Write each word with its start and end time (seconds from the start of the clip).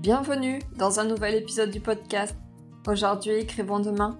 Bienvenue 0.00 0.60
dans 0.78 0.98
un 0.98 1.04
nouvel 1.04 1.34
épisode 1.34 1.70
du 1.70 1.78
podcast. 1.78 2.34
Aujourd'hui, 2.88 3.32
écrivons 3.32 3.80
demain. 3.80 4.18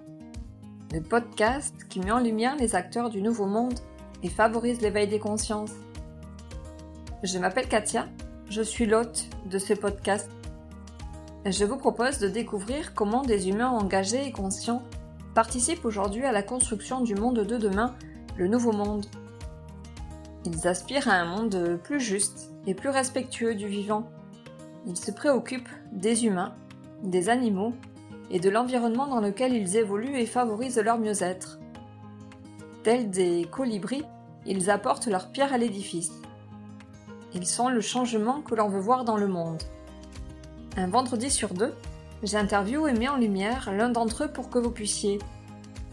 Le 0.93 1.01
podcast 1.01 1.73
qui 1.89 1.99
met 1.99 2.11
en 2.11 2.19
lumière 2.19 2.55
les 2.55 2.75
acteurs 2.75 3.09
du 3.09 3.19
nouveau 3.19 3.47
monde 3.47 3.79
et 4.21 4.29
favorise 4.29 4.79
l'éveil 4.81 5.07
des 5.07 5.17
consciences. 5.17 5.71
Je 7.23 7.39
m'appelle 7.39 7.67
Katia, 7.67 8.07
je 8.47 8.61
suis 8.61 8.85
l'hôte 8.85 9.25
de 9.49 9.57
ce 9.57 9.73
podcast. 9.73 10.29
Je 11.47 11.65
vous 11.65 11.77
propose 11.77 12.19
de 12.19 12.27
découvrir 12.27 12.93
comment 12.93 13.23
des 13.23 13.49
humains 13.49 13.69
engagés 13.69 14.27
et 14.27 14.31
conscients 14.31 14.83
participent 15.33 15.85
aujourd'hui 15.85 16.25
à 16.25 16.31
la 16.31 16.43
construction 16.43 17.01
du 17.01 17.15
monde 17.15 17.39
de 17.39 17.57
demain, 17.57 17.95
le 18.37 18.47
nouveau 18.47 18.71
monde. 18.71 19.07
Ils 20.45 20.67
aspirent 20.67 21.07
à 21.07 21.15
un 21.15 21.25
monde 21.25 21.79
plus 21.83 21.99
juste 21.99 22.51
et 22.67 22.75
plus 22.75 22.89
respectueux 22.89 23.55
du 23.55 23.65
vivant. 23.67 24.07
Ils 24.85 24.97
se 24.97 25.11
préoccupent 25.11 25.69
des 25.91 26.25
humains, 26.25 26.53
des 27.03 27.29
animaux 27.29 27.73
et 28.29 28.39
de 28.39 28.49
l'environnement 28.49 29.07
dans 29.07 29.19
lequel 29.19 29.53
ils 29.53 29.77
évoluent 29.77 30.17
et 30.17 30.25
favorisent 30.25 30.79
leur 30.79 30.97
mieux-être. 30.97 31.59
Tels 32.83 33.09
des 33.09 33.47
colibris, 33.51 34.03
ils 34.45 34.69
apportent 34.69 35.07
leur 35.07 35.31
pierre 35.31 35.53
à 35.53 35.57
l'édifice. 35.57 36.11
Ils 37.33 37.45
sont 37.45 37.69
le 37.69 37.81
changement 37.81 38.41
que 38.41 38.55
l'on 38.55 38.69
veut 38.69 38.79
voir 38.79 39.05
dans 39.05 39.17
le 39.17 39.27
monde. 39.27 39.61
Un 40.77 40.87
vendredi 40.87 41.29
sur 41.29 41.53
deux, 41.53 41.73
j'interviewe 42.23 42.87
et 42.87 42.93
mets 42.93 43.09
en 43.09 43.17
lumière 43.17 43.71
l'un 43.71 43.89
d'entre 43.89 44.23
eux 44.23 44.31
pour 44.31 44.49
que 44.49 44.59
vous 44.59 44.71
puissiez 44.71 45.19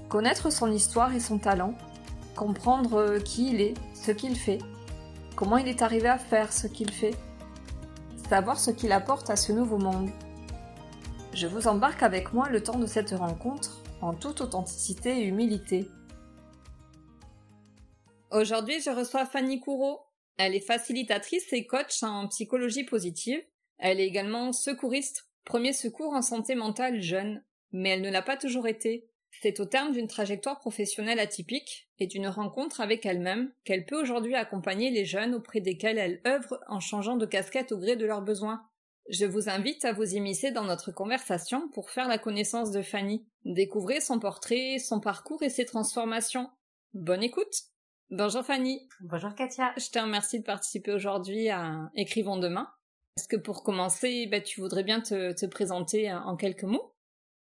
connaître 0.09 0.51
son 0.51 0.71
histoire 0.73 1.15
et 1.15 1.21
son 1.21 1.39
talent, 1.39 1.75
comprendre 2.35 3.19
qui 3.19 3.51
il 3.51 3.61
est, 3.61 3.75
ce 3.95 4.11
qu'il 4.11 4.37
fait, 4.37 4.59
comment 5.37 5.59
il 5.59 5.69
est 5.69 5.83
arrivé 5.83 6.09
à 6.09 6.19
faire 6.19 6.53
ce 6.53 6.67
qu'il 6.67 6.91
fait, 6.91 7.15
savoir 8.29 8.61
ce 8.61 8.71
qu'il 8.71 8.93
apporte 8.93 9.31
à 9.31 9.37
ce 9.37 9.53
nouveau 9.53 9.79
monde. 9.79 10.11
Je 11.33 11.47
vous 11.47 11.67
embarque 11.67 12.03
avec 12.03 12.35
moi 12.35 12.49
le 12.51 12.63
temps 12.63 12.79
de 12.79 12.87
cette 12.87 13.13
rencontre 13.13 13.83
en 14.03 14.13
toute 14.13 14.43
authenticité 14.43 15.21
et 15.21 15.25
humilité. 15.25 15.89
Aujourd'hui, 18.31 18.81
je 18.83 18.91
reçois 18.91 19.25
Fanny 19.25 19.61
Courreau. 19.61 20.01
Elle 20.37 20.55
est 20.55 20.61
facilitatrice 20.61 21.51
et 21.53 21.67
coach 21.67 22.03
en 22.03 22.29
psychologie 22.29 22.85
positive. 22.85 23.41
Elle 23.79 23.99
est 23.99 24.07
également 24.07 24.53
secouriste, 24.53 25.29
premier 25.45 25.73
secours 25.73 26.13
en 26.13 26.23
santé 26.23 26.55
mentale 26.55 27.01
jeune, 27.01 27.43
mais 27.73 27.91
elle 27.91 28.03
ne 28.03 28.11
l'a 28.11 28.23
pas 28.23 28.37
toujours 28.37 28.67
été. 28.67 29.09
C'est 29.31 29.61
au 29.61 29.65
terme 29.65 29.93
d'une 29.93 30.09
trajectoire 30.09 30.59
professionnelle 30.59 31.21
atypique 31.21 31.89
et 31.99 32.07
d'une 32.07 32.29
rencontre 32.29 32.81
avec 32.81 33.07
elle-même 33.07 33.53
qu'elle 33.65 33.87
peut 33.87 34.01
aujourd'hui 34.01 34.35
accompagner 34.35 34.91
les 34.91 35.05
jeunes 35.05 35.35
auprès 35.35 35.61
desquels 35.61 35.99
elle 35.99 36.21
œuvre 36.27 36.61
en 36.69 36.81
changeant 36.81 37.17
de 37.17 37.27
casquette 37.27 37.73
au 37.73 37.79
gré 37.79 37.97
de 37.97 38.07
leurs 38.07 38.23
besoins. 38.23 38.69
Je 39.09 39.25
vous 39.25 39.49
invite 39.49 39.85
à 39.85 39.93
vous 39.93 40.15
immiscer 40.15 40.51
dans 40.51 40.65
notre 40.65 40.93
conversation 40.93 41.69
pour 41.69 41.91
faire 41.91 42.09
la 42.09 42.19
connaissance 42.19 42.73
de 42.73 42.83
Fanny, 42.83 43.27
découvrir 43.45 44.03
son 44.03 44.19
portrait, 44.19 44.79
son 44.79 45.01
parcours 45.01 45.43
et 45.43 45.49
ses 45.49 45.65
transformations. 45.65 46.51
Bonne 46.93 47.23
écoute 47.23 47.55
Bonjour 48.11 48.43
Fanny. 48.43 48.89
Bonjour 49.01 49.35
Katia. 49.35 49.75
Je 49.77 49.91
te 49.91 49.99
remercie 49.99 50.41
de 50.41 50.45
participer 50.45 50.93
aujourd'hui 50.93 51.51
à 51.51 51.91
Écrivons 51.95 52.39
demain. 52.39 52.71
Est-ce 53.19 53.29
que 53.29 53.37
pour 53.37 53.63
commencer, 53.63 54.27
bah, 54.27 54.41
tu 54.41 54.61
voudrais 54.61 54.83
bien 54.83 55.01
te, 55.01 55.47
présenter 55.47 56.11
en 56.13 56.37
quelques 56.37 56.65
mots? 56.65 56.95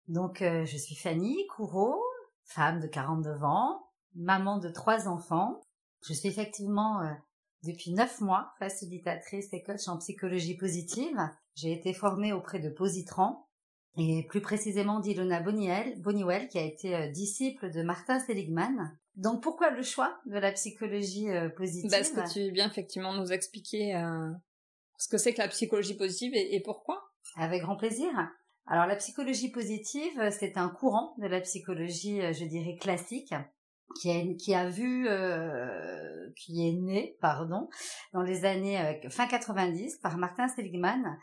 Donc, 0.07 0.41
euh, 0.41 0.65
je 0.65 0.77
suis 0.77 0.95
Fanny 0.95 1.45
Courreau, 1.47 2.01
femme 2.43 2.79
de 2.79 2.87
49 2.87 3.43
ans, 3.43 3.87
maman 4.15 4.57
de 4.57 4.69
trois 4.69 5.07
enfants. 5.07 5.61
Je 6.05 6.13
suis 6.13 6.27
effectivement 6.27 7.01
euh, 7.01 7.11
depuis 7.63 7.91
neuf 7.91 8.19
mois 8.21 8.53
facilitatrice 8.59 9.53
et 9.53 9.63
coach 9.63 9.87
en 9.87 9.97
psychologie 9.97 10.57
positive. 10.57 11.17
J'ai 11.55 11.71
été 11.71 11.93
formée 11.93 12.33
auprès 12.33 12.59
de 12.59 12.69
Positran 12.69 13.47
et 13.97 14.25
plus 14.29 14.41
précisément 14.41 14.99
d'Ilona 14.99 15.41
Boniwell 15.41 16.47
qui 16.47 16.57
a 16.57 16.63
été 16.63 16.95
euh, 16.95 17.07
disciple 17.09 17.71
de 17.71 17.83
Martin 17.83 18.19
Seligman 18.19 18.97
donc 19.17 19.43
pourquoi 19.43 19.71
le 19.71 19.83
choix 19.83 20.17
de 20.25 20.37
la 20.37 20.53
psychologie 20.53 21.27
positive? 21.57 21.93
Est-ce 21.93 22.13
que 22.13 22.31
tu 22.31 22.45
veux 22.45 22.51
bien 22.51 22.67
effectivement 22.69 23.13
nous 23.13 23.33
expliquer 23.33 23.93
ce 24.97 25.07
que 25.09 25.17
c'est 25.17 25.33
que 25.33 25.41
la 25.41 25.49
psychologie 25.49 25.95
positive 25.95 26.31
et, 26.33 26.61
pourquoi? 26.61 27.11
Avec 27.35 27.61
grand 27.61 27.75
plaisir. 27.75 28.09
Alors 28.67 28.85
la 28.85 28.95
psychologie 28.95 29.51
positive, 29.51 30.29
c'est 30.31 30.57
un 30.57 30.69
courant 30.69 31.15
de 31.17 31.27
la 31.27 31.41
psychologie, 31.41 32.21
euh, 32.21 32.33
je 32.33 32.45
dirais 32.45 32.77
classique, 32.79 33.33
qui 33.99 34.11
a, 34.11 34.23
qui 34.35 34.53
a 34.53 34.69
vu, 34.69 35.05
qui 36.37 36.67
est 36.67 36.73
né, 36.73 37.17
pardon, 37.19 37.67
dans 38.13 38.21
les 38.21 38.45
années 38.45 39.01
fin 39.09 39.27
90 39.27 39.97
par 39.97 40.17
Martin 40.17 40.47
Seligman, 40.47 41.17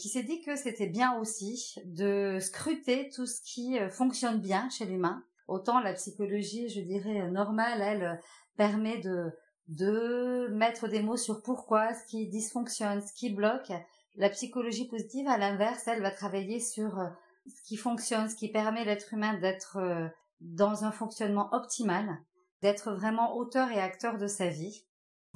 qui 0.00 0.08
s'est 0.08 0.24
dit 0.24 0.42
que 0.42 0.56
c'était 0.56 0.88
bien 0.88 1.16
aussi 1.20 1.76
de 1.84 2.38
scruter 2.40 3.10
tout 3.14 3.26
ce 3.26 3.40
qui 3.42 3.78
fonctionne 3.90 4.40
bien 4.40 4.68
chez 4.70 4.86
l'humain 4.86 5.22
Autant 5.46 5.80
la 5.80 5.92
psychologie, 5.92 6.68
je 6.68 6.80
dirais, 6.80 7.30
normale, 7.30 7.82
elle 7.82 8.20
permet 8.56 8.98
de, 8.98 9.30
de 9.68 10.48
mettre 10.52 10.88
des 10.88 11.02
mots 11.02 11.18
sur 11.18 11.42
pourquoi, 11.42 11.92
ce 11.92 12.06
qui 12.06 12.28
dysfonctionne, 12.28 13.02
ce 13.02 13.12
qui 13.12 13.30
bloque. 13.30 13.72
La 14.16 14.30
psychologie 14.30 14.86
positive, 14.86 15.26
à 15.28 15.38
l'inverse, 15.38 15.88
elle 15.88 16.02
va 16.02 16.10
travailler 16.10 16.60
sur 16.60 16.98
euh, 16.98 17.08
ce 17.46 17.62
qui 17.62 17.76
fonctionne, 17.76 18.28
ce 18.28 18.36
qui 18.36 18.48
permet 18.48 18.84
l'être 18.84 19.12
humain 19.12 19.38
d'être 19.38 19.78
euh, 19.78 20.06
dans 20.40 20.84
un 20.84 20.92
fonctionnement 20.92 21.48
optimal, 21.52 22.18
d'être 22.62 22.92
vraiment 22.92 23.36
auteur 23.36 23.70
et 23.70 23.80
acteur 23.80 24.18
de 24.18 24.26
sa 24.26 24.48
vie. 24.48 24.84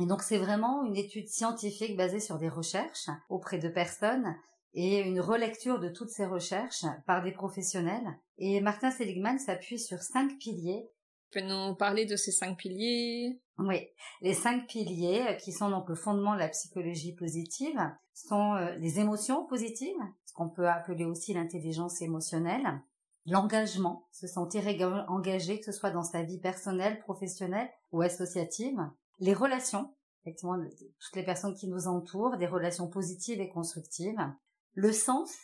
Et 0.01 0.07
donc 0.07 0.23
c'est 0.23 0.39
vraiment 0.39 0.85
une 0.85 0.97
étude 0.97 1.29
scientifique 1.29 1.97
basée 1.97 2.21
sur 2.21 2.39
des 2.39 2.49
recherches 2.49 3.11
auprès 3.29 3.59
de 3.59 3.69
personnes 3.69 4.37
et 4.75 5.01
une 5.01 5.21
relecture 5.21 5.81
de 5.81 5.89
toutes 5.89 6.11
ces 6.11 6.27
recherches 6.27 6.85
par 7.07 7.23
des 7.23 7.33
professionnels. 7.33 8.17
Et 8.37 8.61
Martin 8.61 8.93
Seligman 8.93 9.39
s'appuie 9.39 9.81
sur 9.81 10.03
cinq 10.03 10.39
piliers. 10.39 10.89
Tu 11.31 11.41
peux 11.41 11.47
nous 11.47 11.75
parler 11.75 12.07
de 12.07 12.17
ces 12.17 12.31
cinq 12.31 12.57
piliers? 12.57 13.41
Oui, 13.59 13.89
les 14.21 14.35
cinq 14.35 14.69
piliers 14.69 15.27
euh, 15.29 15.33
qui 15.35 15.53
sont 15.53 15.69
donc 15.69 15.89
le 15.89 15.97
fondement 15.97 16.35
de 16.35 16.39
la 16.39 16.49
psychologie 16.49 17.15
positive 17.15 17.81
sont 18.27 18.55
euh, 18.55 18.75
les 18.77 19.01
émotions 19.01 19.47
positives, 19.47 19.97
ce 20.25 20.33
qu'on 20.33 20.49
peut 20.49 20.69
appeler 20.69 21.05
aussi 21.05 21.35
l'intelligence 21.35 22.03
émotionnelle, 22.03 22.81
l'engagement, 23.27 24.09
se 24.13 24.27
sentir 24.27 24.65
engagé, 25.09 25.59
que 25.59 25.67
ce 25.67 25.73
soit 25.73 25.91
dans 25.91 26.03
sa 26.03 26.23
vie 26.23 26.41
personnelle, 26.41 26.99
professionnelle 27.01 27.71
ou 27.93 28.01
associative, 28.01 28.79
les 29.19 29.35
relations, 29.35 29.95
effectivement, 30.23 30.59
toutes 30.59 31.17
les 31.17 31.25
personnes 31.25 31.55
qui 31.55 31.69
nous 31.69 31.87
entourent, 31.87 32.39
des 32.39 32.47
relations 32.47 32.89
positives 32.89 33.41
et 33.41 33.49
constructives, 33.49 34.21
le 34.75 34.93
sens 34.93 35.37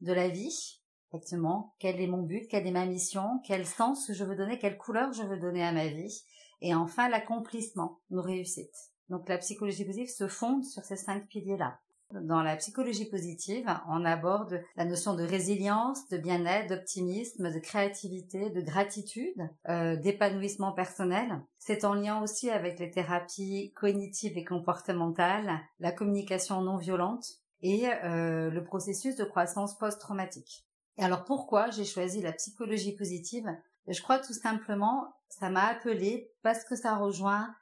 de 0.00 0.12
la 0.12 0.28
vie, 0.28 0.80
effectivement, 1.08 1.74
quel 1.78 2.00
est 2.00 2.06
mon 2.06 2.22
but, 2.22 2.48
quelle 2.48 2.66
est 2.66 2.72
ma 2.72 2.86
mission, 2.86 3.40
quel 3.44 3.66
sens 3.66 4.10
je 4.12 4.24
veux 4.24 4.36
donner, 4.36 4.58
quelle 4.58 4.78
couleur 4.78 5.12
je 5.12 5.22
veux 5.22 5.38
donner 5.38 5.64
à 5.64 5.72
ma 5.72 5.86
vie, 5.86 6.24
et 6.60 6.74
enfin 6.74 7.08
l'accomplissement, 7.08 8.00
nos 8.10 8.22
réussites. 8.22 8.92
Donc 9.08 9.28
la 9.28 9.38
psychologie 9.38 9.84
positive 9.84 10.10
se 10.14 10.28
fonde 10.28 10.64
sur 10.64 10.84
ces 10.84 10.96
cinq 10.96 11.28
piliers-là. 11.28 11.78
Dans 12.12 12.42
la 12.42 12.56
psychologie 12.56 13.04
positive, 13.04 13.68
on 13.86 14.04
aborde 14.04 14.62
la 14.76 14.86
notion 14.86 15.14
de 15.14 15.24
résilience, 15.24 16.08
de 16.08 16.16
bien-être, 16.16 16.70
d'optimisme, 16.70 17.52
de 17.52 17.58
créativité, 17.58 18.48
de 18.48 18.62
gratitude, 18.62 19.48
euh, 19.68 19.94
d'épanouissement 19.96 20.72
personnel. 20.72 21.42
C'est 21.58 21.84
en 21.84 21.92
lien 21.92 22.22
aussi 22.22 22.48
avec 22.48 22.78
les 22.78 22.90
thérapies 22.90 23.72
cognitives 23.76 24.38
et 24.38 24.44
comportementales, 24.44 25.60
la 25.80 25.92
communication 25.92 26.62
non 26.62 26.78
violente, 26.78 27.26
et 27.60 27.88
euh, 28.04 28.50
le 28.50 28.64
processus 28.64 29.16
de 29.16 29.24
croissance 29.24 29.76
post-traumatique. 29.76 30.64
Et 30.96 31.04
alors 31.04 31.24
pourquoi 31.24 31.70
j'ai 31.70 31.84
choisi 31.84 32.22
la 32.22 32.32
psychologie 32.32 32.96
positive? 32.96 33.48
Je 33.86 34.00
crois 34.00 34.18
tout 34.18 34.32
simplement, 34.32 35.12
ça 35.28 35.50
m'a 35.50 35.66
appelé 35.66 36.30
parce 36.42 36.64
que 36.64 36.76
ça 36.76 36.96
rejoint 36.96 37.54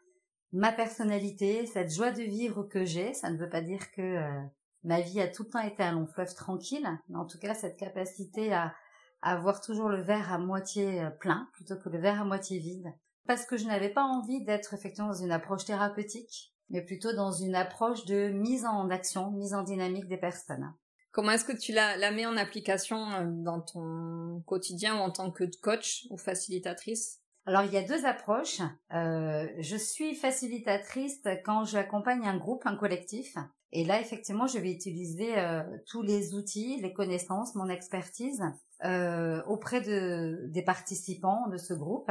ma 0.56 0.72
personnalité, 0.72 1.66
cette 1.66 1.92
joie 1.92 2.10
de 2.10 2.22
vivre 2.22 2.62
que 2.62 2.84
j'ai. 2.84 3.12
Ça 3.12 3.30
ne 3.30 3.36
veut 3.36 3.48
pas 3.48 3.60
dire 3.60 3.90
que 3.92 4.00
euh, 4.00 4.42
ma 4.84 5.02
vie 5.02 5.20
a 5.20 5.28
tout 5.28 5.44
le 5.44 5.50
temps 5.50 5.60
été 5.60 5.82
un 5.82 5.92
long 5.92 6.06
fleuve 6.06 6.34
tranquille, 6.34 6.88
mais 7.08 7.18
en 7.18 7.26
tout 7.26 7.38
cas 7.38 7.54
cette 7.54 7.76
capacité 7.76 8.52
à, 8.52 8.74
avoir 9.20 9.60
toujours 9.60 9.88
le 9.88 10.00
verre 10.00 10.32
à 10.32 10.38
moitié 10.38 11.02
euh, 11.02 11.10
plein 11.10 11.48
plutôt 11.52 11.76
que 11.76 11.90
le 11.90 11.98
verre 11.98 12.22
à 12.22 12.24
moitié 12.24 12.58
vide. 12.58 12.90
Parce 13.26 13.44
que 13.44 13.58
je 13.58 13.66
n'avais 13.66 13.90
pas 13.90 14.04
envie 14.04 14.44
d'être 14.44 14.72
effectivement 14.72 15.10
dans 15.10 15.22
une 15.22 15.32
approche 15.32 15.66
thérapeutique, 15.66 16.54
mais 16.70 16.80
plutôt 16.80 17.12
dans 17.12 17.32
une 17.32 17.54
approche 17.54 18.06
de 18.06 18.28
mise 18.28 18.64
en 18.64 18.88
action, 18.88 19.30
mise 19.32 19.52
en 19.52 19.62
dynamique 19.62 20.08
des 20.08 20.16
personnes. 20.16 20.72
Comment 21.12 21.32
est-ce 21.32 21.44
que 21.44 21.56
tu 21.56 21.72
la, 21.72 21.96
la, 21.98 22.12
mets 22.12 22.26
en 22.26 22.36
application 22.36 23.10
euh, 23.10 23.24
dans 23.26 23.60
ton 23.60 24.42
quotidien 24.46 24.96
ou 24.96 25.00
en 25.00 25.10
tant 25.10 25.30
que 25.30 25.44
coach 25.60 26.06
ou 26.10 26.16
facilitatrice? 26.16 27.20
Alors 27.46 27.62
il 27.62 27.72
y 27.72 27.76
a 27.76 27.82
deux 27.82 28.04
approches. 28.04 28.60
Euh, 28.92 29.48
je 29.58 29.76
suis 29.76 30.14
facilitatrice 30.14 31.22
quand 31.44 31.64
j'accompagne 31.64 32.26
un 32.26 32.36
groupe, 32.36 32.66
un 32.66 32.76
collectif. 32.76 33.36
Et 33.72 33.84
là, 33.84 34.00
effectivement, 34.00 34.46
je 34.46 34.58
vais 34.58 34.72
utiliser 34.72 35.38
euh, 35.38 35.62
tous 35.86 36.02
les 36.02 36.34
outils, 36.34 36.80
les 36.80 36.92
connaissances, 36.92 37.54
mon 37.54 37.68
expertise 37.68 38.42
euh, 38.84 39.42
auprès 39.46 39.80
de, 39.80 40.46
des 40.48 40.62
participants 40.62 41.48
de 41.48 41.56
ce 41.56 41.74
groupe. 41.74 42.10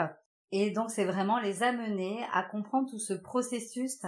Et 0.51 0.71
donc, 0.71 0.91
c'est 0.91 1.05
vraiment 1.05 1.39
les 1.39 1.63
amener 1.63 2.23
à 2.33 2.43
comprendre 2.43 2.89
tout 2.89 2.99
ce 2.99 3.13
processus 3.13 3.99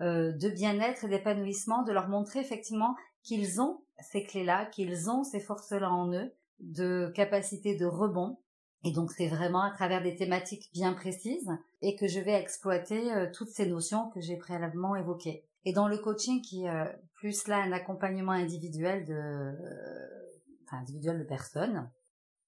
euh, 0.00 0.32
de 0.32 0.48
bien-être 0.48 1.04
et 1.04 1.08
d'épanouissement, 1.08 1.82
de 1.82 1.92
leur 1.92 2.08
montrer 2.08 2.40
effectivement 2.40 2.96
qu'ils 3.22 3.60
ont 3.60 3.82
ces 3.98 4.22
clés-là, 4.22 4.66
qu'ils 4.66 5.10
ont 5.10 5.24
ces 5.24 5.40
forces-là 5.40 5.90
en 5.90 6.12
eux, 6.14 6.32
de 6.60 7.12
capacité 7.14 7.76
de 7.76 7.86
rebond. 7.86 8.38
Et 8.84 8.92
donc 8.92 9.12
c'est 9.12 9.28
vraiment 9.28 9.62
à 9.62 9.70
travers 9.70 10.02
des 10.02 10.14
thématiques 10.14 10.70
bien 10.72 10.94
précises 10.94 11.50
et 11.82 11.96
que 11.96 12.06
je 12.06 12.20
vais 12.20 12.32
exploiter 12.32 13.12
euh, 13.12 13.26
toutes 13.32 13.50
ces 13.50 13.66
notions 13.66 14.08
que 14.10 14.20
j'ai 14.20 14.36
préalablement 14.36 14.96
évoquées. 14.96 15.44
Et 15.66 15.72
dans 15.72 15.88
le 15.88 15.98
coaching 15.98 16.40
qui 16.40 16.64
est 16.64 16.70
euh, 16.70 16.86
plus 17.14 17.46
là 17.46 17.58
un 17.58 17.72
accompagnement 17.72 18.32
individuel 18.32 19.04
de, 19.04 19.12
euh, 19.12 19.52
enfin, 20.66 20.78
individuel 20.78 21.18
de 21.18 21.24
personnes, 21.24 21.90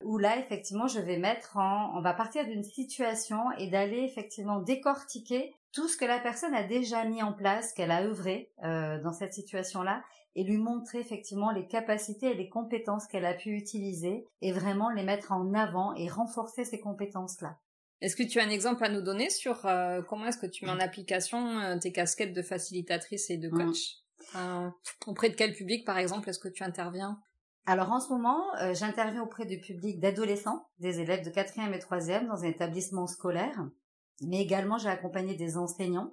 où 0.02 0.16
là 0.16 0.38
effectivement 0.38 0.86
je 0.86 1.00
vais 1.00 1.18
mettre 1.18 1.58
en, 1.58 1.98
on 1.98 2.00
va 2.00 2.14
partir 2.14 2.46
d'une 2.46 2.64
situation 2.64 3.52
et 3.58 3.68
d'aller 3.68 3.98
effectivement 3.98 4.60
décortiquer 4.60 5.54
tout 5.72 5.86
ce 5.86 5.98
que 5.98 6.06
la 6.06 6.18
personne 6.18 6.54
a 6.54 6.64
déjà 6.64 7.04
mis 7.04 7.22
en 7.22 7.32
place, 7.32 7.72
qu'elle 7.72 7.90
a 7.90 8.02
œuvré 8.02 8.52
dans 8.58 9.12
cette 9.14 9.32
situation-là, 9.32 10.02
et 10.34 10.44
lui 10.44 10.58
montrer 10.58 10.98
effectivement 10.98 11.50
les 11.50 11.66
capacités 11.66 12.30
et 12.30 12.34
les 12.34 12.48
compétences 12.48 13.06
qu'elle 13.06 13.26
a 13.26 13.34
pu 13.34 13.50
utiliser 13.50 14.26
et 14.40 14.52
vraiment 14.52 14.90
les 14.90 15.04
mettre 15.04 15.32
en 15.32 15.52
avant 15.54 15.94
et 15.94 16.08
renforcer 16.08 16.64
ces 16.64 16.80
compétences-là. 16.80 17.58
Est-ce 18.00 18.16
que 18.16 18.22
tu 18.22 18.40
as 18.40 18.44
un 18.44 18.50
exemple 18.50 18.84
à 18.84 18.88
nous 18.88 19.02
donner 19.02 19.30
sur 19.30 19.64
euh, 19.66 20.02
comment 20.02 20.26
est-ce 20.26 20.38
que 20.38 20.46
tu 20.46 20.64
mets 20.64 20.72
en 20.72 20.80
application 20.80 21.60
euh, 21.60 21.78
tes 21.78 21.92
casquettes 21.92 22.34
de 22.34 22.42
facilitatrice 22.42 23.30
et 23.30 23.36
de 23.36 23.48
mmh. 23.48 23.66
coach? 23.66 24.02
Auprès 25.06 25.30
de 25.30 25.34
quel 25.34 25.52
public, 25.52 25.84
par 25.84 25.98
exemple, 25.98 26.28
est-ce 26.28 26.38
que 26.38 26.48
tu 26.48 26.64
interviens? 26.64 27.20
Alors 27.64 27.92
en 27.92 28.00
ce 28.00 28.08
moment, 28.08 28.42
euh, 28.60 28.74
j'interviens 28.74 29.22
auprès 29.22 29.46
du 29.46 29.60
public 29.60 30.00
d'adolescents, 30.00 30.66
des 30.78 30.98
élèves 30.98 31.24
de 31.24 31.30
4e 31.30 31.72
et 31.72 31.78
3e 31.78 32.26
dans 32.26 32.42
un 32.42 32.48
établissement 32.48 33.06
scolaire, 33.06 33.68
mais 34.20 34.40
également 34.40 34.78
j'ai 34.78 34.88
accompagné 34.88 35.34
des 35.34 35.56
enseignants 35.56 36.12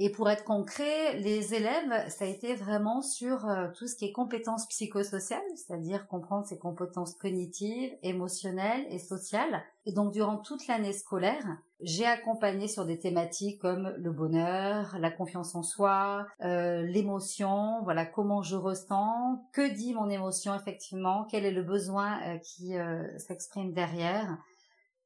et 0.00 0.10
pour 0.10 0.30
être 0.30 0.44
concret, 0.44 1.18
les 1.18 1.54
élèves, 1.54 2.08
ça 2.08 2.24
a 2.24 2.28
été 2.28 2.54
vraiment 2.54 3.02
sur 3.02 3.48
euh, 3.48 3.66
tout 3.76 3.88
ce 3.88 3.96
qui 3.96 4.04
est 4.04 4.12
compétences 4.12 4.68
psychosociales, 4.68 5.42
c'est-à-dire 5.56 6.06
comprendre 6.06 6.46
ses 6.46 6.56
compétences 6.56 7.14
cognitives, 7.14 7.90
émotionnelles 8.04 8.86
et 8.90 9.00
sociales. 9.00 9.60
Et 9.86 9.92
donc 9.92 10.12
durant 10.12 10.36
toute 10.36 10.68
l'année 10.68 10.92
scolaire, 10.92 11.44
j'ai 11.80 12.06
accompagné 12.06 12.68
sur 12.68 12.84
des 12.84 13.00
thématiques 13.00 13.60
comme 13.60 13.92
le 13.98 14.12
bonheur, 14.12 14.96
la 15.00 15.10
confiance 15.10 15.56
en 15.56 15.64
soi, 15.64 16.26
euh, 16.42 16.82
l'émotion, 16.82 17.82
voilà 17.82 18.06
comment 18.06 18.42
je 18.42 18.54
ressens, 18.54 19.44
que 19.52 19.74
dit 19.74 19.94
mon 19.94 20.08
émotion 20.08 20.54
effectivement, 20.54 21.26
quel 21.28 21.44
est 21.44 21.50
le 21.50 21.62
besoin 21.64 22.20
euh, 22.22 22.38
qui 22.38 22.74
s'exprime 23.16 23.72
derrière 23.72 24.38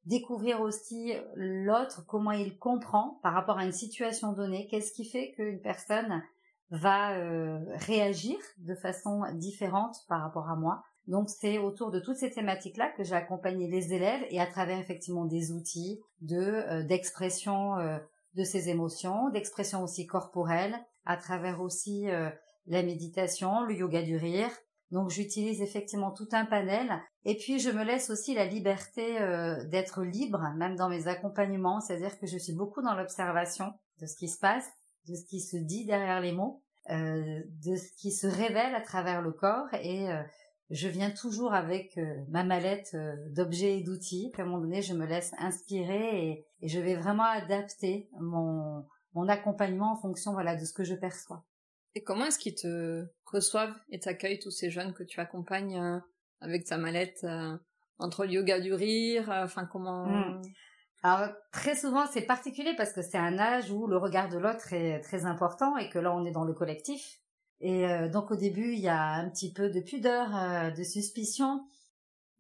découvrir 0.05 0.61
aussi 0.61 1.13
l'autre, 1.35 2.05
comment 2.07 2.33
il 2.33 2.59
comprend 2.59 3.21
par 3.23 3.35
rapport 3.35 3.59
à 3.59 3.65
une 3.65 3.73
situation 3.73 4.33
donnée, 4.33 4.67
qu'est-ce 4.69 4.93
qui 4.93 5.05
fait 5.05 5.33
qu'une 5.33 5.61
personne 5.61 6.23
va 6.71 7.13
euh, 7.19 7.59
réagir 7.77 8.37
de 8.59 8.75
façon 8.75 9.23
différente 9.35 9.97
par 10.09 10.23
rapport 10.23 10.49
à 10.49 10.57
moi? 10.57 10.83
Donc 11.07 11.29
c'est 11.29 11.59
autour 11.59 11.91
de 11.91 12.01
toutes 12.01 12.17
ces 12.17 12.31
thématiques-là 12.31 12.91
que 12.97 13.05
j'ai 13.05 13.15
accompagné 13.15 13.69
les 13.69 13.93
élèves 13.93 14.25
et 14.31 14.41
à 14.41 14.47
travers 14.47 14.79
effectivement 14.79 15.25
des 15.25 15.53
outils 15.53 16.01
de 16.21 16.37
euh, 16.37 16.83
d'expression 16.85 17.77
euh, 17.79 17.99
de 18.35 18.45
ces 18.45 18.71
émotions, 18.71 19.29
d'expression 19.31 19.83
aussi 19.83 20.07
corporelle, 20.07 20.77
à 21.05 21.17
travers 21.17 21.61
aussi 21.61 22.07
la 22.67 22.83
méditation, 22.83 23.65
le 23.65 23.75
yoga 23.75 24.01
du 24.01 24.17
rire, 24.17 24.49
donc 24.93 25.11
j'utilise 25.11 25.63
effectivement 25.63 26.13
tout 26.13 26.29
un 26.33 26.45
panel 26.45 27.01
et 27.25 27.37
puis 27.37 27.59
je 27.59 27.71
me 27.71 27.85
laisse 27.85 28.11
aussi 28.11 28.35
la 28.35 28.47
liberté 28.47 29.21
euh, 29.21 29.65
d'être 29.65 30.03
libre 30.03 30.43
même 30.57 30.77
dans 30.77 30.89
mes 30.89 31.09
accompagnements, 31.09 31.81
c'est-à-dire 31.81 32.19
que 32.19 32.27
je 32.27 32.39
suis 32.39 32.55
beaucoup 32.55 32.83
dans 32.83 32.95
l'observation 32.95 33.73
de 34.01 34.07
ce 34.07 34.17
qui 34.17 34.29
se 34.29 34.39
passe, 34.39 34.69
de 35.09 35.15
ce 35.15 35.25
qui 35.25 35.41
se 35.41 35.57
dit 35.57 35.85
derrière 35.85 36.21
les 36.21 36.33
mots, 36.33 36.63
euh, 36.91 37.43
de 37.65 37.77
ce 37.77 37.93
qui 37.97 38.11
se 38.11 38.27
révèle 38.27 38.75
à 38.75 38.81
travers 38.81 39.23
le 39.23 39.33
corps 39.33 39.73
et 39.75 40.11
euh, 40.11 40.23
je 40.71 40.89
viens 40.89 41.11
toujours 41.11 41.53
avec 41.53 42.01
ma 42.31 42.45
mallette 42.45 42.97
d'objets 43.29 43.79
et 43.79 43.83
d'outils. 43.83 44.33
À 44.39 44.41
un 44.41 44.45
moment 44.47 44.61
donné, 44.61 44.81
je 44.81 44.95
me 44.95 45.05
laisse 45.05 45.35
inspirer 45.37 46.29
et, 46.29 46.47
et 46.63 46.69
je 46.69 46.81
vais 46.81 46.95
vraiment 46.95 47.25
adapter 47.27 48.09
mon, 48.19 48.87
mon 49.15 49.29
accompagnement 49.29 49.93
en 49.93 49.97
fonction 49.97 50.33
voilà 50.33 50.57
de 50.57 50.65
ce 50.65 50.73
que 50.73 50.85
je 50.85 50.95
perçois. 50.95 51.45
Et 51.95 52.03
comment 52.03 52.27
est-ce 52.27 52.39
qu'ils 52.39 52.55
te 52.55 53.07
reçoivent 53.27 53.75
et 53.91 54.01
t'accueillent 54.01 54.39
tous 54.39 54.51
ces 54.51 54.71
jeunes 54.71 54.95
que 54.95 55.03
tu 55.03 55.21
accompagnes 55.21 55.79
euh, 55.79 55.99
avec 56.43 56.65
ta 56.65 56.79
mallette 56.79 57.25
euh, 57.25 57.57
entre 57.99 58.25
le 58.25 58.33
yoga 58.33 58.61
du 58.61 58.75
rire 58.75 59.31
euh, 59.31 59.45
Enfin, 59.45 59.65
comment 59.65 60.07
mmh. 60.07 60.43
Alors 61.03 61.31
très 61.51 61.75
souvent 61.75 62.07
c'est 62.07 62.23
particulier 62.23 62.75
parce 62.77 62.93
que 62.93 63.03
c'est 63.03 63.19
un 63.19 63.39
âge 63.39 63.73
où 63.73 63.89
le 63.89 63.97
regard 63.97 64.29
de 64.29 64.39
l'autre 64.39 64.73
est 64.73 65.01
très 65.01 65.25
important 65.27 65.77
et 65.77 65.89
que 65.89 65.99
là 65.99 66.15
on 66.15 66.25
est 66.25 66.31
dans 66.31 66.45
le 66.45 66.53
collectif. 66.53 67.19
Et 67.61 67.85
donc 68.09 68.31
au 68.31 68.37
début 68.37 68.73
il 68.73 68.79
y 68.79 68.89
a 68.89 69.15
un 69.15 69.29
petit 69.29 69.53
peu 69.53 69.69
de 69.69 69.81
pudeur, 69.81 70.31
de 70.73 70.83
suspicion. 70.85 71.65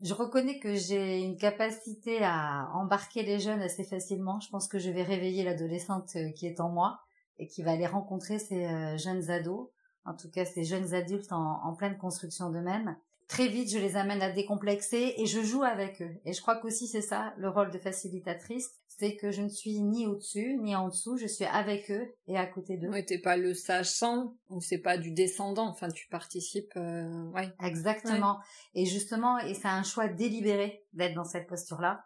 Je 0.00 0.14
reconnais 0.14 0.60
que 0.60 0.76
j'ai 0.76 1.22
une 1.22 1.36
capacité 1.36 2.22
à 2.22 2.68
embarquer 2.74 3.24
les 3.24 3.40
jeunes 3.40 3.62
assez 3.62 3.82
facilement. 3.82 4.38
Je 4.38 4.48
pense 4.48 4.68
que 4.68 4.78
je 4.78 4.90
vais 4.90 5.02
réveiller 5.02 5.42
l'adolescente 5.42 6.16
qui 6.36 6.46
est 6.46 6.60
en 6.60 6.68
moi 6.68 7.00
et 7.42 7.46
qui 7.48 7.62
va 7.62 7.72
aller 7.72 7.86
rencontrer 7.86 8.38
ces 8.38 8.66
euh, 8.66 8.96
jeunes 8.96 9.30
ados, 9.30 9.68
en 10.04 10.14
tout 10.14 10.30
cas 10.30 10.44
ces 10.44 10.64
jeunes 10.64 10.94
adultes 10.94 11.32
en, 11.32 11.74
pleine 11.74 11.98
construction 11.98 12.50
d'eux-mêmes. 12.50 12.96
Très 13.28 13.48
vite, 13.48 13.70
je 13.70 13.78
les 13.78 13.96
amène 13.96 14.20
à 14.20 14.30
décomplexer 14.30 15.14
et 15.16 15.26
je 15.26 15.40
joue 15.40 15.62
avec 15.62 16.02
eux. 16.02 16.10
Et 16.24 16.32
je 16.32 16.40
crois 16.42 16.56
qu'aussi 16.56 16.86
c'est 16.86 17.02
ça 17.02 17.32
le 17.38 17.48
rôle 17.48 17.70
de 17.70 17.78
facilitatrice, 17.78 18.70
c'est 18.88 19.16
que 19.16 19.30
je 19.30 19.42
ne 19.42 19.48
suis 19.48 19.80
ni 19.80 20.06
au-dessus 20.06 20.58
ni 20.58 20.76
en 20.76 20.88
dessous, 20.88 21.16
je 21.16 21.26
suis 21.26 21.44
avec 21.44 21.90
eux 21.90 22.14
et 22.26 22.36
à 22.36 22.46
côté 22.46 22.76
d'eux. 22.76 22.88
Oui, 22.90 23.04
t'es 23.04 23.18
pas 23.18 23.36
le 23.36 23.54
sage 23.54 23.90
sans 23.90 24.36
ou 24.48 24.60
c'est 24.60 24.78
pas 24.78 24.98
du 24.98 25.12
descendant, 25.12 25.68
enfin 25.68 25.88
tu 25.88 26.08
participes, 26.08 26.72
euh, 26.76 27.30
ouais. 27.30 27.48
Exactement. 27.64 28.38
Et 28.74 28.84
justement, 28.84 29.38
et 29.38 29.54
c'est 29.54 29.68
un 29.68 29.82
choix 29.82 30.08
délibéré 30.08 30.84
d'être 30.92 31.14
dans 31.14 31.24
cette 31.24 31.46
posture-là 31.46 32.04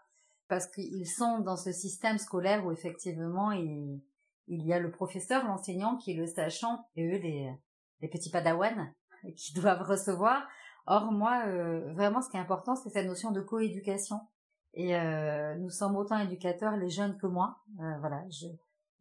parce 0.48 0.66
qu'ils 0.68 1.08
sont 1.08 1.40
dans 1.40 1.56
ce 1.56 1.72
système 1.72 2.18
scolaire 2.18 2.64
où 2.64 2.70
effectivement 2.70 3.50
il 3.52 4.00
y 4.46 4.72
a 4.72 4.78
le 4.78 4.90
professeur, 4.90 5.44
l'enseignant 5.44 5.96
qui 5.96 6.12
est 6.12 6.16
le 6.16 6.26
sachant 6.26 6.86
et 6.94 7.04
eux 7.04 7.18
les, 7.18 7.50
les 8.00 8.08
petits 8.08 8.30
padawans 8.30 8.92
qui 9.36 9.52
doivent 9.60 9.82
recevoir. 9.82 10.46
Or 10.86 11.12
moi, 11.12 11.42
euh, 11.46 11.92
vraiment, 11.92 12.22
ce 12.22 12.30
qui 12.30 12.36
est 12.36 12.40
important, 12.40 12.76
c'est 12.76 12.90
cette 12.90 13.06
notion 13.06 13.32
de 13.32 13.40
coéducation. 13.40 14.20
Et 14.74 14.96
euh, 14.96 15.54
nous 15.56 15.70
sommes 15.70 15.96
autant 15.96 16.18
éducateurs, 16.18 16.76
les 16.76 16.90
jeunes 16.90 17.16
que 17.18 17.26
moi. 17.26 17.58
Euh, 17.80 17.98
voilà, 18.00 18.22
je, 18.30 18.46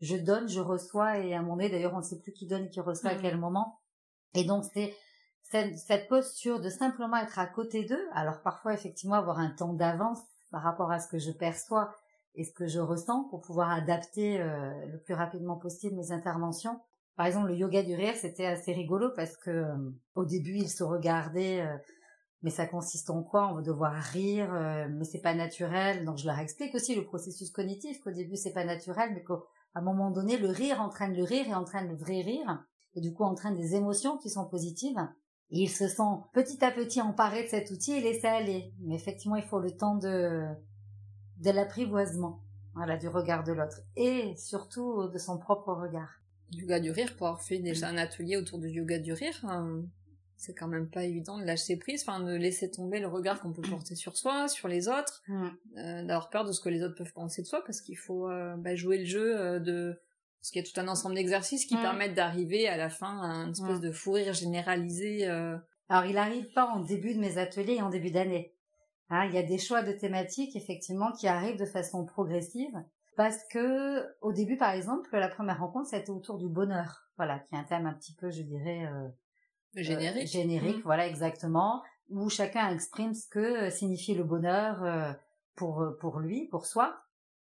je 0.01 0.15
donne, 0.15 0.47
je 0.47 0.61
reçois, 0.61 1.19
et 1.19 1.35
à 1.35 1.41
moment 1.41 1.57
donné, 1.57 1.69
d'ailleurs, 1.69 1.93
on 1.93 1.97
ne 1.97 2.03
sait 2.03 2.19
plus 2.19 2.31
qui 2.31 2.47
donne 2.47 2.65
et 2.65 2.69
qui 2.69 2.79
reçoit 2.79 3.11
à 3.11 3.15
mmh. 3.15 3.21
quel 3.21 3.37
moment. 3.37 3.79
Et 4.33 4.45
donc, 4.45 4.63
c'est 4.73 4.95
cette, 5.43 5.77
cette 5.77 6.07
posture 6.07 6.59
de 6.59 6.69
simplement 6.69 7.17
être 7.17 7.39
à 7.39 7.45
côté 7.45 7.85
d'eux. 7.85 8.07
Alors 8.13 8.41
parfois, 8.41 8.73
effectivement, 8.73 9.15
avoir 9.15 9.39
un 9.39 9.49
temps 9.49 9.73
d'avance 9.73 10.19
par 10.51 10.63
rapport 10.63 10.91
à 10.91 10.99
ce 10.99 11.07
que 11.07 11.19
je 11.19 11.31
perçois 11.31 11.93
et 12.35 12.43
ce 12.43 12.51
que 12.51 12.67
je 12.67 12.79
ressens 12.79 13.25
pour 13.25 13.41
pouvoir 13.41 13.71
adapter 13.71 14.41
euh, 14.41 14.85
le 14.87 14.99
plus 14.99 15.13
rapidement 15.13 15.55
possible 15.55 15.95
mes 15.95 16.11
interventions. 16.11 16.79
Par 17.15 17.25
exemple, 17.25 17.47
le 17.47 17.55
yoga 17.55 17.83
du 17.83 17.95
rire, 17.95 18.15
c'était 18.15 18.45
assez 18.45 18.73
rigolo 18.73 19.09
parce 19.15 19.37
que 19.37 19.49
euh, 19.49 19.75
au 20.15 20.25
début, 20.25 20.55
ils 20.55 20.69
se 20.69 20.83
regardaient, 20.83 21.61
euh, 21.61 21.77
mais 22.41 22.49
ça 22.49 22.67
consiste 22.67 23.09
en 23.09 23.23
quoi? 23.23 23.49
On 23.51 23.55
va 23.55 23.61
devoir 23.61 23.93
rire, 23.93 24.51
mais 24.91 25.05
c'est 25.05 25.21
pas 25.21 25.33
naturel. 25.33 26.05
Donc, 26.05 26.17
je 26.17 26.27
leur 26.27 26.37
explique 26.37 26.75
aussi 26.75 26.93
le 26.93 27.03
processus 27.03 27.49
cognitif 27.49 27.99
qu'au 28.01 28.11
début, 28.11 28.35
c'est 28.35 28.53
pas 28.53 28.65
naturel, 28.65 29.11
mais 29.13 29.23
qu'à 29.23 29.39
un 29.73 29.81
moment 29.81 30.11
donné, 30.11 30.37
le 30.37 30.49
rire 30.49 30.79
entraîne 30.79 31.15
le 31.15 31.23
rire 31.23 31.47
et 31.47 31.55
entraîne 31.55 31.87
le 31.87 31.95
vrai 31.95 32.21
rire, 32.21 32.63
et 32.93 33.01
du 33.01 33.13
coup 33.13 33.23
entraîne 33.23 33.55
des 33.55 33.73
émotions 33.73 34.17
qui 34.17 34.29
sont 34.29 34.45
positives. 34.47 34.99
Et 35.49 35.61
ils 35.61 35.69
se 35.69 35.87
sont 35.87 36.23
petit 36.33 36.63
à 36.63 36.71
petit 36.71 37.01
emparés 37.01 37.43
de 37.43 37.47
cet 37.47 37.71
outil 37.71 37.93
et 37.93 38.01
laissés 38.01 38.27
aller. 38.27 38.73
Mais 38.81 38.95
effectivement, 38.95 39.37
il 39.37 39.43
faut 39.43 39.59
le 39.59 39.71
temps 39.71 39.95
de 39.95 40.45
de 41.37 41.51
l'apprivoisement, 41.51 42.41
voilà, 42.75 42.97
du 42.97 43.07
regard 43.07 43.43
de 43.43 43.53
l'autre 43.53 43.81
et 43.95 44.35
surtout 44.37 45.07
de 45.07 45.17
son 45.17 45.37
propre 45.37 45.73
regard. 45.73 46.21
Yoga 46.51 46.79
du 46.79 46.91
rire, 46.91 47.15
pour 47.17 47.27
avoir 47.27 47.41
fait 47.41 47.59
déjà 47.59 47.87
un 47.87 47.97
atelier 47.97 48.37
autour 48.37 48.59
du 48.59 48.69
yoga 48.69 48.99
du 48.99 49.13
rire, 49.13 49.39
hein, 49.43 49.83
c'est 50.37 50.53
quand 50.53 50.67
même 50.67 50.89
pas 50.89 51.03
évident 51.03 51.37
de 51.37 51.43
lâcher 51.43 51.77
prise, 51.77 52.03
enfin 52.07 52.19
de 52.19 52.35
laisser 52.35 52.69
tomber 52.69 52.99
le 52.99 53.07
regard 53.07 53.39
qu'on 53.41 53.51
peut 53.51 53.61
porter 53.61 53.95
sur 53.95 54.17
soi, 54.17 54.47
sur 54.47 54.67
les 54.67 54.87
autres, 54.87 55.23
mm. 55.27 55.47
euh, 55.77 56.03
d'avoir 56.03 56.29
peur 56.29 56.45
de 56.45 56.51
ce 56.51 56.59
que 56.59 56.69
les 56.69 56.83
autres 56.83 56.95
peuvent 56.95 57.13
penser 57.13 57.41
de 57.41 57.47
soi, 57.47 57.63
parce 57.65 57.81
qu'il 57.81 57.97
faut 57.97 58.29
euh, 58.29 58.55
bah, 58.57 58.75
jouer 58.75 58.99
le 58.99 59.05
jeu 59.05 59.39
euh, 59.39 59.59
de 59.59 59.99
parce 60.41 60.51
qu'il 60.51 60.63
y 60.63 60.65
a 60.65 60.71
tout 60.71 60.79
un 60.79 60.87
ensemble 60.87 61.15
d'exercices 61.15 61.65
qui 61.65 61.75
mm. 61.75 61.81
permettent 61.81 62.13
d'arriver 62.13 62.67
à 62.67 62.77
la 62.77 62.89
fin 62.89 63.21
à 63.21 63.45
une 63.45 63.51
espèce 63.51 63.79
mm. 63.79 63.81
de 63.81 63.91
fou 63.91 64.11
rire 64.11 64.33
généralisé. 64.33 65.25
Alors 65.87 66.05
il 66.05 66.17
arrive 66.17 66.51
pas 66.53 66.67
en 66.67 66.81
début 66.81 67.15
de 67.15 67.19
mes 67.19 67.37
ateliers 67.37 67.75
et 67.75 67.81
en 67.81 67.89
début 67.89 68.11
d'année. 68.11 68.53
Hein, 69.09 69.25
il 69.25 69.35
y 69.35 69.37
a 69.37 69.43
des 69.43 69.57
choix 69.57 69.81
de 69.83 69.91
thématiques 69.91 70.55
effectivement 70.55 71.11
qui 71.11 71.27
arrivent 71.27 71.59
de 71.59 71.65
façon 71.65 72.05
progressive 72.05 72.75
parce 73.15 73.43
que 73.51 74.05
au 74.21 74.31
début 74.31 74.57
par 74.57 74.71
exemple 74.71 75.09
la 75.17 75.29
première 75.29 75.59
rencontre 75.59 75.89
c'était 75.89 76.09
autour 76.09 76.37
du 76.37 76.49
bonheur 76.49 77.07
voilà 77.17 77.39
qui 77.39 77.55
est 77.55 77.57
un 77.57 77.63
thème 77.63 77.85
un 77.85 77.93
petit 77.93 78.13
peu 78.13 78.29
je 78.29 78.41
dirais 78.41 78.85
euh, 78.85 79.07
générique 79.75 80.23
euh, 80.23 80.27
générique 80.27 80.77
mmh. 80.77 80.83
voilà 80.83 81.07
exactement 81.07 81.83
où 82.09 82.29
chacun 82.29 82.69
exprime 82.69 83.13
ce 83.13 83.27
que 83.27 83.69
signifie 83.69 84.15
le 84.15 84.23
bonheur 84.23 84.83
euh, 84.83 85.11
pour 85.55 85.83
pour 85.99 86.19
lui 86.19 86.47
pour 86.47 86.65
soi 86.65 86.97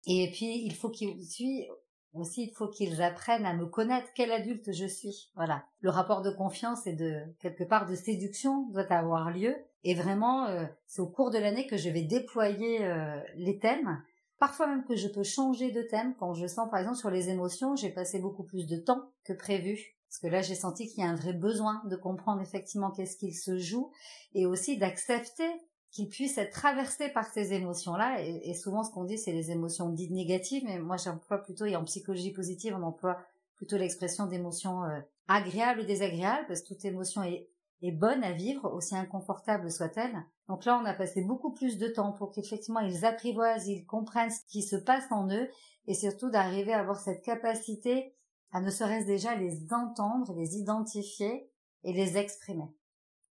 et 0.06 0.30
puis 0.32 0.64
il 0.64 0.74
faut 0.74 0.90
qu'il 0.90 1.22
suit 1.24 1.68
aussi 2.14 2.44
il 2.44 2.50
faut 2.50 2.68
qu'ils 2.68 3.02
apprennent 3.02 3.46
à 3.46 3.54
me 3.54 3.66
connaître 3.66 4.08
quel 4.14 4.32
adulte 4.32 4.72
je 4.72 4.86
suis. 4.86 5.30
Voilà. 5.34 5.64
Le 5.80 5.90
rapport 5.90 6.22
de 6.22 6.30
confiance 6.30 6.86
et 6.86 6.92
de 6.92 7.22
quelque 7.38 7.64
part 7.64 7.86
de 7.86 7.94
séduction 7.94 8.68
doit 8.70 8.92
avoir 8.92 9.30
lieu 9.30 9.54
et 9.84 9.94
vraiment 9.94 10.46
euh, 10.46 10.64
c'est 10.86 11.00
au 11.00 11.08
cours 11.08 11.30
de 11.30 11.38
l'année 11.38 11.66
que 11.66 11.76
je 11.76 11.88
vais 11.88 12.02
déployer 12.02 12.84
euh, 12.84 13.20
les 13.36 13.58
thèmes. 13.58 14.02
Parfois 14.40 14.66
même 14.66 14.84
que 14.84 14.96
je 14.96 15.06
peux 15.06 15.22
changer 15.22 15.70
de 15.70 15.82
thème 15.82 16.14
quand 16.18 16.34
je 16.34 16.46
sens 16.46 16.68
par 16.68 16.80
exemple 16.80 16.96
sur 16.96 17.10
les 17.10 17.28
émotions, 17.28 17.76
j'ai 17.76 17.90
passé 17.90 18.18
beaucoup 18.18 18.42
plus 18.42 18.66
de 18.66 18.78
temps 18.78 19.12
que 19.22 19.32
prévu 19.32 19.78
parce 20.08 20.18
que 20.18 20.26
là 20.26 20.42
j'ai 20.42 20.56
senti 20.56 20.88
qu'il 20.88 21.04
y 21.04 21.06
a 21.06 21.10
un 21.10 21.14
vrai 21.14 21.34
besoin 21.34 21.82
de 21.84 21.94
comprendre 21.94 22.40
effectivement 22.40 22.90
qu'est-ce 22.90 23.16
qu'il 23.16 23.36
se 23.36 23.58
joue 23.58 23.92
et 24.34 24.46
aussi 24.46 24.78
d'accepter 24.78 25.48
qu'il 25.90 26.08
puisse 26.08 26.38
être 26.38 26.52
traversé 26.52 27.08
par 27.08 27.26
ces 27.26 27.52
émotions-là. 27.52 28.22
Et, 28.22 28.54
souvent, 28.54 28.84
ce 28.84 28.92
qu'on 28.92 29.04
dit, 29.04 29.18
c'est 29.18 29.32
les 29.32 29.50
émotions 29.50 29.90
dites 29.90 30.12
négatives, 30.12 30.62
mais 30.64 30.78
moi, 30.78 30.96
j'emploie 30.96 31.38
plutôt, 31.38 31.64
et 31.64 31.76
en 31.76 31.84
psychologie 31.84 32.32
positive, 32.32 32.76
on 32.78 32.82
emploie 32.82 33.18
plutôt 33.56 33.76
l'expression 33.76 34.26
d'émotions 34.26 34.84
euh, 34.84 35.00
agréables 35.26 35.80
ou 35.80 35.84
désagréables, 35.84 36.46
parce 36.46 36.62
que 36.62 36.68
toute 36.68 36.84
émotion 36.84 37.22
est, 37.24 37.48
est 37.82 37.90
bonne 37.90 38.22
à 38.22 38.32
vivre, 38.32 38.72
aussi 38.72 38.94
inconfortable 38.94 39.70
soit-elle. 39.70 40.24
Donc 40.50 40.64
là, 40.64 40.80
on 40.82 40.84
a 40.84 40.92
passé 40.92 41.22
beaucoup 41.22 41.52
plus 41.52 41.78
de 41.78 41.86
temps 41.86 42.10
pour 42.10 42.32
qu'effectivement, 42.32 42.80
ils 42.80 43.04
apprivoisent, 43.04 43.68
ils 43.68 43.86
comprennent 43.86 44.32
ce 44.32 44.40
qui 44.48 44.62
se 44.62 44.74
passe 44.74 45.04
en 45.12 45.30
eux, 45.30 45.48
et 45.86 45.94
surtout 45.94 46.28
d'arriver 46.28 46.72
à 46.72 46.80
avoir 46.80 46.98
cette 46.98 47.22
capacité 47.22 48.16
à 48.50 48.60
ne 48.60 48.68
serait-ce 48.68 49.06
déjà 49.06 49.36
les 49.36 49.72
entendre, 49.72 50.34
les 50.34 50.56
identifier 50.56 51.48
et 51.84 51.92
les 51.92 52.18
exprimer. 52.18 52.66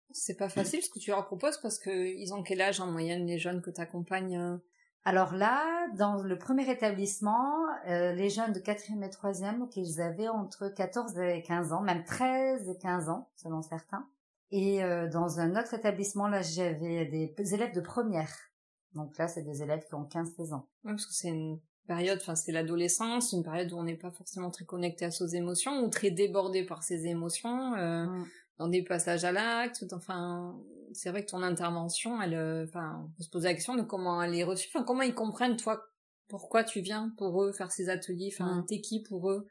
C'est 0.09 0.37
pas 0.37 0.49
facile 0.49 0.81
ce 0.81 0.89
que 0.89 0.97
tu 0.97 1.11
leur 1.11 1.23
proposes 1.27 1.59
parce 1.61 1.77
que 1.77 1.91
ils 1.91 2.33
ont 2.33 2.41
quel 2.41 2.61
âge 2.61 2.79
en 2.79 2.87
moyenne 2.87 3.27
les 3.27 3.37
jeunes 3.37 3.61
que 3.61 3.69
tu 3.69 3.79
accompagnes 3.79 4.39
euh? 4.39 4.57
Alors 5.05 5.35
là, 5.35 5.87
dans 5.95 6.23
le 6.23 6.37
premier 6.39 6.67
établissement, 6.67 7.53
euh, 7.87 8.13
les 8.13 8.31
jeunes 8.31 8.53
de 8.53 8.59
4e 8.59 9.03
et 9.03 9.09
3e, 9.09 9.69
qu'ils 9.69 10.01
avaient 10.01 10.29
entre 10.29 10.67
14 10.67 11.19
et 11.19 11.43
15 11.43 11.73
ans, 11.73 11.81
même 11.81 12.03
13 12.05 12.69
et 12.69 12.77
15 12.77 13.09
ans, 13.09 13.29
selon 13.35 13.61
certains. 13.61 14.07
Et 14.55 14.83
euh, 14.83 15.09
dans 15.09 15.39
un 15.39 15.59
autre 15.59 15.73
établissement, 15.73 16.27
là, 16.27 16.41
j'avais 16.41 17.05
des 17.05 17.53
élèves 17.53 17.73
de 17.73 17.81
première. 17.81 18.31
Donc 18.93 19.17
là, 19.17 19.27
c'est 19.27 19.41
des 19.41 19.63
élèves 19.63 19.85
qui 19.87 19.95
ont 19.95 20.03
15-16 20.03 20.53
ans. 20.53 20.67
Oui, 20.83 20.91
parce 20.91 21.07
que 21.07 21.13
c'est 21.13 21.29
une 21.29 21.59
période, 21.87 22.19
enfin 22.21 22.35
c'est 22.35 22.51
l'adolescence, 22.53 23.33
une 23.33 23.43
période 23.43 23.73
où 23.73 23.77
on 23.77 23.83
n'est 23.83 23.97
pas 23.97 24.11
forcément 24.11 24.51
très 24.51 24.63
connecté 24.63 25.05
à 25.05 25.11
ses 25.11 25.35
émotions 25.35 25.83
ou 25.83 25.89
très 25.89 26.11
débordé 26.11 26.63
par 26.63 26.83
ses 26.83 27.07
émotions. 27.07 27.75
Mmh 27.75 28.25
dans 28.57 28.67
des 28.67 28.83
passages 28.83 29.25
à 29.25 29.31
l'acte, 29.31 29.85
enfin, 29.93 30.55
c'est 30.93 31.09
vrai 31.09 31.25
que 31.25 31.31
ton 31.31 31.41
intervention, 31.41 32.21
elle, 32.21 32.35
euh, 32.35 32.65
enfin, 32.65 33.09
on 33.17 33.23
se 33.23 33.29
pose 33.29 33.43
la 33.43 33.53
question 33.53 33.75
de 33.75 33.81
comment 33.81 34.21
elle 34.21 34.35
est 34.35 34.43
reçue, 34.43 34.69
enfin, 34.73 34.83
comment 34.83 35.01
ils 35.01 35.15
comprennent, 35.15 35.57
toi, 35.57 35.83
pourquoi 36.27 36.63
tu 36.63 36.81
viens 36.81 37.13
pour 37.17 37.43
eux 37.43 37.51
faire 37.51 37.71
ces 37.71 37.89
ateliers, 37.89 38.29
enfin, 38.31 38.57
mmh. 38.57 38.65
t'es 38.67 38.81
qui 38.81 39.01
pour 39.01 39.29
eux, 39.31 39.47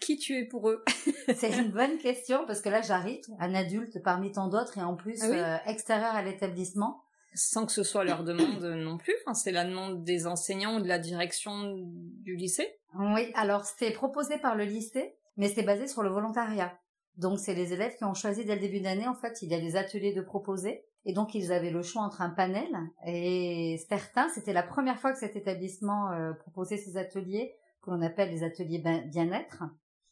qui 0.00 0.16
tu 0.16 0.36
es 0.36 0.44
pour 0.44 0.68
eux. 0.70 0.84
c'est 1.34 1.56
une 1.58 1.70
bonne 1.72 1.98
question 1.98 2.44
parce 2.46 2.60
que 2.60 2.68
là, 2.68 2.82
j'arrive, 2.82 3.20
un 3.38 3.54
adulte 3.54 4.02
parmi 4.02 4.32
tant 4.32 4.48
d'autres 4.48 4.78
et 4.78 4.82
en 4.82 4.96
plus, 4.96 5.20
ah 5.22 5.26
euh, 5.26 5.56
extérieur 5.66 6.14
à 6.14 6.22
l'établissement. 6.22 7.02
Sans 7.34 7.64
que 7.64 7.72
ce 7.72 7.82
soit 7.82 8.04
leur 8.04 8.24
demande 8.24 8.62
non 8.76 8.98
plus, 8.98 9.14
enfin, 9.24 9.34
c'est 9.34 9.52
la 9.52 9.64
demande 9.64 10.04
des 10.04 10.26
enseignants 10.26 10.78
ou 10.78 10.80
de 10.80 10.88
la 10.88 10.98
direction 10.98 11.76
du 11.76 12.36
lycée. 12.36 12.78
Oui, 12.98 13.30
alors 13.34 13.64
c'est 13.64 13.92
proposé 13.92 14.38
par 14.38 14.56
le 14.56 14.64
lycée, 14.64 15.14
mais 15.36 15.48
c'est 15.48 15.62
basé 15.62 15.86
sur 15.86 16.02
le 16.02 16.10
volontariat. 16.10 16.76
Donc 17.16 17.38
c'est 17.38 17.54
les 17.54 17.72
élèves 17.72 17.96
qui 17.96 18.04
ont 18.04 18.14
choisi 18.14 18.44
dès 18.44 18.54
le 18.54 18.60
début 18.60 18.80
d'année, 18.80 19.06
en 19.06 19.14
fait, 19.14 19.42
il 19.42 19.50
y 19.50 19.54
a 19.54 19.60
des 19.60 19.76
ateliers 19.76 20.12
de 20.12 20.22
proposer. 20.22 20.84
Et 21.04 21.12
donc 21.12 21.34
ils 21.34 21.52
avaient 21.52 21.70
le 21.70 21.82
choix 21.82 22.02
entre 22.02 22.20
un 22.20 22.28
panel 22.28 22.68
et 23.06 23.82
certains, 23.88 24.28
c'était 24.28 24.52
la 24.52 24.62
première 24.62 25.00
fois 25.00 25.12
que 25.12 25.18
cet 25.18 25.34
établissement 25.34 26.12
euh, 26.12 26.32
proposait 26.34 26.76
ces 26.76 26.98
ateliers, 26.98 27.54
que 27.82 27.90
l'on 27.90 28.02
appelle 28.02 28.30
les 28.30 28.42
ateliers 28.42 28.82
bien-être, 29.06 29.64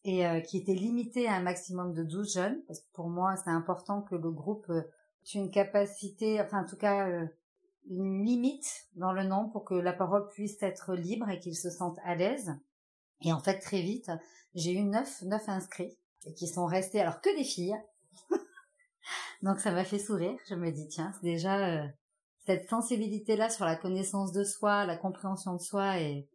et 0.05 0.27
euh, 0.27 0.41
qui 0.41 0.59
étaient 0.59 0.75
limités 0.75 1.29
à 1.29 1.35
un 1.35 1.43
maximum 1.43 1.93
de 1.93 2.03
12 2.03 2.35
jeunes, 2.35 2.63
parce 2.67 2.81
que 2.81 2.91
pour 2.93 3.09
moi 3.09 3.37
c'est 3.37 3.51
important 3.51 4.03
que 4.03 4.15
le 4.15 4.31
groupe 4.31 4.67
euh, 4.71 4.81
ait 4.81 5.39
une 5.39 5.51
capacité, 5.51 6.41
enfin 6.41 6.63
en 6.63 6.67
tout 6.67 6.77
cas 6.77 7.29
une 7.91 8.25
limite 8.25 8.89
dans 8.95 9.13
le 9.13 9.25
nombre 9.25 9.51
pour 9.51 9.65
que 9.65 9.75
la 9.75 9.93
parole 9.93 10.29
puisse 10.29 10.63
être 10.63 10.95
libre 10.95 11.29
et 11.29 11.39
qu'ils 11.39 11.57
se 11.57 11.71
sentent 11.71 11.99
à 12.05 12.15
l'aise. 12.15 12.55
Et 13.23 13.33
en 13.33 13.41
fait 13.41 13.59
très 13.59 13.81
vite, 13.81 14.11
j'ai 14.55 14.73
eu 14.73 14.83
neuf, 14.83 15.23
neuf 15.23 15.49
inscrits 15.49 15.97
et 16.27 16.35
qui 16.35 16.47
sont 16.47 16.67
restés 16.67 17.01
alors 17.01 17.21
que 17.21 17.35
des 17.37 17.45
filles. 17.45 17.77
Donc 19.43 19.59
ça 19.61 19.73
m'a 19.73 19.85
fait 19.85 19.99
sourire. 19.99 20.39
Je 20.49 20.55
me 20.55 20.71
dis 20.71 20.89
tiens, 20.89 21.13
déjà 21.23 21.67
euh, 21.67 21.87
cette 22.47 22.69
sensibilité 22.69 23.37
là 23.37 23.51
sur 23.51 23.65
la 23.65 23.77
connaissance 23.77 24.33
de 24.33 24.45
soi, 24.45 24.85
la 24.85 24.97
compréhension 24.97 25.55
de 25.55 25.61
soi 25.61 26.01
et 26.01 26.29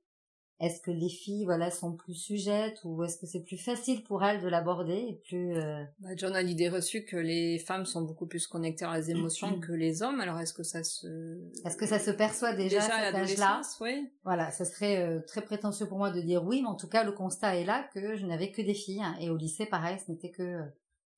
est-ce 0.63 0.79
que 0.79 0.91
les 0.91 1.09
filles 1.09 1.43
voilà 1.43 1.69
sont 1.69 1.93
plus 1.93 2.13
sujettes 2.13 2.79
ou 2.85 3.03
est-ce 3.03 3.17
que 3.17 3.25
c'est 3.25 3.43
plus 3.43 3.57
facile 3.57 4.01
pour 4.03 4.23
elles 4.23 4.41
de 4.41 4.47
l'aborder 4.47 5.07
et 5.09 5.21
plus 5.27 5.57
euh... 5.57 5.83
bah, 5.99 6.09
John 6.15 6.35
a 6.35 6.41
l'idée 6.41 6.69
reçue 6.69 7.03
que 7.03 7.17
les 7.17 7.59
femmes 7.59 7.85
sont 7.85 8.01
beaucoup 8.01 8.27
plus 8.27 8.47
connectées 8.47 8.85
à 8.85 8.97
les 8.97 9.11
émotions 9.11 9.59
que 9.59 9.73
les 9.73 10.01
hommes. 10.03 10.21
Alors 10.21 10.39
est-ce 10.39 10.53
que 10.53 10.63
ça 10.63 10.83
se 10.83 11.37
est-ce 11.65 11.75
que 11.75 11.85
ça 11.85 11.99
se 11.99 12.11
perçoit 12.11 12.53
déjà, 12.53 12.79
déjà 12.79 12.95
à 12.95 13.05
cet 13.05 13.15
âge-là? 13.15 13.61
oui. 13.81 14.09
Voilà, 14.23 14.51
ça 14.51 14.63
serait 14.63 15.05
euh, 15.05 15.19
très 15.27 15.41
prétentieux 15.41 15.87
pour 15.87 15.97
moi 15.97 16.11
de 16.11 16.21
dire 16.21 16.45
oui, 16.45 16.61
mais 16.61 16.69
en 16.69 16.75
tout 16.75 16.87
cas 16.87 17.03
le 17.03 17.11
constat 17.11 17.57
est 17.57 17.65
là 17.65 17.85
que 17.93 18.15
je 18.15 18.25
n'avais 18.25 18.51
que 18.51 18.61
des 18.61 18.73
filles 18.73 19.03
hein, 19.03 19.15
et 19.19 19.29
au 19.29 19.35
lycée 19.35 19.65
pareil, 19.65 19.97
ce 19.99 20.11
n'était 20.11 20.31
que 20.31 20.61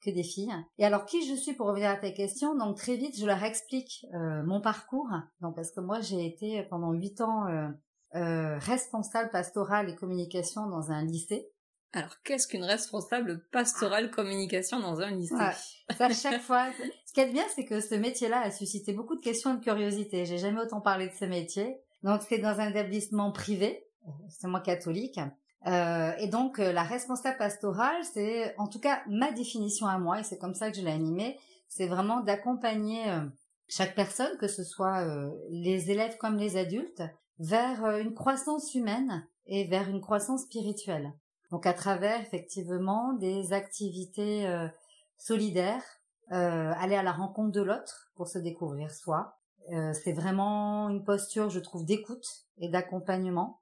que 0.02 0.10
des 0.10 0.24
filles. 0.24 0.54
Et 0.78 0.86
alors 0.86 1.06
qui 1.06 1.28
je 1.28 1.34
suis 1.34 1.54
pour 1.54 1.68
revenir 1.68 1.90
à 1.90 1.96
ta 1.96 2.12
question? 2.12 2.56
Donc 2.56 2.78
très 2.78 2.96
vite, 2.96 3.18
je 3.18 3.26
leur 3.26 3.44
explique 3.44 4.06
euh, 4.14 4.44
mon 4.44 4.62
parcours. 4.62 5.10
Donc 5.42 5.56
parce 5.56 5.72
que 5.72 5.80
moi 5.80 6.00
j'ai 6.00 6.26
été 6.26 6.64
pendant 6.64 6.94
huit 6.94 7.22
ans 7.22 7.48
euh, 8.16 8.58
responsable 8.60 9.30
pastorale 9.30 9.90
et 9.90 9.96
communication 9.96 10.68
dans 10.68 10.92
un 10.92 11.04
lycée. 11.04 11.50
Alors, 11.94 12.22
qu'est-ce 12.24 12.48
qu'une 12.48 12.64
responsable 12.64 13.46
pastorale 13.52 14.12
communication 14.12 14.80
dans 14.80 15.00
un 15.00 15.12
lycée 15.12 15.36
Ça, 15.98 16.10
chaque 16.14 16.42
fois. 16.42 16.68
Ce 17.06 17.14
qui 17.14 17.22
est 17.22 17.32
bien, 17.32 17.44
c'est 17.56 17.66
que 17.66 17.80
ce 17.80 17.96
métier-là 17.96 18.42
a 18.42 18.52
suscité 18.52 18.92
beaucoup 18.92 19.16
de 19.16 19.22
questions 19.22 19.54
et 19.54 19.58
de 19.58 19.64
curiosité. 19.64 20.26
J'ai 20.26 20.38
jamais 20.38 20.60
autant 20.60 20.82
parlé 20.82 21.08
de 21.08 21.14
ce 21.14 21.26
métier. 21.26 21.78
Donc, 22.04 22.22
c'est 22.28 22.40
dans 22.40 22.60
un 22.60 22.70
établissement 22.70 23.32
privé, 23.32 23.88
c'est 24.30 24.48
moi 24.48 24.60
catholique. 24.60 25.20
Euh, 25.68 26.12
et 26.20 26.28
donc, 26.28 26.60
euh, 26.60 26.72
la 26.72 26.84
responsable 26.84 27.38
pastorale, 27.38 28.04
c'est, 28.14 28.56
en 28.58 28.68
tout 28.68 28.80
cas, 28.80 29.02
ma 29.08 29.32
définition 29.32 29.88
à 29.88 29.98
moi, 29.98 30.20
et 30.20 30.24
c'est 30.24 30.38
comme 30.38 30.54
ça 30.54 30.70
que 30.70 30.78
je 30.78 30.82
l'ai 30.82 30.92
animée, 30.92 31.40
c'est 31.68 31.88
vraiment 31.88 32.22
d'accompagner 32.22 33.10
euh, 33.10 33.22
chaque 33.68 33.96
personne, 33.96 34.38
que 34.38 34.48
ce 34.48 34.64
soit 34.64 35.02
euh, 35.02 35.32
les 35.50 35.90
élèves 35.90 36.18
comme 36.18 36.38
les 36.38 36.58
adultes, 36.58 37.02
vers 37.40 37.84
euh, 37.84 38.00
une 38.00 38.14
croissance 38.14 38.74
humaine 38.76 39.28
et 39.46 39.68
vers 39.68 39.90
une 39.90 40.02
croissance 40.02 40.44
spirituelle. 40.44 41.14
Donc 41.52 41.66
à 41.66 41.74
travers 41.74 42.20
effectivement 42.22 43.14
des 43.14 43.54
activités 43.54 44.48
euh, 44.48 44.68
solidaires, 45.18 45.84
euh, 46.32 46.72
aller 46.78 46.96
à 46.96 47.04
la 47.04 47.12
rencontre 47.12 47.52
de 47.52 47.62
l'autre 47.62 48.12
pour 48.16 48.28
se 48.28 48.40
découvrir 48.40 48.92
soi. 48.92 49.38
c'est 49.94 50.14
vraiment 50.14 50.90
une 50.90 51.04
posture, 51.04 51.50
je 51.50 51.60
trouve, 51.60 51.86
d'écoute 51.86 52.26
et 52.58 52.70
d'accompagnement. 52.70 53.62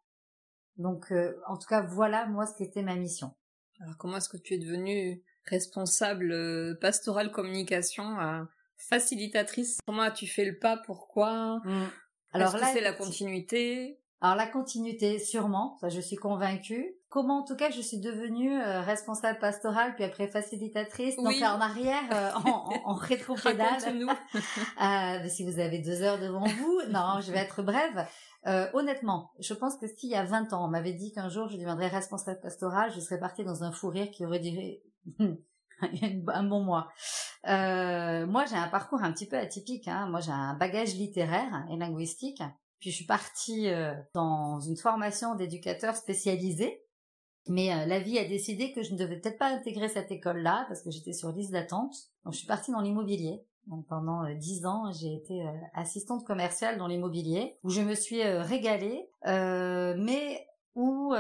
Donc 0.77 1.13
en 1.47 1.57
tout 1.57 1.67
cas, 1.67 1.81
voilà 1.81 2.25
moi 2.27 2.45
ce 2.45 2.55
qu'était 2.55 2.81
ma 2.81 2.95
mission. 2.95 3.31
Alors 3.79 3.97
comment 3.97 4.17
est-ce 4.17 4.29
que 4.29 4.37
tu 4.37 4.53
es 4.53 4.57
devenue 4.57 5.21
responsable 5.45 6.77
pastorale 6.79 7.31
communication, 7.31 8.17
facilitatrice? 8.77 9.79
Comment 9.85 10.03
as-tu 10.03 10.27
fait 10.27 10.45
le 10.45 10.57
pas? 10.57 10.77
Pourquoi? 10.77 11.59
Mmh. 11.63 11.83
Alors 12.33 12.57
là, 12.57 12.67
c'est 12.73 12.81
la 12.81 12.93
continuité? 12.93 13.99
Alors 14.23 14.37
la 14.37 14.47
continuité, 14.47 15.19
sûrement, 15.19 15.77
ça 15.81 15.89
je 15.89 15.99
suis 15.99 16.15
convaincue. 16.15 16.95
Comment 17.09 17.39
en 17.39 17.43
tout 17.43 17.57
cas 17.57 17.69
je 17.71 17.81
suis 17.81 17.99
devenue 17.99 18.57
euh, 18.57 18.79
responsable 18.79 19.37
pastorale 19.37 19.95
puis 19.95 20.05
après 20.05 20.29
facilitatrice, 20.29 21.17
donc 21.17 21.33
en 21.41 21.59
arrière, 21.59 22.01
euh, 22.13 22.31
en, 22.45 22.49
en, 22.49 22.91
en 22.91 22.93
rétropédale. 22.93 23.81
nous 23.95 24.07
euh, 24.81 25.27
si 25.27 25.43
vous 25.43 25.59
avez 25.59 25.79
deux 25.79 26.01
heures 26.03 26.19
devant 26.19 26.45
vous, 26.45 26.81
non, 26.89 27.19
je 27.19 27.33
vais 27.33 27.39
être 27.39 27.63
brève. 27.63 28.07
Honnêtement, 28.73 29.31
je 29.39 29.53
pense 29.53 29.75
que 29.77 29.87
s'il 29.87 30.09
y 30.09 30.15
a 30.15 30.23
20 30.23 30.53
ans, 30.53 30.65
on 30.65 30.69
m'avait 30.69 30.93
dit 30.93 31.11
qu'un 31.11 31.27
jour 31.27 31.49
je 31.49 31.57
deviendrais 31.57 31.87
responsable 31.87 32.39
pastorale, 32.39 32.93
je 32.95 33.01
serais 33.01 33.19
partie 33.19 33.43
dans 33.43 33.65
un 33.65 33.73
fou 33.73 33.89
rire 33.89 34.09
qui 34.09 34.25
aurait 34.25 34.39
un 36.33 36.43
bon 36.43 36.61
mois. 36.61 36.89
Euh, 37.47 38.25
moi, 38.25 38.45
j'ai 38.45 38.55
un 38.55 38.67
parcours 38.67 39.01
un 39.01 39.11
petit 39.11 39.27
peu 39.27 39.37
atypique. 39.37 39.87
Hein. 39.87 40.07
Moi, 40.09 40.19
j'ai 40.21 40.31
un 40.31 40.53
bagage 40.53 40.95
littéraire 40.95 41.65
et 41.69 41.77
linguistique. 41.77 42.41
Puis, 42.79 42.91
je 42.91 42.95
suis 42.95 43.05
partie 43.05 43.69
euh, 43.69 43.93
dans 44.13 44.59
une 44.59 44.77
formation 44.77 45.35
d'éducateur 45.35 45.95
spécialisé. 45.95 46.81
Mais 47.49 47.73
euh, 47.73 47.85
la 47.85 47.99
vie 47.99 48.17
a 48.17 48.25
décidé 48.25 48.71
que 48.71 48.83
je 48.83 48.93
ne 48.93 48.97
devais 48.97 49.19
peut-être 49.19 49.37
pas 49.37 49.49
intégrer 49.49 49.89
cette 49.89 50.11
école-là 50.11 50.65
parce 50.67 50.81
que 50.81 50.91
j'étais 50.91 51.13
sur 51.13 51.31
liste 51.31 51.51
d'attente. 51.51 51.93
Donc, 52.23 52.33
je 52.33 52.39
suis 52.39 52.47
partie 52.47 52.71
dans 52.71 52.81
l'immobilier. 52.81 53.45
Pendant 53.87 54.29
dix 54.33 54.65
ans, 54.65 54.91
j'ai 54.91 55.13
été 55.13 55.41
assistante 55.73 56.25
commerciale 56.25 56.77
dans 56.77 56.87
l'immobilier 56.87 57.57
où 57.63 57.69
je 57.69 57.79
me 57.79 57.95
suis 57.95 58.21
régalée. 58.21 59.09
mais 59.23 60.45
où 60.75 61.13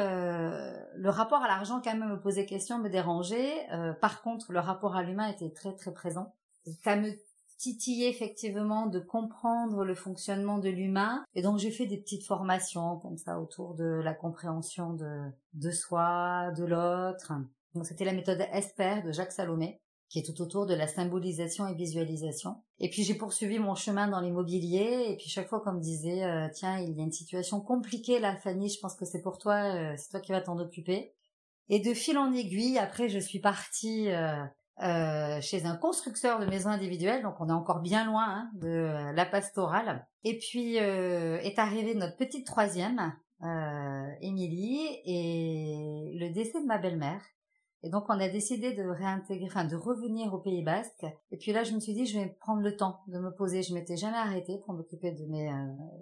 le 1.03 1.09
rapport 1.09 1.43
à 1.43 1.49
l'argent 1.49 1.81
quand 1.83 1.93
même 1.93 2.11
me 2.11 2.17
posait 2.19 2.45
question, 2.45 2.79
me 2.79 2.87
dérangeait. 2.87 3.69
Euh, 3.73 3.91
par 3.91 4.21
contre, 4.21 4.53
le 4.53 4.59
rapport 4.59 4.95
à 4.95 5.03
l'humain 5.03 5.27
était 5.27 5.49
très 5.49 5.75
très 5.75 5.91
présent. 5.91 6.33
Ça 6.81 6.95
me 6.95 7.11
titillé 7.57 8.07
effectivement 8.07 8.87
de 8.87 8.99
comprendre 8.99 9.83
le 9.83 9.95
fonctionnement 9.95 10.59
de 10.59 10.69
l'humain. 10.69 11.25
Et 11.35 11.41
donc 11.41 11.59
j'ai 11.59 11.71
fait 11.71 11.87
des 11.87 11.97
petites 11.97 12.25
formations 12.25 12.99
comme 12.99 13.17
ça 13.17 13.41
autour 13.41 13.75
de 13.75 13.83
la 13.83 14.13
compréhension 14.13 14.93
de, 14.93 15.29
de 15.55 15.71
soi, 15.71 16.51
de 16.55 16.63
l'autre. 16.63 17.33
Donc 17.73 17.85
c'était 17.85 18.05
la 18.05 18.13
méthode 18.13 18.39
ESPER 18.53 19.01
de 19.01 19.11
Jacques 19.11 19.33
Salomé 19.33 19.81
qui 20.13 20.19
est 20.19 20.23
tout 20.23 20.43
autour 20.43 20.67
de 20.67 20.75
la 20.75 20.87
symbolisation 20.87 21.67
et 21.67 21.73
visualisation. 21.73 22.61
Et 22.77 22.91
puis 22.91 23.01
j'ai 23.01 23.15
poursuivi 23.15 23.57
mon 23.57 23.73
chemin 23.73 24.07
dans 24.07 24.19
l'immobilier 24.19 25.07
et 25.09 25.17
puis 25.17 25.27
chaque 25.27 25.49
fois 25.49 25.59
qu'on 25.59 25.73
me 25.73 25.81
disait 25.81 26.23
euh, 26.23 26.47
tiens 26.53 26.77
il 26.77 26.95
y 26.95 27.01
a 27.01 27.03
une 27.03 27.11
situation 27.11 27.59
compliquée 27.61 28.19
là 28.19 28.35
Fanny 28.35 28.69
je 28.69 28.79
pense 28.79 28.95
que 28.95 29.05
c'est 29.05 29.23
pour 29.23 29.39
toi 29.39 29.55
euh, 29.73 29.95
c'est 29.97 30.11
toi 30.11 30.19
qui 30.19 30.31
vas 30.31 30.41
t'en 30.41 30.59
occuper. 30.59 31.15
Et 31.69 31.79
de 31.79 31.95
fil 31.95 32.19
en 32.19 32.31
aiguille 32.31 32.77
après 32.77 33.09
je 33.09 33.17
suis 33.17 33.39
partie 33.39 34.11
euh, 34.11 34.43
euh, 34.83 35.41
chez 35.41 35.65
un 35.65 35.77
constructeur 35.77 36.39
de 36.39 36.45
maisons 36.45 36.69
individuelles, 36.69 37.23
donc 37.23 37.33
on 37.39 37.49
est 37.49 37.53
encore 37.53 37.79
bien 37.79 38.05
loin 38.05 38.27
hein, 38.27 38.51
de 38.53 39.15
la 39.15 39.25
pastorale. 39.25 40.05
Et 40.23 40.37
puis 40.37 40.75
est 40.75 41.57
arrivée 41.57 41.95
notre 41.95 42.17
petite 42.17 42.45
troisième, 42.45 43.13
Émilie, 44.21 44.87
et 45.05 46.11
le 46.19 46.29
décès 46.31 46.61
de 46.61 46.67
ma 46.67 46.77
belle-mère. 46.77 47.21
Et 47.83 47.89
donc 47.89 48.05
on 48.07 48.19
a 48.19 48.29
décidé 48.29 48.73
de 48.73 48.83
réintégrer, 48.83 49.45
enfin 49.45 49.65
de 49.65 49.75
revenir 49.75 50.33
au 50.33 50.39
Pays 50.39 50.63
Basque. 50.63 51.05
Et 51.31 51.37
puis 51.37 51.51
là 51.51 51.63
je 51.63 51.73
me 51.73 51.79
suis 51.79 51.93
dit 51.93 52.05
je 52.05 52.17
vais 52.17 52.27
prendre 52.39 52.61
le 52.61 52.75
temps 52.75 53.01
de 53.07 53.19
me 53.19 53.31
poser. 53.31 53.61
Je 53.61 53.73
m'étais 53.73 53.97
jamais 53.97 54.17
arrêtée 54.17 54.57
pour 54.65 54.73
m'occuper 54.73 55.11
de 55.11 55.25
mes 55.25 55.51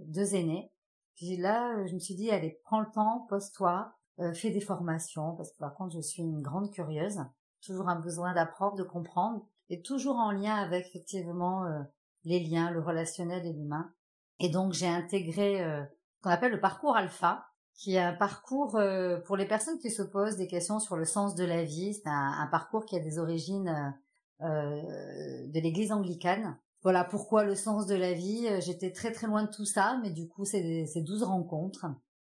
deux 0.06 0.36
aînés. 0.36 0.72
Puis 1.16 1.38
là 1.38 1.86
je 1.88 1.94
me 1.94 2.00
suis 2.00 2.16
dit 2.16 2.30
allez 2.30 2.60
prends 2.64 2.80
le 2.80 2.92
temps, 2.94 3.26
pose-toi, 3.30 3.94
fais 4.34 4.52
des 4.52 4.62
formations 4.62 5.36
parce 5.36 5.52
que 5.52 5.58
par 5.58 5.74
contre 5.74 5.96
je 5.96 6.02
suis 6.02 6.22
une 6.22 6.42
grande 6.42 6.72
curieuse 6.72 7.20
toujours 7.62 7.90
un 7.90 8.00
besoin 8.00 8.34
d'apprendre, 8.34 8.76
de 8.76 8.84
comprendre, 8.84 9.46
et 9.70 9.82
toujours 9.82 10.18
en 10.18 10.32
lien 10.32 10.56
avec 10.56 10.88
effectivement 10.88 11.66
euh, 11.66 11.82
les 12.24 12.40
liens, 12.40 12.72
le 12.72 12.82
relationnel 12.82 13.46
et 13.46 13.54
l'humain. 13.54 13.94
Et 14.40 14.50
donc 14.50 14.74
j'ai 14.74 14.88
intégré 14.88 15.64
euh, 15.64 15.84
qu'on 16.22 16.30
appelle 16.30 16.52
le 16.52 16.60
parcours 16.60 16.96
alpha, 16.96 17.46
qui 17.82 17.96
est 17.96 18.00
un 18.00 18.14
parcours 18.14 18.76
euh, 18.76 19.20
pour 19.22 19.38
les 19.38 19.48
personnes 19.48 19.80
qui 19.80 19.90
se 19.90 20.04
posent 20.04 20.38
des 20.38 20.48
questions 20.48 20.80
sur 20.80 20.96
le 20.96 21.06
sens 21.06 21.36
de 21.36 21.44
la 21.44 21.64
vie. 21.64 21.94
C'est 21.94 22.08
un, 22.08 22.48
parcours 22.52 22.86
qui 22.86 22.96
a 22.96 23.00
des 23.00 23.18
origines 23.18 23.96
de 24.40 25.60
l'Église 25.60 25.92
anglicane. 25.92 26.58
Voilà 26.84 27.04
pourquoi 27.04 27.44
le 27.44 27.56
sens 27.56 27.86
de 27.88 27.96
la 27.96 28.14
vie. 28.14 28.48
J'étais 28.62 28.92
très 28.92 29.12
très 29.12 29.28
loin 29.28 29.44
de 29.44 29.50
tout 29.50 29.66
ça, 29.66 30.00
mais 30.04 30.12
du 30.12 30.28
coup 30.28 30.46
c'est 30.46 30.86
ces 30.86 31.02
douze 31.02 31.24
rencontres. 31.24 31.86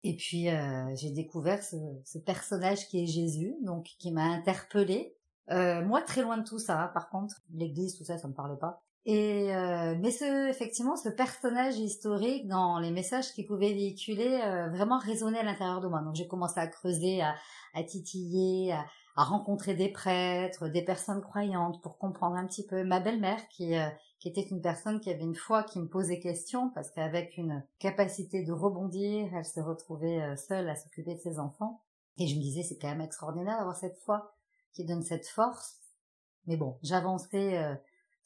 Et 0.04 0.16
puis 0.16 0.48
j'ai 0.96 1.12
découvert 1.12 1.64
ce, 1.64 1.78
ce, 2.06 2.20
personnage 2.20 2.88
qui 2.88 3.04
est 3.04 3.08
Jésus, 3.08 3.56
donc 3.64 3.86
qui 4.00 4.12
m'a 4.12 4.26
interpellée 4.26 5.16
euh, 5.52 5.84
moi, 5.84 6.02
très 6.02 6.22
loin 6.22 6.38
de 6.38 6.44
tout 6.44 6.60
ça, 6.60 6.92
par 6.94 7.10
contre, 7.10 7.42
l'église, 7.52 7.98
tout 7.98 8.04
ça, 8.04 8.18
ça 8.18 8.28
me 8.28 8.34
parlait 8.34 8.58
pas. 8.58 8.84
Et 9.06 9.56
euh, 9.56 9.96
mais 10.00 10.12
ce, 10.12 10.50
effectivement, 10.50 10.96
ce 10.96 11.10
personnage 11.10 11.78
historique 11.78 12.48
dans 12.48 12.80
les 12.80 12.92
messages 12.92 13.32
qu'il 13.34 13.48
pouvait 13.48 13.74
véhiculer 13.74 14.42
euh, 14.44 14.70
vraiment 14.70 15.00
résonnait 15.00 15.40
à 15.40 15.44
l'intérieur 15.44 15.80
de 15.80 15.88
moi. 15.88 16.02
Donc 16.02 16.16
j'ai 16.16 16.28
commencé 16.28 16.60
à 16.60 16.68
creuser, 16.68 17.22
à, 17.22 17.36
à 17.74 17.84
titiller, 17.84 18.74
à, 18.74 18.86
rencontrer 19.16 19.74
des 19.74 19.90
prêtres, 19.90 20.70
des 20.70 20.82
personnes 20.84 21.22
croyantes 21.22 21.82
pour 21.82 21.98
comprendre 21.98 22.36
un 22.36 22.46
petit 22.46 22.66
peu. 22.66 22.84
Ma 22.84 23.00
belle-mère 23.00 23.48
qui 23.50 23.76
euh, 23.76 23.90
qui 24.20 24.28
était 24.28 24.42
une 24.42 24.62
personne 24.62 25.00
qui 25.00 25.10
avait 25.10 25.24
une 25.24 25.36
foi 25.36 25.64
qui 25.64 25.80
me 25.80 25.88
posait 25.88 26.20
question 26.20 26.70
parce 26.72 26.92
qu'avec 26.92 27.38
une 27.38 27.64
capacité 27.80 28.44
de 28.44 28.52
rebondir, 28.52 29.30
elle 29.34 29.46
se 29.46 29.62
retrouvait 29.62 30.22
euh, 30.22 30.36
seule 30.36 30.70
à 30.70 30.76
s'occuper 30.76 31.16
de 31.16 31.20
ses 31.20 31.40
enfants. 31.40 31.82
Et 32.18 32.28
je 32.28 32.36
me 32.36 32.42
disais 32.42 32.64
c'est 32.64 32.78
quand 32.78 32.90
même 32.90 33.02
extraordinaire 33.02 33.58
d'avoir 33.58 33.78
cette 33.78 33.98
foi 33.98 34.36
qui 34.74 34.84
donne 34.84 35.04
cette 35.04 35.28
force. 35.28 35.78
Mais 36.48 36.58
bon, 36.58 36.78
j'avançais 36.84 37.58
euh, 37.58 37.76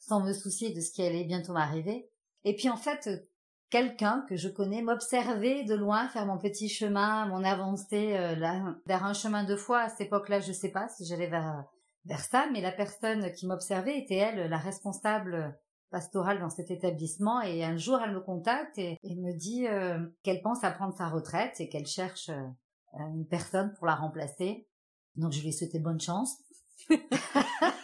sans 0.06 0.20
me 0.20 0.32
soucier 0.32 0.72
de 0.72 0.80
ce 0.80 0.92
qui 0.92 1.02
allait 1.02 1.24
bientôt 1.24 1.52
m'arriver. 1.52 2.08
Et 2.44 2.54
puis 2.54 2.68
en 2.68 2.76
fait, 2.76 3.08
quelqu'un 3.70 4.24
que 4.28 4.36
je 4.36 4.48
connais 4.48 4.82
m'observait 4.82 5.64
de 5.64 5.74
loin 5.74 6.08
faire 6.08 6.26
mon 6.26 6.38
petit 6.38 6.68
chemin, 6.68 7.26
mon 7.26 7.42
avancée 7.42 8.16
euh, 8.16 8.36
là, 8.36 8.76
vers 8.86 9.04
un 9.04 9.14
chemin 9.14 9.44
de 9.44 9.56
foi. 9.56 9.80
À 9.80 9.88
cette 9.88 10.02
époque-là, 10.02 10.40
je 10.40 10.52
sais 10.52 10.70
pas 10.70 10.88
si 10.88 11.06
j'allais 11.06 11.28
vers 11.28 11.64
ça, 12.30 12.46
mais 12.52 12.60
la 12.60 12.72
personne 12.72 13.32
qui 13.32 13.46
m'observait 13.46 13.98
était 13.98 14.16
elle, 14.16 14.50
la 14.50 14.58
responsable 14.58 15.58
pastorale 15.90 16.40
dans 16.40 16.50
cet 16.50 16.70
établissement. 16.70 17.40
Et 17.40 17.64
un 17.64 17.76
jour, 17.76 18.00
elle 18.04 18.12
me 18.12 18.20
contacte 18.20 18.78
et, 18.78 18.98
me 19.04 19.32
dit 19.32 19.66
euh, 19.66 19.98
qu'elle 20.22 20.42
pense 20.42 20.64
à 20.64 20.70
prendre 20.70 20.94
sa 20.94 21.08
retraite 21.08 21.60
et 21.60 21.68
qu'elle 21.68 21.86
cherche 21.86 22.30
une 22.92 23.26
personne 23.26 23.72
pour 23.74 23.86
la 23.86 23.94
remplacer. 23.94 24.68
Donc 25.16 25.32
je 25.32 25.40
lui 25.40 25.48
ai 25.48 25.52
souhaité 25.52 25.78
bonne 25.78 26.00
chance. 26.00 26.36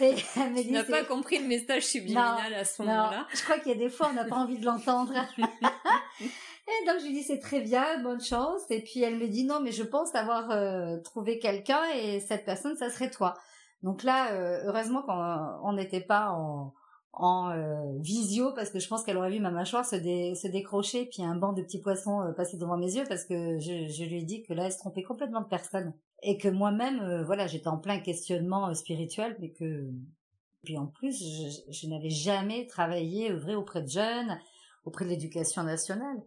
et 0.00 0.14
elle 0.36 0.52
me 0.52 0.56
dit, 0.56 0.66
tu 0.66 0.72
n'as 0.72 0.84
pas 0.84 1.04
compris 1.04 1.38
le 1.38 1.46
message 1.46 1.84
subliminal 1.84 2.52
à 2.54 2.64
ce 2.64 2.82
moment-là. 2.82 3.26
Je 3.34 3.42
crois 3.42 3.58
qu'il 3.58 3.72
y 3.72 3.74
a 3.74 3.78
des 3.78 3.88
fois 3.88 4.08
on 4.10 4.14
n'a 4.14 4.24
pas 4.24 4.36
envie 4.36 4.58
de 4.58 4.64
l'entendre. 4.64 5.12
et 5.38 6.86
donc 6.86 7.00
je 7.00 7.06
lui 7.06 7.12
dis 7.12 7.22
c'est 7.22 7.38
très 7.38 7.60
bien, 7.60 8.02
bonne 8.02 8.20
chance. 8.20 8.62
Et 8.70 8.82
puis 8.82 9.02
elle 9.02 9.16
me 9.16 9.28
dit 9.28 9.44
non 9.44 9.60
mais 9.60 9.72
je 9.72 9.82
pense 9.82 10.14
avoir 10.14 10.50
euh, 10.50 10.98
trouvé 10.98 11.38
quelqu'un 11.38 11.82
et 11.94 12.20
cette 12.20 12.44
personne 12.44 12.76
ça 12.76 12.90
serait 12.90 13.10
toi. 13.10 13.34
Donc 13.82 14.02
là 14.02 14.32
euh, 14.32 14.62
heureusement 14.66 15.02
qu'on 15.02 15.72
n'était 15.72 16.00
pas 16.00 16.30
en 16.30 16.74
en 17.18 17.50
euh, 17.50 17.98
visio 18.00 18.52
parce 18.52 18.68
que 18.68 18.78
je 18.78 18.86
pense 18.88 19.02
qu'elle 19.02 19.16
aurait 19.16 19.30
vu 19.30 19.40
ma 19.40 19.50
mâchoire 19.50 19.86
se, 19.86 19.96
se 19.96 20.48
décrocher 20.48 21.06
puis 21.06 21.22
un 21.22 21.34
banc 21.34 21.54
de 21.54 21.62
petits 21.62 21.80
poissons 21.80 22.30
passer 22.36 22.58
devant 22.58 22.76
mes 22.76 22.94
yeux 22.94 23.04
parce 23.08 23.24
que 23.24 23.58
je, 23.58 23.88
je, 23.88 24.04
lui 24.04 24.18
ai 24.18 24.22
dit 24.22 24.42
que 24.42 24.52
là 24.52 24.66
elle 24.66 24.72
se 24.72 24.76
trompait 24.76 25.02
complètement 25.02 25.40
de 25.40 25.46
personne 25.46 25.94
et 26.22 26.38
que 26.38 26.48
moi-même 26.48 27.00
euh, 27.00 27.24
voilà 27.24 27.46
j'étais 27.46 27.68
en 27.68 27.78
plein 27.78 28.00
questionnement 28.00 28.72
spirituel 28.74 29.36
mais 29.40 29.50
que 29.50 29.90
puis 30.64 30.78
en 30.78 30.86
plus 30.86 31.22
je, 31.70 31.86
n'avais 31.88 32.10
jamais 32.10 32.66
travaillé 32.66 33.30
œuvré 33.30 33.54
auprès 33.54 33.82
de 33.82 33.88
jeunes 33.88 34.38
auprès 34.84 35.04
de 35.04 35.10
l'éducation 35.10 35.64
nationale. 35.64 36.22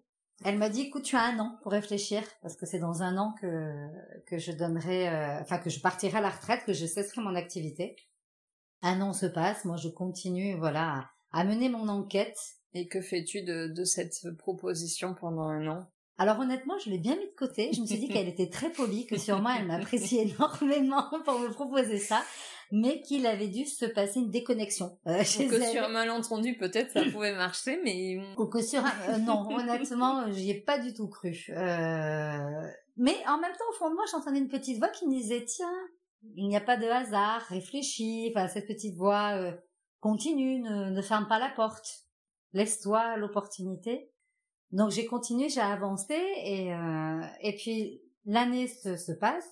Elle 0.45 0.57
m'a 0.57 0.69
dit 0.69 0.81
écoute 0.81 1.03
tu 1.03 1.15
as 1.15 1.23
un 1.23 1.39
an 1.39 1.57
pour 1.61 1.71
réfléchir 1.71 2.23
parce 2.41 2.55
que 2.55 2.65
c'est 2.65 2.79
dans 2.79 3.03
un 3.03 3.17
an 3.17 3.33
que 3.41 3.87
que 4.27 4.37
je 4.37 4.51
donnerai 4.51 5.09
enfin 5.41 5.57
que 5.57 5.69
je 5.69 5.79
partirai 5.79 6.19
à 6.19 6.21
la 6.21 6.29
retraite 6.29 6.63
que 6.65 6.73
je 6.73 6.85
cesserai 6.85 7.21
mon 7.21 7.35
activité. 7.35 7.95
Un 8.81 9.01
an 9.01 9.13
se 9.13 9.25
passe, 9.25 9.65
moi 9.65 9.75
je 9.75 9.89
continue, 9.89 10.57
voilà, 10.57 11.09
à, 11.31 11.43
mener 11.43 11.69
mon 11.69 11.89
enquête. 11.89 12.37
Et 12.73 12.87
que 12.87 13.01
fais-tu 13.01 13.41
de, 13.41 13.67
de 13.67 13.83
cette 13.83 14.29
proposition 14.37 15.15
pendant 15.15 15.47
un 15.47 15.67
an? 15.67 15.87
Alors 16.19 16.39
honnêtement, 16.39 16.77
je 16.77 16.89
l'ai 16.89 16.97
bien 16.97 17.15
mis 17.15 17.25
de 17.25 17.35
côté. 17.35 17.71
Je 17.73 17.81
me 17.81 17.85
suis 17.85 17.97
dit 17.97 18.09
qu'elle 18.09 18.27
était 18.27 18.49
très 18.49 18.69
polie, 18.69 19.07
que 19.07 19.17
sûrement 19.17 19.49
elle 19.57 19.65
m'appréciait 19.65 20.23
énormément 20.27 21.09
pour 21.23 21.39
me 21.39 21.47
proposer 21.47 21.97
ça, 21.97 22.21
mais 22.71 23.01
qu'il 23.01 23.25
avait 23.25 23.47
dû 23.47 23.65
se 23.65 23.85
passer 23.85 24.19
une 24.19 24.29
déconnexion. 24.29 24.97
Euh, 25.07 25.23
chez 25.23 25.47
Ou 25.47 25.49
que 25.49 25.61
sur 25.61 25.83
un 25.83 25.89
malentendu, 25.89 26.57
peut-être 26.57 26.91
ça 26.91 27.03
pouvait 27.11 27.33
marcher, 27.33 27.79
mais 27.83 28.19
ou 28.37 28.45
que 28.47 28.61
sur 28.61 28.85
un... 28.85 28.91
Euh, 29.09 29.17
non, 29.17 29.49
honnêtement, 29.49 30.31
j'y 30.31 30.51
ai 30.51 30.61
pas 30.61 30.77
du 30.77 30.93
tout 30.93 31.07
cru. 31.07 31.47
Euh... 31.49 32.67
Mais 32.97 33.15
en 33.27 33.39
même 33.39 33.53
temps, 33.53 33.65
au 33.69 33.73
fond 33.73 33.89
de 33.89 33.95
moi, 33.95 34.03
j'entendais 34.11 34.39
une 34.39 34.49
petite 34.49 34.77
voix 34.77 34.89
qui 34.89 35.07
me 35.07 35.13
disait 35.13 35.45
tiens, 35.45 35.73
il 36.35 36.47
n'y 36.47 36.57
a 36.57 36.61
pas 36.61 36.75
de 36.75 36.85
hasard, 36.85 37.41
réfléchis, 37.43 38.31
enfin 38.35 38.47
cette 38.47 38.67
petite 38.67 38.95
voix 38.95 39.37
euh, 39.37 39.53
continue, 40.01 40.59
ne, 40.59 41.01
ferme 41.01 41.27
pas 41.27 41.39
la 41.39 41.49
porte, 41.49 42.03
laisse-toi 42.53 43.15
l'opportunité. 43.15 44.11
Donc 44.71 44.91
j'ai 44.91 45.05
continué, 45.05 45.49
j'ai 45.49 45.61
avancé 45.61 46.13
et 46.13 46.73
euh, 46.73 47.21
et 47.41 47.55
puis 47.55 48.01
l'année 48.25 48.67
se, 48.67 48.97
se, 48.97 49.11
passe 49.11 49.49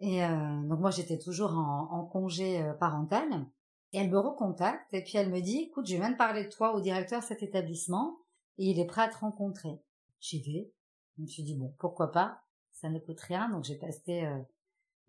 et 0.00 0.22
euh, 0.24 0.62
donc 0.64 0.80
moi 0.80 0.90
j'étais 0.90 1.18
toujours 1.18 1.52
en, 1.52 1.88
en 1.90 2.04
congé 2.04 2.62
parental 2.78 3.46
et 3.92 3.98
elle 3.98 4.10
me 4.10 4.18
recontacte 4.18 4.92
et 4.92 5.02
puis 5.02 5.16
elle 5.16 5.30
me 5.30 5.40
dit 5.40 5.68
écoute 5.68 5.86
je 5.86 5.96
viens 5.96 6.10
de 6.10 6.16
parler 6.16 6.44
de 6.44 6.50
toi 6.50 6.74
au 6.74 6.80
directeur 6.80 7.20
de 7.20 7.24
cet 7.24 7.42
établissement 7.42 8.18
et 8.58 8.66
il 8.66 8.78
est 8.78 8.86
prêt 8.86 9.02
à 9.02 9.08
te 9.08 9.18
rencontrer. 9.18 9.80
J'y 10.20 10.42
vais. 10.42 10.70
Je 11.16 11.22
me 11.22 11.26
suis 11.26 11.42
dit 11.42 11.54
bon 11.54 11.74
pourquoi 11.78 12.12
pas, 12.12 12.42
ça 12.72 12.90
ne 12.90 12.98
coûte 12.98 13.20
rien 13.20 13.48
donc 13.48 13.64
j'ai 13.64 13.76
passé 13.76 14.28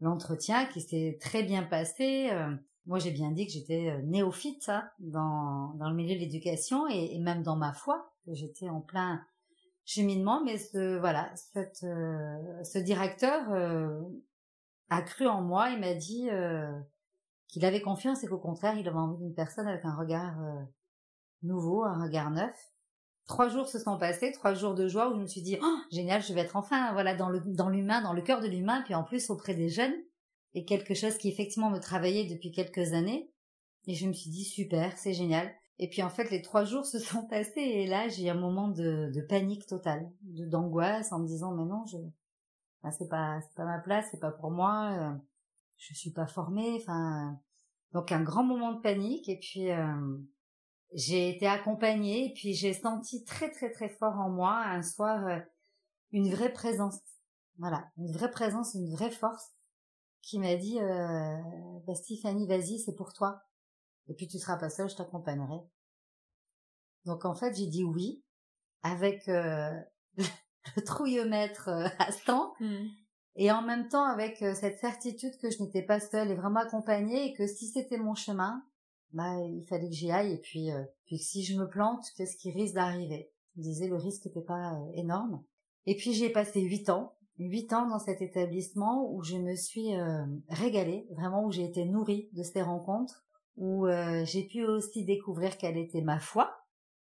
l'entretien 0.04 0.66
qui 0.66 0.82
s'est 0.82 1.18
très 1.20 1.44
bien 1.44 1.64
passé. 1.64 2.30
Euh, 2.32 2.54
moi, 2.86 3.00
j'ai 3.00 3.12
bien 3.12 3.32
dit 3.32 3.46
que 3.48 3.54
j'étais 3.54 3.90
euh, 3.90 4.02
néophyte 4.04 4.68
hein, 4.70 4.84
dans, 5.00 5.74
dans 5.76 5.90
le 5.90 5.96
milieu 5.96 6.16
de 6.16 6.20
l'éducation 6.20 6.88
et, 6.88 7.18
même 7.20 7.42
dans 7.42 7.56
ma 7.56 7.74
foi, 7.74 8.12
que 8.26 8.34
j'étais 8.34 8.70
en 8.70 8.82
plein 8.82 9.22
cheminement. 9.86 10.44
Mais 10.44 10.58
ce, 10.58 10.98
voilà, 11.00 11.32
cette, 11.36 11.84
euh, 11.84 12.64
ce 12.64 12.80
directeur 12.80 13.42
a 14.90 15.02
cru 15.02 15.28
en 15.28 15.42
moi. 15.42 15.70
Il 15.70 15.80
m'a 15.80 15.94
dit 15.94 16.30
qu'il 17.48 17.66
avait 17.66 17.82
confiance 17.82 18.24
et 18.24 18.28
qu'au 18.28 18.40
contraire, 18.40 18.78
il 18.78 18.88
avait 18.88 18.98
envie 18.98 19.18
d'une 19.18 19.34
personne 19.34 19.68
avec 19.68 19.86
un 19.86 19.96
regard 19.96 20.36
nouveau, 21.42 21.84
un 21.84 22.02
regard 22.02 22.32
neuf. 22.32 22.56
Trois 23.26 23.48
jours 23.48 23.68
se 23.68 23.80
sont 23.80 23.98
passés, 23.98 24.32
trois 24.34 24.54
jours 24.54 24.76
de 24.76 24.88
joie 24.88 25.10
où 25.10 25.16
je 25.16 25.22
me 25.22 25.28
suis 25.28 25.42
dit 25.42 25.58
oh, 25.62 25.78
génial, 25.92 26.22
je 26.22 26.34
vais 26.34 26.42
être 26.42 26.58
enfin 26.58 26.92
voilà 26.92 27.16
dans 27.16 27.30
le 27.30 27.40
dans 27.40 27.70
l'humain, 27.70 28.02
dans 28.02 28.12
le 28.12 28.22
cœur 28.22 28.42
de 28.42 28.48
l'humain, 28.48 28.82
puis 28.84 28.96
en 28.96 29.04
plus 29.04 29.30
auprès 29.30 29.54
des 29.54 29.70
jeunes 29.70 29.94
et 30.54 30.66
quelque 30.66 30.94
chose 30.94 31.18
qui 31.18 31.30
effectivement 31.30 31.70
me 31.70 31.80
travaillait 31.80 32.26
depuis 32.26 32.52
quelques 32.52 32.94
années. 32.94 33.32
Et 33.88 33.96
je 33.96 34.08
me 34.08 34.14
suis 34.14 34.30
dit 34.30 34.46
super, 34.46 34.98
c'est 34.98 35.14
génial. 35.14 35.52
Et 35.80 35.90
puis 35.90 36.04
en 36.04 36.10
fait 36.10 36.30
les 36.30 36.42
trois 36.42 36.66
jours 36.66 36.86
se 36.86 37.00
sont 37.00 37.26
passés 37.26 37.62
et 37.62 37.88
là 37.88 38.08
j'ai 38.08 38.30
un 38.30 38.36
moment 38.36 38.68
de, 38.68 39.26
panique 39.28 39.66
totale, 39.66 40.12
d'angoisse 40.22 41.12
en 41.12 41.20
me 41.20 41.28
disant 41.28 41.54
mais 41.54 41.66
non 41.66 41.86
je 41.86 41.98
ben, 42.84 42.92
c'est 42.92 43.08
pas 43.08 43.40
c'est 43.42 43.56
pas 43.56 43.66
ma 43.66 43.80
place, 43.80 44.08
c'est 44.12 44.20
pas 44.20 44.32
pour 44.32 44.52
moi, 44.52 44.92
euh, 44.92 45.14
je 45.78 45.94
suis 45.94 46.12
pas 46.12 46.28
formée, 46.28 46.78
enfin 46.82 47.40
donc 47.94 48.12
un 48.12 48.22
grand 48.22 48.44
moment 48.44 48.74
de 48.74 48.82
panique 48.82 49.30
et 49.30 49.40
puis 49.40 49.72
euh, 49.72 50.18
j'ai 50.94 51.30
été 51.30 51.48
accompagnée 51.48 52.28
et 52.28 52.34
puis 52.34 52.54
j'ai 52.54 52.74
senti 52.74 53.24
très 53.24 53.50
très 53.50 53.72
très 53.72 53.90
fort 53.90 54.20
en 54.20 54.30
moi 54.30 54.58
un 54.58 54.84
soir 54.84 55.26
euh, 55.28 55.40
une 56.12 56.30
vraie 56.30 56.54
présence. 56.54 57.00
Voilà, 57.58 57.92
une 57.98 58.12
vraie 58.12 58.32
présence, 58.32 58.74
une 58.74 58.90
vraie 58.90 59.12
force 59.12 59.52
qui 60.22 60.40
m'a 60.40 60.56
dit 60.56 60.80
euh, 60.80 61.38
bah, 61.86 61.96
Stéphanie, 61.96 62.48
vas-y, 62.48 62.80
c'est 62.80 62.96
pour 62.96 63.14
toi. 63.14 63.42
Et 64.08 64.14
puis 64.16 64.28
tu 64.28 64.40
seras 64.40 64.58
pas 64.58 64.70
seule, 64.70 64.90
je 64.90 64.96
t'accompagnerai. 64.96 65.60
Donc 67.06 67.26
en 67.26 67.36
fait, 67.36 67.56
j'ai 67.56 67.68
dit 67.68 67.84
oui 67.84 68.24
avec 68.82 69.28
euh, 69.30 69.72
le 70.18 70.84
trouillomètre 70.84 71.70
euh, 71.70 71.88
à 72.00 72.12
100 72.12 72.54
mmh. 72.60 72.66
et 73.38 73.52
en 73.52 73.62
même 73.62 73.88
temps 73.88 74.06
avec 74.06 74.42
euh, 74.42 74.54
cette 74.54 74.80
certitude 74.80 75.38
que 75.42 75.50
je 75.50 75.62
n'étais 75.64 75.82
pas 75.82 76.00
seule 76.00 76.32
et 76.32 76.36
vraiment 76.36 76.60
accompagnée 76.60 77.28
et 77.28 77.34
que 77.34 77.48
si 77.48 77.68
c'était 77.68 77.98
mon 77.98 78.16
chemin, 78.16 78.64
bah 79.12 79.40
il 79.42 79.66
fallait 79.68 79.90
que 79.90 79.96
j'y 79.96 80.12
aille 80.12 80.34
et 80.34 80.40
puis 80.40 80.70
puis 81.06 81.20
si 81.20 81.44
je 81.44 81.56
me 81.56 81.70
plante, 81.70 82.04
qu'est-ce 82.18 82.36
qui 82.36 82.52
risque 82.52 82.74
d'arriver? 82.74 83.32
Je 83.56 83.62
disais 83.62 83.88
le 83.88 83.96
risque 83.96 84.26
n'était 84.26 84.42
pas 84.42 84.76
énorme. 84.96 85.44
Et 85.86 85.96
puis 85.96 86.14
j'ai 86.14 86.32
passé 86.32 86.62
huit 86.62 86.90
ans, 86.90 87.16
huit 87.38 87.72
ans 87.74 87.88
dans 87.88 88.00
cet 88.00 88.24
établissement 88.24 89.08
où 89.12 89.22
je 89.22 89.36
me 89.36 89.56
suis 89.56 89.92
régalée, 90.50 91.06
vraiment 91.12 91.46
où 91.46 91.52
j'ai 91.52 91.66
été 91.66 91.86
nourrie 91.86 92.30
de 92.34 92.42
ces 92.42 92.64
rencontres, 92.64 93.23
où 93.58 93.86
j'ai 94.24 94.44
pu 94.44 94.66
aussi 94.66 95.06
découvrir 95.06 95.58
quelle 95.58 95.78
était 95.78 96.02
ma 96.02 96.20
foi 96.20 96.56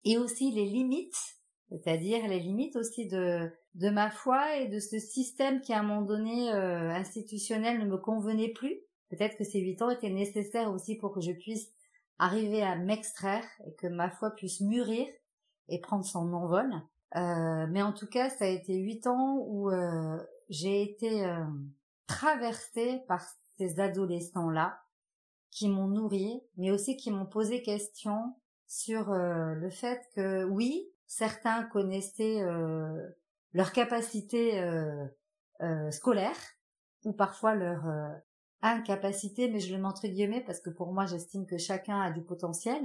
et 0.04 0.16
aussi 0.18 0.50
les 0.50 0.64
limites 0.64 1.38
c'est-à-dire 1.68 2.26
les 2.26 2.40
limites 2.40 2.76
aussi 2.76 3.06
de 3.06 3.50
de 3.74 3.90
ma 3.90 4.10
foi 4.10 4.56
et 4.56 4.66
de 4.66 4.80
ce 4.80 4.98
système 4.98 5.60
qui 5.60 5.72
à 5.72 5.80
un 5.80 5.82
moment 5.82 6.02
donné 6.02 6.52
euh, 6.52 6.90
institutionnel 6.90 7.78
ne 7.78 7.84
me 7.84 7.96
convenait 7.96 8.52
plus. 8.52 8.74
Peut-être 9.08 9.36
que 9.36 9.44
ces 9.44 9.60
huit 9.60 9.80
ans 9.82 9.90
étaient 9.90 10.10
nécessaires 10.10 10.72
aussi 10.72 10.96
pour 10.96 11.12
que 11.12 11.20
je 11.20 11.32
puisse 11.32 11.68
arriver 12.18 12.62
à 12.62 12.76
m'extraire 12.76 13.44
et 13.66 13.74
que 13.74 13.86
ma 13.86 14.10
foi 14.10 14.32
puisse 14.32 14.60
mûrir 14.60 15.06
et 15.68 15.80
prendre 15.80 16.04
son 16.04 16.32
envol. 16.32 16.68
Euh, 17.16 17.66
mais 17.70 17.82
en 17.82 17.92
tout 17.92 18.08
cas, 18.08 18.30
ça 18.30 18.46
a 18.46 18.48
été 18.48 18.74
huit 18.74 19.06
ans 19.06 19.36
où 19.46 19.70
euh, 19.70 20.18
j'ai 20.48 20.82
été 20.82 21.24
euh, 21.24 21.44
traversée 22.06 23.02
par 23.06 23.22
ces 23.58 23.78
adolescents-là 23.78 24.78
qui 25.50 25.68
m'ont 25.68 25.88
nourri, 25.88 26.42
mais 26.56 26.70
aussi 26.70 26.96
qui 26.96 27.10
m'ont 27.10 27.26
posé 27.26 27.62
question 27.62 28.34
sur 28.66 29.12
euh, 29.12 29.54
le 29.54 29.70
fait 29.70 30.00
que 30.14 30.44
oui, 30.44 30.90
certains 31.08 31.64
connaissaient 31.64 32.42
euh, 32.42 33.08
leur 33.54 33.72
capacité 33.72 34.60
euh, 34.60 35.06
euh, 35.62 35.90
scolaire 35.90 36.36
ou 37.04 37.12
parfois 37.12 37.54
leur 37.54 37.84
incapacité, 38.60 39.48
mais 39.48 39.60
je 39.60 39.72
le 39.72 39.80
mets 39.80 39.88
entre 39.88 40.06
guillemets 40.06 40.42
parce 40.42 40.60
que 40.60 40.70
pour 40.70 40.92
moi 40.92 41.06
j'estime 41.06 41.46
que 41.46 41.58
chacun 41.58 42.00
a 42.00 42.10
du 42.10 42.22
potentiel, 42.22 42.82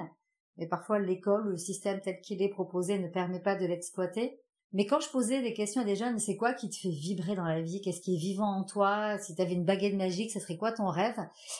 mais 0.57 0.67
parfois 0.67 0.99
l'école 0.99 1.47
ou 1.47 1.51
le 1.51 1.57
système 1.57 1.99
tel 1.99 2.21
qu'il 2.21 2.41
est 2.41 2.49
proposé 2.49 2.99
ne 2.99 3.07
permet 3.07 3.39
pas 3.39 3.55
de 3.55 3.65
l'exploiter. 3.65 4.39
Mais 4.73 4.87
quand 4.87 4.99
je 4.99 5.09
posais 5.09 5.41
des 5.41 5.53
questions 5.53 5.81
à 5.81 5.85
des 5.85 5.95
jeunes, 5.95 6.17
c'est 6.17 6.35
quoi 6.35 6.53
qui 6.53 6.69
te 6.69 6.75
fait 6.75 6.89
vibrer 6.89 7.35
dans 7.35 7.45
la 7.45 7.61
vie? 7.61 7.79
Qu'est-ce 7.81 8.01
qui 8.01 8.15
est 8.15 8.19
vivant 8.19 8.57
en 8.57 8.63
toi? 8.63 9.17
Si 9.19 9.35
tu 9.35 9.41
avais 9.41 9.53
une 9.53 9.65
baguette 9.65 9.93
magique, 9.93 10.31
ce 10.31 10.39
serait 10.39 10.57
quoi 10.57 10.71
ton 10.71 10.87
rêve? 10.87 11.19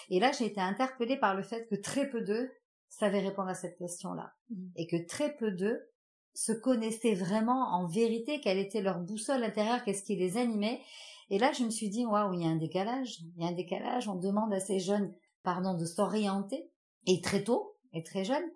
Et 0.10 0.19
là, 0.19 0.32
j'ai 0.32 0.45
été 0.45 0.60
interpellée 0.60 1.17
par 1.17 1.36
le 1.36 1.43
fait 1.43 1.67
que 1.67 1.76
très 1.76 2.10
peu 2.10 2.21
d'eux 2.21 2.52
savaient 2.89 3.21
répondre 3.21 3.49
à 3.49 3.54
cette 3.54 3.78
question-là. 3.78 4.34
Mmh. 4.49 4.56
Et 4.76 4.88
que 4.88 5.08
très 5.08 5.36
peu 5.36 5.52
d'eux 5.52 5.88
se 6.34 6.52
connaissaient 6.52 7.13
vraiment 7.13 7.73
en 7.76 7.86
vérité, 7.86 8.41
quelle 8.41 8.58
était 8.58 8.82
leur 8.82 8.99
boussole 8.99 9.43
intérieure, 9.43 9.84
qu'est-ce 9.84 10.04
qui 10.04 10.15
les 10.15 10.38
animait. 10.38 10.82
Et 11.30 11.38
là, 11.38 11.52
je 11.52 11.63
me 11.63 11.69
suis 11.69 11.89
dit, 11.89 12.06
waouh, 12.06 12.34
il 12.34 12.41
y 12.41 12.45
a 12.45 12.49
un 12.49 12.56
décalage. 12.56 13.19
Il 13.36 13.43
y 13.43 13.45
a 13.45 13.49
un 13.49 13.54
décalage. 13.54 14.08
On 14.08 14.15
demande 14.15 14.54
à 14.54 14.60
ces 14.60 14.80
jeunes, 14.80 15.13
pardon, 15.43 15.76
de 15.76 15.86
s'orienter, 15.86 16.69
et 17.06 17.21
très 17.21 17.43
tôt, 17.43 17.76
et 17.93 18.02
très 18.04 18.23
jeunes. 18.23 18.49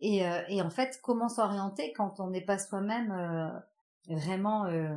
Et, 0.00 0.24
euh, 0.24 0.40
et 0.48 0.62
en 0.62 0.70
fait, 0.70 1.00
comment 1.02 1.28
s'orienter 1.28 1.92
quand 1.92 2.20
on 2.20 2.30
n'est 2.30 2.44
pas 2.44 2.58
soi-même 2.58 3.10
euh, 3.10 3.58
vraiment 4.16 4.66
euh, 4.66 4.96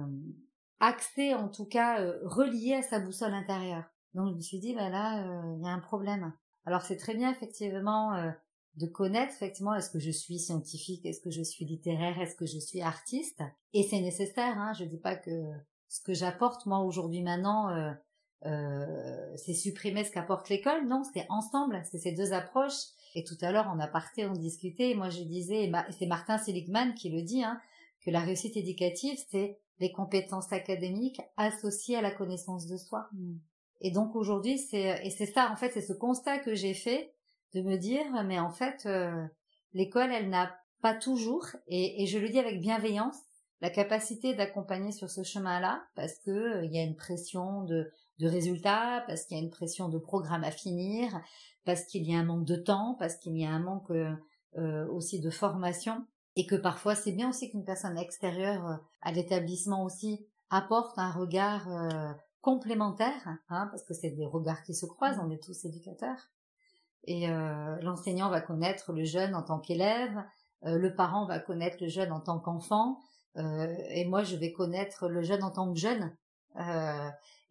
axé, 0.80 1.34
en 1.34 1.50
tout 1.50 1.66
cas 1.66 2.04
relié 2.24 2.76
à 2.76 2.82
sa 2.82 3.00
boussole 3.00 3.34
intérieure. 3.34 3.84
Donc 4.14 4.30
je 4.30 4.36
me 4.36 4.42
suis 4.42 4.60
dit, 4.60 4.74
bah 4.74 4.90
là, 4.90 5.24
il 5.58 5.64
y 5.64 5.68
a 5.68 5.72
un 5.72 5.80
problème. 5.80 6.34
Alors 6.66 6.82
c'est 6.82 6.98
très 6.98 7.16
bien 7.16 7.32
effectivement 7.32 8.34
de 8.76 8.88
connaître 8.88 9.34
effectivement 9.34 9.76
est-ce 9.76 9.90
que 9.90 10.00
je 10.00 10.12
suis 10.12 10.40
scientifique, 10.40 11.06
est-ce 11.06 11.22
que 11.22 11.32
je 11.32 11.44
suis 11.44 11.66
littéraire, 11.66 12.20
est-ce 12.20 12.36
que 12.36 12.46
je 12.46 12.60
suis 12.60 12.82
artiste. 12.82 13.44
Et 13.74 13.84
c'est 13.84 14.00
nécessaire, 14.00 14.58
hein, 14.58 14.74
je 14.74 14.86
dis 14.86 15.00
pas 15.00 15.16
que 15.16 15.32
ce 15.90 16.02
que 16.02 16.14
j'apporte 16.14 16.66
moi 16.66 16.80
aujourd'hui 16.80 17.22
maintenant, 17.22 17.70
euh, 17.70 17.92
euh, 18.46 19.36
c'est 19.36 19.54
supprimer 19.54 20.06
ce 20.06 20.12
qu'apporte 20.12 20.48
l'école. 20.50 20.88
Non, 20.88 21.04
c'est 21.14 21.26
ensemble, 21.30 21.82
c'est 21.90 22.00
ces 22.00 22.14
deux 22.14 22.34
approches. 22.34 22.82
Et 23.14 23.26
tout 23.26 23.36
à 23.42 23.52
l'heure, 23.52 23.68
en 23.68 23.78
aparté, 23.80 24.26
on 24.26 24.34
discutait, 24.34 24.92
et 24.92 24.96
moi 24.96 25.10
je 25.10 25.24
disais, 25.24 25.66
et 25.66 25.72
c'est 26.00 26.06
Martin 26.06 26.38
Seligman 26.38 26.94
qui 26.94 27.10
le 27.10 27.22
dit, 27.22 27.44
hein, 27.44 27.60
que 28.04 28.12
la 28.12 28.22
réussite 28.22 28.58
éducative, 28.58 29.18
c'est 29.30 29.60
les 29.80 29.92
compétences 29.92 30.52
académiques 30.52 31.22
associées 31.38 31.98
à 31.98 32.02
la 32.02 32.12
connaissance 32.12 32.68
de 32.68 32.78
soi. 32.78 33.08
Mm. 33.14 33.38
Et 33.82 33.92
donc 33.92 34.16
aujourd'hui, 34.16 34.58
c'est 34.58 35.06
et 35.06 35.10
c'est 35.10 35.26
ça 35.26 35.50
en 35.52 35.56
fait, 35.56 35.72
c'est 35.72 35.82
ce 35.82 35.94
constat 35.94 36.40
que 36.40 36.54
j'ai 36.54 36.74
fait 36.74 37.14
de 37.54 37.62
me 37.62 37.78
dire 37.78 38.06
mais 38.26 38.40
en 38.40 38.52
fait 38.52 38.86
euh, 38.86 39.26
l'école 39.74 40.12
elle 40.12 40.30
n'a 40.30 40.56
pas 40.82 40.94
toujours 40.94 41.46
et, 41.68 42.06
je 42.08 42.18
le 42.18 42.30
dis 42.30 42.40
avec 42.40 42.60
bienveillance 42.60 43.18
la 43.60 43.70
capacité 43.70 44.34
d'accompagner 44.34 44.92
sur 44.92 45.10
ce 45.10 45.24
chemin-là 45.24 45.84
parce 45.96 46.18
que 46.20 46.32
euh, 46.32 46.66
il 46.66 46.74
y 46.74 46.80
a 46.80 46.84
une 46.84 46.96
pression 46.96 47.64
de, 47.64 47.92
de 48.22 48.28
résultats, 48.28 49.04
parce 49.08 49.26
qu'il 49.26 49.38
y 49.38 49.40
a 49.40 49.44
une 49.44 49.50
pression 49.50 49.90
de 49.90 49.98
programme 49.98 50.44
à 50.44 50.52
finir, 50.52 51.10
parce 51.66 51.86
qu'il 51.86 52.04
y 52.04 52.16
a 52.16 52.20
un 52.20 52.24
manque 52.24 52.46
de 52.46 52.56
temps, 52.56 52.96
parce 53.00 53.18
qu'il 53.18 53.36
y 53.38 53.46
a 53.46 53.50
un 53.50 53.60
manque 53.60 53.92
euh, 53.92 54.88
aussi 54.90 55.20
de 55.20 55.30
formation 55.30 56.06
et 56.36 56.46
que 56.46 56.56
parfois 56.56 56.96
c'est 56.96 57.12
bien 57.12 57.30
aussi 57.30 57.50
qu'une 57.50 57.66
personne 57.66 57.98
extérieure 57.98 58.80
à 59.02 59.12
l'établissement 59.12 59.84
aussi 59.84 60.26
apporte 60.50 60.98
un 60.98 61.12
regard 61.12 61.68
complémentaire, 62.42 63.38
hein, 63.50 63.68
parce 63.72 63.84
que 63.84 63.94
c'est 63.94 64.10
des 64.10 64.26
regards 64.26 64.64
qui 64.64 64.74
se 64.74 64.86
croisent, 64.86 65.20
on 65.24 65.30
est 65.30 65.42
tous 65.42 65.66
éducateurs, 65.66 66.30
et 67.06 67.30
euh, 67.30 67.78
l'enseignant 67.82 68.30
va 68.30 68.42
connaître 68.42 68.94
le 68.94 69.06
jeune 69.06 69.36
en 69.36 69.44
tant 69.44 69.60
qu'élève, 69.60 70.24
euh, 70.66 70.78
le 70.78 70.96
parent 70.96 71.26
va 71.26 71.40
connaître 71.40 71.78
le 71.82 71.88
jeune 71.88 72.12
en 72.12 72.20
tant 72.20 72.40
qu'enfant, 72.40 73.00
euh, 73.38 73.74
et 73.90 74.06
moi 74.06 74.24
je 74.24 74.36
vais 74.36 74.52
connaître 74.52 75.08
le 75.08 75.22
jeune 75.22 75.44
en 75.44 75.52
tant 75.52 75.72
que 75.72 75.80
jeune. 75.80 76.16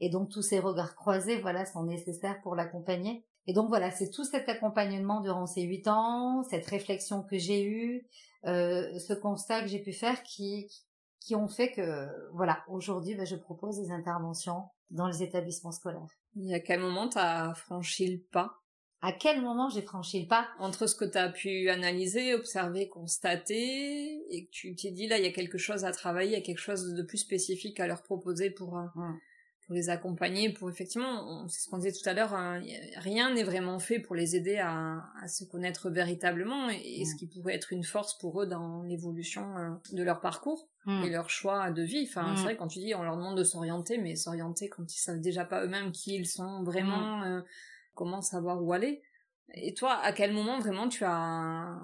et 0.00 0.10
donc 0.10 0.28
tous 0.30 0.42
ces 0.42 0.58
regards 0.58 0.94
croisés, 0.94 1.40
voilà, 1.40 1.64
sont 1.64 1.84
nécessaires 1.84 2.40
pour 2.42 2.54
l'accompagner. 2.54 3.24
Et 3.50 3.52
donc 3.52 3.68
voilà, 3.68 3.90
c'est 3.90 4.10
tout 4.10 4.22
cet 4.22 4.48
accompagnement 4.48 5.20
durant 5.20 5.44
ces 5.44 5.62
huit 5.62 5.88
ans, 5.88 6.44
cette 6.44 6.66
réflexion 6.66 7.24
que 7.24 7.36
j'ai 7.36 7.64
eue, 7.64 8.06
ce 8.44 9.12
constat 9.12 9.62
que 9.62 9.66
j'ai 9.66 9.80
pu 9.80 9.92
faire 9.92 10.22
qui 10.22 10.70
qui 11.18 11.34
ont 11.34 11.48
fait 11.48 11.72
que 11.72 12.06
voilà, 12.32 12.62
aujourd'hui, 12.68 13.16
ben, 13.16 13.26
je 13.26 13.34
propose 13.34 13.76
des 13.80 13.90
interventions 13.90 14.66
dans 14.90 15.08
les 15.08 15.24
établissements 15.24 15.72
scolaires. 15.72 16.06
Et 16.40 16.54
à 16.54 16.60
quel 16.60 16.78
moment 16.78 17.08
tu 17.08 17.18
as 17.18 17.52
franchi 17.54 18.06
le 18.06 18.22
pas? 18.30 18.54
À 19.02 19.10
quel 19.10 19.42
moment 19.42 19.68
j'ai 19.68 19.82
franchi 19.82 20.22
le 20.22 20.28
pas? 20.28 20.46
Entre 20.60 20.86
ce 20.86 20.94
que 20.94 21.04
tu 21.04 21.18
as 21.18 21.28
pu 21.28 21.70
analyser, 21.70 22.34
observer, 22.34 22.88
constater, 22.88 24.22
et 24.32 24.46
que 24.46 24.50
tu 24.52 24.76
t'es 24.76 24.92
dit 24.92 25.08
là 25.08 25.18
il 25.18 25.24
y 25.24 25.28
a 25.28 25.32
quelque 25.32 25.58
chose 25.58 25.84
à 25.84 25.90
travailler, 25.90 26.30
il 26.30 26.38
y 26.38 26.40
a 26.40 26.44
quelque 26.44 26.58
chose 26.60 26.94
de 26.94 27.02
plus 27.02 27.18
spécifique 27.18 27.80
à 27.80 27.88
leur 27.88 28.04
proposer 28.04 28.50
pour 28.50 28.78
euh, 28.78 28.86
pour 29.70 29.76
les 29.76 29.88
accompagner, 29.88 30.52
pour 30.52 30.68
effectivement, 30.68 31.46
c'est 31.46 31.60
ce 31.60 31.68
qu'on 31.68 31.78
disait 31.78 31.92
tout 31.92 32.08
à 32.08 32.12
l'heure, 32.12 32.34
hein, 32.34 32.60
rien 32.96 33.32
n'est 33.32 33.44
vraiment 33.44 33.78
fait 33.78 34.00
pour 34.00 34.16
les 34.16 34.34
aider 34.34 34.56
à, 34.58 35.04
à 35.22 35.28
se 35.28 35.44
connaître 35.44 35.90
véritablement, 35.90 36.68
et, 36.70 37.04
ce 37.04 37.14
qui 37.14 37.28
pourrait 37.28 37.54
être 37.54 37.72
une 37.72 37.84
force 37.84 38.18
pour 38.18 38.42
eux 38.42 38.46
dans 38.46 38.82
l'évolution 38.82 39.56
euh, 39.56 39.70
de 39.92 40.02
leur 40.02 40.20
parcours 40.20 40.68
et 41.04 41.08
leur 41.08 41.30
choix 41.30 41.70
de 41.70 41.82
vie. 41.82 42.04
Enfin, 42.08 42.34
c'est 42.34 42.42
vrai 42.42 42.56
quand 42.56 42.66
tu 42.66 42.80
dis 42.80 42.96
on 42.96 43.04
leur 43.04 43.16
demande 43.16 43.38
de 43.38 43.44
s'orienter, 43.44 43.98
mais 43.98 44.16
s'orienter 44.16 44.68
quand 44.68 44.92
ils 44.92 44.98
savent 44.98 45.20
déjà 45.20 45.44
pas 45.44 45.64
eux-mêmes 45.64 45.92
qui 45.92 46.16
ils 46.16 46.26
sont 46.26 46.64
vraiment. 46.64 47.22
Euh, 47.22 47.40
comment 47.94 48.22
savoir 48.22 48.62
où 48.62 48.72
aller. 48.72 49.02
Et 49.52 49.74
toi, 49.74 49.98
à 50.02 50.12
quel 50.12 50.32
moment 50.32 50.58
vraiment 50.58 50.88
tu 50.88 51.04
as, 51.04 51.76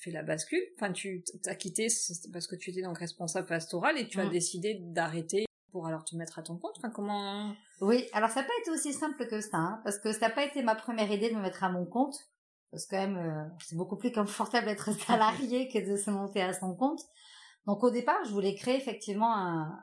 fait 0.00 0.12
la 0.12 0.22
bascule? 0.22 0.62
Enfin, 0.76 0.92
tu 0.92 1.24
as 1.46 1.54
quitté 1.56 1.88
parce 2.32 2.46
que 2.46 2.54
tu 2.54 2.70
étais 2.70 2.82
donc 2.82 2.98
responsable 2.98 3.46
pastoral 3.46 3.98
et 3.98 4.06
tu 4.06 4.20
as 4.20 4.26
mm. 4.26 4.30
décidé 4.30 4.78
d'arrêter 4.80 5.46
pour 5.74 5.88
alors 5.88 6.04
te 6.04 6.14
mettre 6.14 6.38
à 6.38 6.42
ton 6.42 6.56
compte. 6.56 6.80
Comment? 6.94 7.52
Oui, 7.80 8.06
alors 8.12 8.30
ça 8.30 8.42
n'a 8.42 8.46
pas 8.46 8.52
été 8.60 8.70
aussi 8.70 8.92
simple 8.92 9.26
que 9.26 9.40
ça, 9.40 9.56
hein, 9.56 9.80
parce 9.82 9.98
que 9.98 10.12
ça 10.12 10.28
n'a 10.28 10.30
pas 10.30 10.44
été 10.44 10.62
ma 10.62 10.76
première 10.76 11.10
idée 11.10 11.30
de 11.30 11.34
me 11.34 11.42
mettre 11.42 11.64
à 11.64 11.68
mon 11.68 11.84
compte. 11.84 12.16
Parce 12.70 12.86
que 12.86 12.90
quand 12.90 13.02
même, 13.02 13.16
euh, 13.16 13.44
c'est 13.58 13.74
beaucoup 13.74 13.96
plus 13.96 14.12
confortable 14.12 14.66
d'être 14.66 14.92
salarié 15.06 15.68
que 15.68 15.84
de 15.84 15.96
se 15.96 16.12
monter 16.12 16.42
à 16.42 16.52
son 16.52 16.76
compte. 16.76 17.00
Donc 17.66 17.82
au 17.82 17.90
départ, 17.90 18.24
je 18.24 18.30
voulais 18.30 18.54
créer 18.54 18.76
effectivement 18.76 19.34
un, 19.34 19.76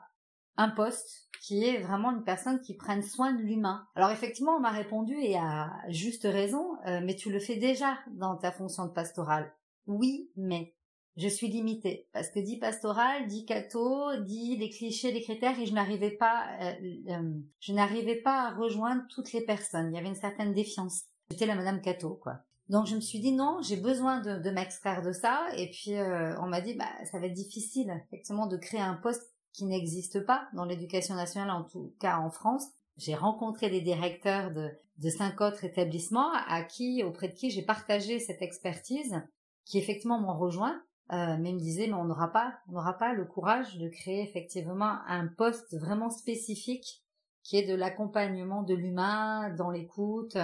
un 0.56 0.70
poste 0.70 1.28
qui 1.42 1.62
est 1.62 1.82
vraiment 1.82 2.10
une 2.10 2.24
personne 2.24 2.62
qui 2.62 2.74
prenne 2.74 3.02
soin 3.02 3.34
de 3.34 3.42
l'humain. 3.42 3.86
Alors 3.94 4.12
effectivement, 4.12 4.56
on 4.56 4.60
m'a 4.60 4.70
répondu 4.70 5.14
et 5.20 5.36
à 5.36 5.74
juste 5.88 6.24
raison, 6.24 6.78
euh, 6.86 7.02
mais 7.04 7.16
tu 7.16 7.30
le 7.30 7.38
fais 7.38 7.56
déjà 7.56 7.98
dans 8.12 8.36
ta 8.36 8.50
fonction 8.50 8.86
de 8.86 8.92
pastorale. 8.92 9.52
Oui, 9.86 10.30
mais 10.36 10.74
je 11.16 11.28
suis 11.28 11.48
limitée 11.48 12.08
parce 12.12 12.30
que 12.30 12.40
dit 12.40 12.58
pastoral, 12.58 13.26
dit 13.26 13.44
catho, 13.44 14.16
dit 14.22 14.56
les 14.56 14.70
clichés, 14.70 15.12
les 15.12 15.22
critères 15.22 15.58
et 15.58 15.66
je 15.66 15.74
n'arrivais 15.74 16.12
pas, 16.12 16.46
euh, 16.60 16.72
euh, 17.08 17.34
je 17.60 17.72
n'arrivais 17.72 18.16
pas 18.16 18.48
à 18.48 18.54
rejoindre 18.54 19.02
toutes 19.10 19.32
les 19.32 19.44
personnes. 19.44 19.90
Il 19.92 19.96
y 19.96 19.98
avait 19.98 20.08
une 20.08 20.14
certaine 20.14 20.54
défiance. 20.54 21.02
J'étais 21.30 21.46
la 21.46 21.54
Madame 21.54 21.82
Cato, 21.82 22.14
quoi. 22.14 22.40
Donc 22.68 22.86
je 22.86 22.94
me 22.94 23.00
suis 23.00 23.20
dit 23.20 23.32
non, 23.32 23.58
j'ai 23.60 23.76
besoin 23.76 24.20
de, 24.20 24.38
de 24.38 24.50
m'extraire 24.50 25.02
de 25.02 25.12
ça. 25.12 25.46
Et 25.56 25.70
puis 25.70 25.94
euh, 25.94 26.34
on 26.40 26.46
m'a 26.46 26.60
dit 26.60 26.74
bah 26.74 26.88
ça 27.10 27.18
va 27.18 27.26
être 27.26 27.34
difficile 27.34 27.92
effectivement 28.06 28.46
de 28.46 28.56
créer 28.56 28.80
un 28.80 28.94
poste 28.94 29.34
qui 29.52 29.66
n'existe 29.66 30.24
pas 30.24 30.48
dans 30.54 30.64
l'éducation 30.64 31.14
nationale, 31.14 31.50
en 31.50 31.64
tout 31.64 31.94
cas 32.00 32.18
en 32.18 32.30
France. 32.30 32.64
J'ai 32.96 33.14
rencontré 33.14 33.68
des 33.68 33.82
directeurs 33.82 34.50
de, 34.52 34.70
de 34.98 35.10
cinq 35.10 35.40
autres 35.42 35.64
établissements 35.64 36.32
à 36.32 36.62
qui, 36.62 37.02
auprès 37.02 37.28
de 37.28 37.34
qui 37.34 37.50
j'ai 37.50 37.62
partagé 37.62 38.18
cette 38.18 38.40
expertise, 38.40 39.20
qui 39.64 39.78
effectivement 39.78 40.20
m'ont 40.20 40.38
rejoint, 40.38 40.80
euh, 41.10 41.36
mais 41.38 41.52
me 41.52 41.58
disaient 41.58 41.86
mais 41.88 41.94
on 41.94 42.04
n'aura 42.04 42.32
pas, 42.32 42.54
on 42.68 42.72
n'aura 42.72 42.96
pas 42.98 43.12
le 43.12 43.24
courage 43.24 43.76
de 43.78 43.88
créer 43.88 44.22
effectivement 44.22 44.98
un 45.06 45.26
poste 45.26 45.76
vraiment 45.76 46.10
spécifique 46.10 47.02
qui 47.42 47.56
est 47.56 47.66
de 47.66 47.74
l'accompagnement 47.74 48.62
de 48.62 48.74
l'humain 48.74 49.50
dans 49.56 49.70
l'écoute. 49.70 50.36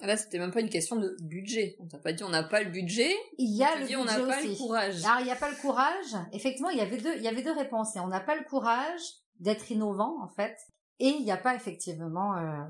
Là, 0.00 0.16
c'était 0.16 0.38
même 0.38 0.52
pas 0.52 0.60
une 0.60 0.68
question 0.68 0.96
de 0.96 1.16
budget. 1.22 1.76
On 1.80 1.86
t'a 1.86 1.98
pas 1.98 2.12
dit 2.12 2.22
on 2.22 2.28
n'a 2.28 2.42
pas 2.42 2.62
le 2.62 2.70
budget. 2.70 3.10
Il 3.38 3.56
y 3.56 3.64
a 3.64 3.78
le 3.78 3.86
dit, 3.86 3.96
on 3.96 4.04
n'a 4.04 4.18
pas 4.20 4.42
le 4.42 4.56
courage. 4.56 5.04
Alors, 5.04 5.20
il 5.20 5.24
n'y 5.24 5.30
a 5.30 5.36
pas 5.36 5.50
le 5.50 5.56
courage. 5.56 6.16
Effectivement, 6.32 6.68
il 6.68 6.76
y 6.78 6.82
avait 6.82 6.98
deux, 6.98 7.16
il 7.16 7.22
y 7.22 7.28
avait 7.28 7.42
deux 7.42 7.54
réponses. 7.54 7.96
Et 7.96 8.00
on 8.00 8.08
n'a 8.08 8.20
pas 8.20 8.36
le 8.36 8.44
courage 8.44 9.00
d'être 9.40 9.70
innovant, 9.70 10.22
en 10.22 10.28
fait. 10.28 10.56
Et 10.98 11.08
il 11.08 11.24
n'y 11.24 11.32
a 11.32 11.38
pas 11.38 11.54
effectivement 11.54 12.36
euh, 12.36 12.62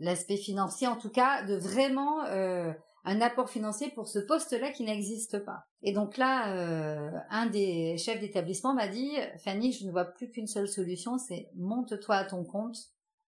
l'aspect 0.00 0.36
financier, 0.36 0.88
en 0.88 0.96
tout 0.96 1.10
cas, 1.10 1.44
de 1.44 1.56
vraiment 1.56 2.24
euh, 2.24 2.72
un 3.04 3.20
apport 3.20 3.50
financier 3.50 3.90
pour 3.90 4.06
ce 4.08 4.18
poste-là 4.20 4.70
qui 4.70 4.84
n'existe 4.84 5.44
pas. 5.44 5.66
Et 5.82 5.92
donc 5.92 6.16
là, 6.16 6.54
euh, 6.54 7.10
un 7.30 7.46
des 7.46 7.98
chefs 7.98 8.20
d'établissement 8.20 8.74
m'a 8.74 8.86
dit, 8.86 9.12
Fanny, 9.38 9.72
je 9.72 9.86
ne 9.86 9.90
vois 9.90 10.04
plus 10.04 10.30
qu'une 10.30 10.46
seule 10.46 10.68
solution, 10.68 11.18
c'est 11.18 11.50
monte-toi 11.56 12.14
à 12.14 12.24
ton 12.24 12.44
compte 12.44 12.78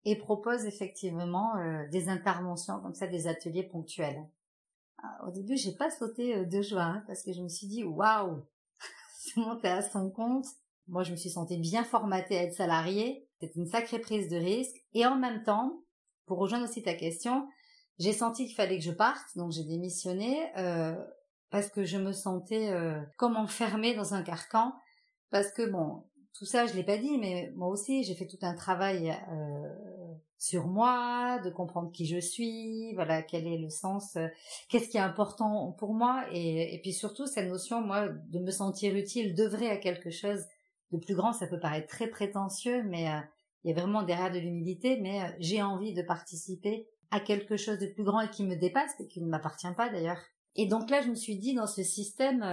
et 0.04 0.16
propose 0.16 0.66
effectivement 0.66 1.56
euh, 1.56 1.88
des 1.90 2.08
interventions 2.08 2.80
comme 2.80 2.94
ça, 2.94 3.06
des 3.06 3.26
ateliers 3.26 3.64
ponctuels. 3.64 4.24
Ah, 5.02 5.26
au 5.26 5.30
début, 5.30 5.56
j'ai 5.56 5.72
pas 5.72 5.90
sauté 5.90 6.36
euh, 6.36 6.44
de 6.44 6.62
joie 6.62 6.82
hein, 6.82 7.04
parce 7.06 7.22
que 7.22 7.32
je 7.32 7.42
me 7.42 7.48
suis 7.48 7.66
dit 7.66 7.82
waouh, 7.82 8.44
se 9.18 9.40
monter 9.40 9.68
à 9.68 9.82
son 9.82 10.10
compte. 10.10 10.46
Moi, 10.86 11.02
je 11.02 11.10
me 11.10 11.16
suis 11.16 11.30
sentie 11.30 11.56
bien 11.56 11.82
formatée 11.82 12.38
à 12.38 12.42
être 12.42 12.54
salariée. 12.54 13.26
C'est 13.40 13.56
une 13.56 13.66
sacrée 13.66 13.98
prise 13.98 14.28
de 14.28 14.36
risque. 14.36 14.76
Et 14.92 15.06
en 15.06 15.16
même 15.16 15.42
temps, 15.42 15.80
pour 16.26 16.38
rejoindre 16.38 16.68
aussi 16.68 16.82
ta 16.82 16.94
question, 16.94 17.48
j'ai 17.98 18.12
senti 18.12 18.46
qu'il 18.46 18.54
fallait 18.54 18.78
que 18.78 18.84
je 18.84 18.90
parte, 18.90 19.36
donc 19.36 19.52
j'ai 19.52 19.64
démissionné 19.64 20.50
euh, 20.56 20.94
parce 21.50 21.68
que 21.68 21.84
je 21.84 21.96
me 21.96 22.12
sentais 22.12 22.70
euh, 22.70 23.00
comme 23.16 23.36
enfermée 23.36 23.94
dans 23.94 24.14
un 24.14 24.22
carcan. 24.22 24.72
Parce 25.30 25.50
que 25.52 25.68
bon, 25.68 26.04
tout 26.32 26.44
ça, 26.44 26.66
je 26.66 26.74
l'ai 26.74 26.84
pas 26.84 26.96
dit, 26.96 27.18
mais 27.18 27.52
moi 27.56 27.68
aussi, 27.68 28.04
j'ai 28.04 28.14
fait 28.14 28.26
tout 28.26 28.38
un 28.42 28.54
travail 28.54 29.16
euh, 29.30 30.14
sur 30.44 30.66
moi, 30.66 31.38
de 31.42 31.48
comprendre 31.48 31.90
qui 31.90 32.06
je 32.06 32.18
suis, 32.18 32.92
voilà, 32.94 33.22
quel 33.22 33.46
est 33.46 33.56
le 33.56 33.70
sens, 33.70 34.16
euh, 34.16 34.28
qu'est-ce 34.68 34.90
qui 34.90 34.98
est 34.98 35.00
important 35.00 35.72
pour 35.78 35.94
moi, 35.94 36.24
et, 36.32 36.78
puis 36.82 36.92
surtout 36.92 37.26
cette 37.26 37.48
notion, 37.48 37.80
moi, 37.80 38.08
de 38.08 38.38
me 38.38 38.50
sentir 38.50 38.94
utile, 38.94 39.34
d'œuvrer 39.34 39.70
à 39.70 39.78
quelque 39.78 40.10
chose 40.10 40.44
de 40.92 40.98
plus 40.98 41.14
grand. 41.14 41.32
Ça 41.32 41.46
peut 41.46 41.58
paraître 41.58 41.88
très 41.88 42.08
prétentieux, 42.08 42.82
mais 42.84 43.08
euh, 43.08 43.20
il 43.64 43.70
y 43.70 43.72
a 43.72 43.80
vraiment 43.80 44.02
derrière 44.02 44.30
de 44.30 44.38
l'humilité. 44.38 44.98
Mais 45.00 45.22
euh, 45.22 45.26
j'ai 45.38 45.62
envie 45.62 45.94
de 45.94 46.02
participer 46.02 46.88
à 47.14 47.20
quelque 47.20 47.56
chose 47.56 47.78
de 47.78 47.86
plus 47.86 48.04
grand 48.04 48.20
et 48.20 48.30
qui 48.30 48.44
me 48.44 48.56
dépasse 48.56 48.92
et 49.00 49.06
qui 49.06 49.20
ne 49.20 49.28
m'appartient 49.28 49.72
pas 49.76 49.88
d'ailleurs. 49.88 50.20
Et 50.56 50.66
donc 50.66 50.90
là, 50.90 51.00
je 51.00 51.08
me 51.08 51.14
suis 51.14 51.36
dit 51.36 51.54
dans 51.54 51.66
ce 51.66 51.82
système, 51.82 52.44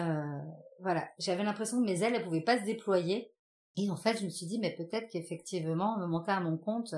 voilà, 0.79 1.07
j'avais 1.19 1.43
l'impression 1.43 1.79
que 1.79 1.85
mes 1.85 2.03
ailes, 2.03 2.15
elles 2.15 2.23
pouvaient 2.23 2.41
pas 2.41 2.59
se 2.59 2.65
déployer 2.65 3.31
et 3.77 3.89
en 3.89 3.95
fait, 3.95 4.19
je 4.19 4.25
me 4.25 4.29
suis 4.29 4.45
dit, 4.45 4.59
mais 4.59 4.75
peut-être 4.75 5.09
qu'effectivement, 5.09 5.97
me 5.97 6.05
monter 6.05 6.31
à 6.31 6.39
mon 6.39 6.57
compte, 6.57 6.93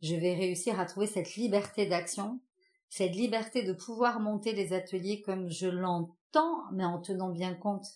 je 0.00 0.14
vais 0.14 0.34
réussir 0.34 0.78
à 0.78 0.86
trouver 0.86 1.06
cette 1.06 1.34
liberté 1.34 1.86
d'action, 1.86 2.40
cette 2.88 3.16
liberté 3.16 3.64
de 3.64 3.72
pouvoir 3.72 4.20
monter 4.20 4.52
les 4.52 4.72
ateliers 4.72 5.22
comme 5.22 5.50
je 5.50 5.66
l'entends, 5.66 6.62
mais 6.72 6.84
en 6.84 7.00
tenant 7.00 7.30
bien 7.30 7.54
compte, 7.54 7.86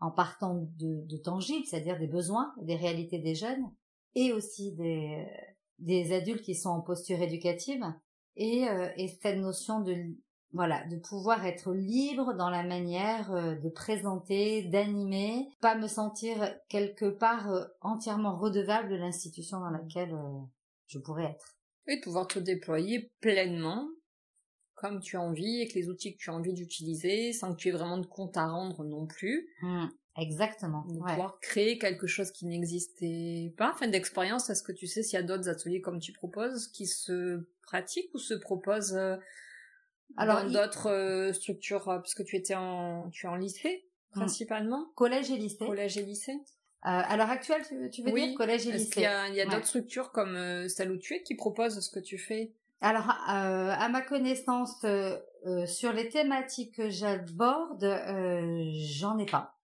en 0.00 0.10
partant 0.10 0.54
de, 0.54 1.06
de 1.06 1.16
tangibles, 1.16 1.64
c'est-à-dire 1.66 1.98
des 1.98 2.08
besoins, 2.08 2.52
des 2.60 2.76
réalités 2.76 3.18
des 3.18 3.34
jeunes, 3.34 3.70
et 4.14 4.32
aussi 4.32 4.72
des, 4.72 5.26
des 5.78 6.12
adultes 6.12 6.42
qui 6.42 6.54
sont 6.54 6.70
en 6.70 6.80
posture 6.80 7.22
éducative, 7.22 7.84
et, 8.36 8.68
euh, 8.68 8.88
et 8.96 9.08
cette 9.08 9.38
notion 9.38 9.80
de 9.80 9.94
voilà, 10.52 10.84
de 10.86 10.96
pouvoir 10.96 11.44
être 11.44 11.74
libre 11.74 12.34
dans 12.34 12.48
la 12.48 12.62
manière 12.62 13.30
euh, 13.32 13.54
de 13.56 13.68
présenter, 13.68 14.62
d'animer, 14.62 15.48
pas 15.60 15.76
me 15.76 15.86
sentir 15.86 16.56
quelque 16.68 17.06
part 17.10 17.50
euh, 17.52 17.64
entièrement 17.82 18.38
redevable 18.38 18.88
de 18.88 18.96
l'institution 18.96 19.60
dans 19.60 19.70
laquelle 19.70 20.14
euh, 20.14 20.40
je 20.86 20.98
pourrais 20.98 21.24
être. 21.24 21.56
Et 21.86 21.96
de 21.96 22.02
pouvoir 22.02 22.26
te 22.26 22.38
déployer 22.38 23.12
pleinement 23.20 23.88
comme 24.74 25.00
tu 25.00 25.16
as 25.16 25.22
envie, 25.22 25.62
avec 25.62 25.72
les 25.72 25.88
outils 25.88 26.14
que 26.14 26.18
tu 26.18 26.28
as 26.28 26.34
envie 26.34 26.52
d'utiliser, 26.52 27.32
sans 27.32 27.54
que 27.54 27.56
tu 27.56 27.68
aies 27.68 27.72
vraiment 27.72 27.96
de 27.96 28.06
compte 28.06 28.36
à 28.36 28.46
rendre 28.46 28.84
non 28.84 29.06
plus. 29.06 29.48
Mmh, 29.62 29.86
exactement. 30.18 30.84
De 30.86 30.98
pouvoir 30.98 31.38
créer 31.40 31.78
quelque 31.78 32.06
chose 32.06 32.30
qui 32.30 32.44
n'existait 32.44 33.54
pas. 33.56 33.72
Fin 33.78 33.88
d'expérience, 33.88 34.50
est-ce 34.50 34.62
que 34.62 34.72
tu 34.72 34.86
sais 34.86 35.02
s'il 35.02 35.16
y 35.18 35.22
a 35.22 35.22
d'autres 35.22 35.48
ateliers 35.48 35.80
comme 35.80 35.98
tu 35.98 36.12
proposes 36.12 36.68
qui 36.68 36.86
se 36.86 37.46
pratiquent 37.66 38.14
ou 38.14 38.18
se 38.18 38.34
proposent 38.34 38.98
alors, 40.16 40.44
dans 40.44 40.50
d'autres 40.50 40.90
euh, 40.90 41.32
structures, 41.32 41.88
euh, 41.88 41.98
puisque 41.98 42.24
tu 42.24 42.36
étais 42.36 42.54
en, 42.54 43.10
tu 43.10 43.26
es 43.26 43.28
en 43.28 43.36
lycée 43.36 43.86
hmm. 44.14 44.20
principalement? 44.20 44.86
Collège 44.94 45.30
et 45.30 45.36
lycée. 45.36 45.66
Collège 45.66 45.98
et 45.98 46.02
lycée. 46.02 46.32
Euh, 46.32 46.38
à 46.82 47.16
l'heure 47.16 47.30
actuelle, 47.30 47.62
tu, 47.90 48.02
veux 48.02 48.12
dire 48.12 48.34
collège 48.36 48.66
et 48.66 48.72
lycée? 48.72 48.90
Qu'il 48.90 49.02
y 49.02 49.06
a, 49.06 49.28
y 49.28 49.40
a 49.40 49.46
d'autres 49.46 49.66
structures 49.66 50.12
comme 50.12 50.36
euh, 50.36 50.68
celle 50.68 50.92
où 50.92 50.98
tu 50.98 51.14
es 51.14 51.22
qui 51.22 51.34
proposent 51.34 51.80
ce 51.80 51.90
que 51.90 52.00
tu 52.00 52.18
fais? 52.18 52.52
Alors, 52.82 53.08
à 53.08 53.88
ma 53.88 54.02
connaissance, 54.02 54.84
sur 55.66 55.92
les 55.94 56.08
thématiques 56.10 56.76
que 56.76 56.90
j'aborde, 56.90 57.82
j'en 57.82 59.18
ai 59.18 59.24
pas. 59.24 59.55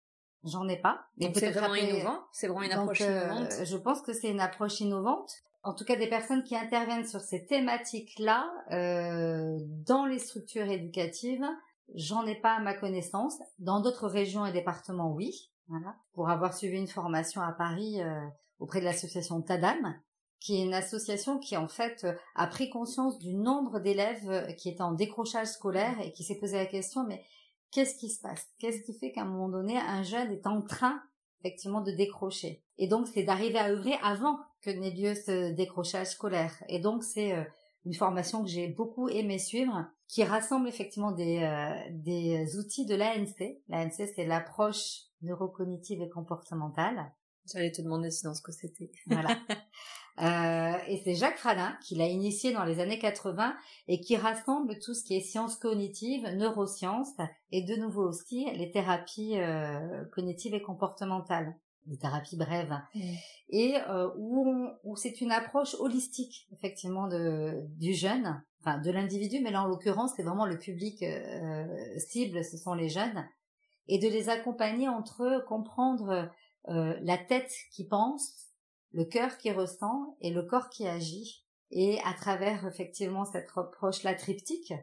J'en 0.44 0.68
ai 0.68 0.76
pas. 0.76 1.06
Mais 1.18 1.32
c'est 1.34 1.50
vraiment 1.50 1.74
innovant. 1.74 2.20
C'est 2.32 2.48
vraiment 2.48 2.64
une 2.64 2.72
approche 2.72 3.00
innovante. 3.00 3.52
Je 3.64 3.76
pense 3.76 4.02
que 4.02 4.12
c'est 4.12 4.30
une 4.30 4.40
approche 4.40 4.80
innovante 4.80 5.42
en 5.64 5.74
tout 5.74 5.84
cas 5.84 5.96
des 5.96 6.08
personnes 6.08 6.42
qui 6.42 6.56
interviennent 6.56 7.06
sur 7.06 7.20
ces 7.20 7.46
thématiques-là 7.46 8.50
euh, 8.72 9.58
dans 9.86 10.06
les 10.06 10.18
structures 10.18 10.68
éducatives, 10.68 11.46
j'en 11.94 12.26
ai 12.26 12.34
pas 12.34 12.54
à 12.54 12.60
ma 12.60 12.74
connaissance. 12.74 13.38
Dans 13.58 13.80
d'autres 13.80 14.08
régions 14.08 14.44
et 14.44 14.52
départements, 14.52 15.12
oui. 15.12 15.50
Voilà. 15.68 15.94
Pour 16.14 16.28
avoir 16.28 16.54
suivi 16.54 16.76
une 16.76 16.88
formation 16.88 17.40
à 17.40 17.52
Paris 17.52 18.02
euh, 18.02 18.20
auprès 18.58 18.80
de 18.80 18.84
l'association 18.84 19.40
Tadam, 19.40 19.94
qui 20.40 20.60
est 20.60 20.64
une 20.64 20.74
association 20.74 21.38
qui 21.38 21.56
en 21.56 21.68
fait 21.68 22.04
a 22.34 22.46
pris 22.48 22.68
conscience 22.68 23.20
du 23.20 23.32
nombre 23.32 23.78
d'élèves 23.78 24.52
qui 24.56 24.68
étaient 24.68 24.82
en 24.82 24.92
décrochage 24.92 25.46
scolaire 25.46 25.94
et 26.00 26.10
qui 26.10 26.24
s'est 26.24 26.40
posé 26.40 26.56
la 26.56 26.66
question 26.66 27.04
mais 27.06 27.24
qu'est-ce 27.72 27.96
qui 27.96 28.10
se 28.10 28.20
passe? 28.20 28.46
Qu'est-ce 28.58 28.82
qui 28.82 28.96
fait 28.96 29.10
qu'à 29.10 29.22
un 29.22 29.26
moment 29.26 29.48
donné 29.48 29.76
un 29.76 30.02
jeune 30.02 30.30
est 30.30 30.46
en 30.46 30.62
train 30.62 31.02
effectivement 31.40 31.80
de 31.80 31.90
décrocher? 31.90 32.62
Et 32.78 32.86
donc 32.86 33.08
c'est 33.08 33.24
d'arriver 33.24 33.58
à 33.58 33.70
œuvrer 33.70 33.94
avant 34.02 34.38
que 34.60 34.70
n'ait 34.70 34.90
lieu 34.90 35.14
ce 35.14 35.52
décrochage 35.52 36.08
scolaire. 36.08 36.54
Et 36.68 36.78
donc 36.78 37.02
c'est 37.02 37.32
euh, 37.32 37.42
une 37.84 37.94
formation 37.94 38.42
que 38.42 38.48
j'ai 38.48 38.68
beaucoup 38.68 39.08
aimé 39.08 39.38
suivre, 39.38 39.86
qui 40.06 40.22
rassemble 40.22 40.68
effectivement 40.68 41.10
des, 41.10 41.42
euh, 41.42 41.74
des 41.90 42.56
outils 42.56 42.86
de 42.86 42.94
l'ANC. 42.94 43.58
L'ANC 43.68 44.08
c'est 44.14 44.26
l'approche 44.26 45.00
neurocognitive 45.22 46.02
et 46.02 46.08
comportementale. 46.08 47.12
J'allais 47.50 47.72
te 47.72 47.82
demander 47.82 48.10
sinon 48.10 48.34
ce 48.34 48.42
que 48.42 48.52
c'était. 48.52 48.92
Voilà. 49.06 49.36
Euh, 50.20 50.76
et 50.88 51.00
c'est 51.04 51.14
Jacques 51.14 51.38
Fradin 51.38 51.74
qui 51.82 51.94
l'a 51.94 52.06
initié 52.06 52.52
dans 52.52 52.64
les 52.64 52.80
années 52.80 52.98
80 52.98 53.54
et 53.88 54.00
qui 54.00 54.16
rassemble 54.16 54.78
tout 54.78 54.94
ce 54.94 55.04
qui 55.04 55.16
est 55.16 55.20
sciences 55.20 55.56
cognitives, 55.56 56.26
neurosciences 56.36 57.16
et 57.50 57.62
de 57.62 57.76
nouveau 57.76 58.08
aussi 58.08 58.46
les 58.54 58.70
thérapies 58.70 59.38
euh, 59.38 60.04
cognitives 60.12 60.54
et 60.54 60.60
comportementales, 60.60 61.56
les 61.86 61.96
thérapies 61.96 62.36
brèves. 62.36 62.78
Mmh. 62.94 63.00
Et 63.48 63.76
euh, 63.88 64.10
où, 64.18 64.68
où 64.84 64.96
c'est 64.96 65.20
une 65.22 65.32
approche 65.32 65.74
holistique 65.78 66.46
effectivement 66.52 67.08
de, 67.08 67.62
du 67.78 67.94
jeune, 67.94 68.42
enfin 68.60 68.78
de 68.78 68.90
l'individu, 68.90 69.40
mais 69.42 69.50
là 69.50 69.62
en 69.62 69.66
l'occurrence 69.66 70.12
c'est 70.16 70.22
vraiment 70.22 70.46
le 70.46 70.58
public 70.58 71.02
euh, 71.02 71.66
cible, 71.98 72.44
ce 72.44 72.58
sont 72.58 72.74
les 72.74 72.90
jeunes, 72.90 73.26
et 73.88 73.98
de 73.98 74.08
les 74.08 74.28
accompagner 74.28 74.88
entre 74.88 75.24
eux, 75.24 75.44
comprendre 75.48 76.30
euh, 76.68 76.96
la 77.02 77.18
tête 77.18 77.52
qui 77.72 77.86
pense, 77.86 78.51
le 78.92 79.04
cœur 79.04 79.38
qui 79.38 79.50
ressent 79.50 80.16
et 80.20 80.30
le 80.30 80.42
corps 80.42 80.68
qui 80.68 80.86
agit. 80.86 81.44
Et 81.70 81.98
à 82.04 82.12
travers 82.12 82.66
effectivement 82.66 83.24
cette 83.24 83.48
approche-là 83.56 84.14
triptyque, 84.14 84.74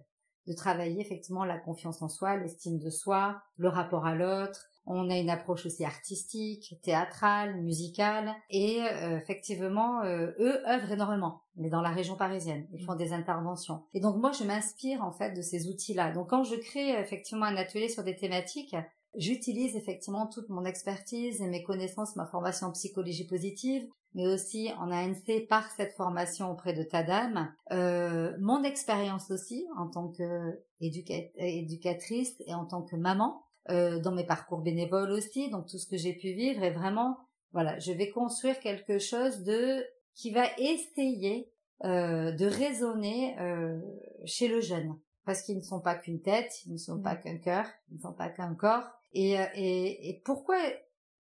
de 0.47 0.53
travailler 0.53 1.01
effectivement 1.01 1.45
la 1.45 1.59
confiance 1.59 2.01
en 2.01 2.09
soi, 2.09 2.35
l'estime 2.37 2.79
de 2.79 2.89
soi, 2.89 3.39
le 3.57 3.69
rapport 3.69 4.07
à 4.07 4.15
l'autre. 4.15 4.65
On 4.87 5.11
a 5.11 5.17
une 5.17 5.29
approche 5.29 5.67
aussi 5.67 5.85
artistique, 5.85 6.79
théâtrale, 6.81 7.61
musicale, 7.61 8.33
et 8.49 8.81
euh, 8.81 9.19
effectivement, 9.19 10.01
euh, 10.01 10.31
eux 10.39 10.67
œuvrent 10.67 10.91
énormément, 10.91 11.43
mais 11.55 11.69
dans 11.69 11.81
la 11.81 11.91
région 11.91 12.15
parisienne, 12.15 12.67
ils 12.71 12.83
font 12.83 12.95
des 12.95 13.13
interventions. 13.13 13.83
Et 13.93 13.99
donc 13.99 14.15
moi, 14.15 14.31
je 14.31 14.43
m'inspire 14.43 15.03
en 15.03 15.11
fait 15.11 15.33
de 15.33 15.43
ces 15.43 15.67
outils-là. 15.67 16.11
Donc 16.11 16.31
quand 16.31 16.43
je 16.43 16.55
crée 16.55 16.99
effectivement 16.99 17.45
un 17.45 17.57
atelier 17.57 17.89
sur 17.89 18.03
des 18.03 18.15
thématiques, 18.15 18.75
J'utilise 19.15 19.75
effectivement 19.75 20.27
toute 20.27 20.49
mon 20.49 20.65
expertise 20.65 21.41
et 21.41 21.47
mes 21.47 21.63
connaissances, 21.63 22.15
ma 22.15 22.27
formation 22.27 22.67
en 22.67 22.71
psychologie 22.71 23.25
positive. 23.25 23.87
Mais 24.13 24.27
aussi 24.27 24.71
en 24.79 24.91
ANC 24.91 25.47
par 25.47 25.69
cette 25.71 25.93
formation 25.93 26.51
auprès 26.51 26.73
de 26.73 26.83
Tadam, 26.83 27.51
euh, 27.71 28.35
mon 28.39 28.63
expérience 28.63 29.31
aussi 29.31 29.67
en 29.77 29.87
tant 29.87 30.09
que 30.09 30.63
éducatrice 30.79 32.35
et 32.45 32.53
en 32.53 32.65
tant 32.65 32.81
que 32.81 32.95
maman, 32.95 33.43
euh, 33.69 33.99
dans 33.99 34.11
mes 34.11 34.25
parcours 34.25 34.61
bénévoles 34.61 35.11
aussi, 35.11 35.49
donc 35.49 35.67
tout 35.67 35.77
ce 35.77 35.87
que 35.87 35.97
j'ai 35.97 36.13
pu 36.13 36.33
vivre 36.33 36.63
est 36.63 36.73
vraiment, 36.73 37.17
voilà, 37.51 37.77
je 37.79 37.91
vais 37.91 38.09
construire 38.09 38.59
quelque 38.59 38.97
chose 38.97 39.43
de 39.43 39.85
qui 40.15 40.31
va 40.31 40.45
essayer 40.57 41.51
euh, 41.85 42.31
de 42.33 42.45
résonner 42.45 43.39
euh, 43.39 43.79
chez 44.25 44.49
le 44.49 44.59
jeune, 44.59 44.99
parce 45.25 45.43
qu'ils 45.43 45.57
ne 45.57 45.63
sont 45.63 45.79
pas 45.79 45.95
qu'une 45.95 46.21
tête, 46.21 46.51
ils 46.65 46.73
ne 46.73 46.77
sont 46.77 46.97
mmh. 46.97 47.03
pas 47.03 47.15
qu'un 47.15 47.37
cœur, 47.37 47.65
ils 47.89 47.95
ne 47.95 48.01
sont 48.01 48.13
pas 48.13 48.27
qu'un 48.27 48.53
corps. 48.53 48.83
Et, 49.13 49.39
euh, 49.39 49.45
et, 49.55 50.09
et 50.09 50.21
pourquoi 50.25 50.57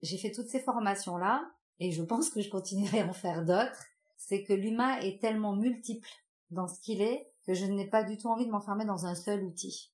j'ai 0.01 0.17
fait 0.17 0.31
toutes 0.31 0.47
ces 0.47 0.59
formations 0.59 1.17
là, 1.17 1.49
et 1.79 1.91
je 1.91 2.03
pense 2.03 2.29
que 2.29 2.41
je 2.41 2.49
continuerai 2.49 3.01
à 3.01 3.07
en 3.07 3.13
faire 3.13 3.45
d'autres, 3.45 3.85
c'est 4.17 4.43
que 4.43 4.53
l'humain 4.53 4.99
est 4.99 5.19
tellement 5.21 5.55
multiple 5.55 6.09
dans 6.51 6.67
ce 6.67 6.79
qu'il 6.81 7.01
est 7.01 7.31
que 7.45 7.53
je 7.53 7.65
n'ai 7.65 7.87
pas 7.87 8.03
du 8.03 8.17
tout 8.17 8.27
envie 8.27 8.45
de 8.45 8.51
m'enfermer 8.51 8.85
dans 8.85 9.05
un 9.05 9.15
seul 9.15 9.43
outil 9.43 9.91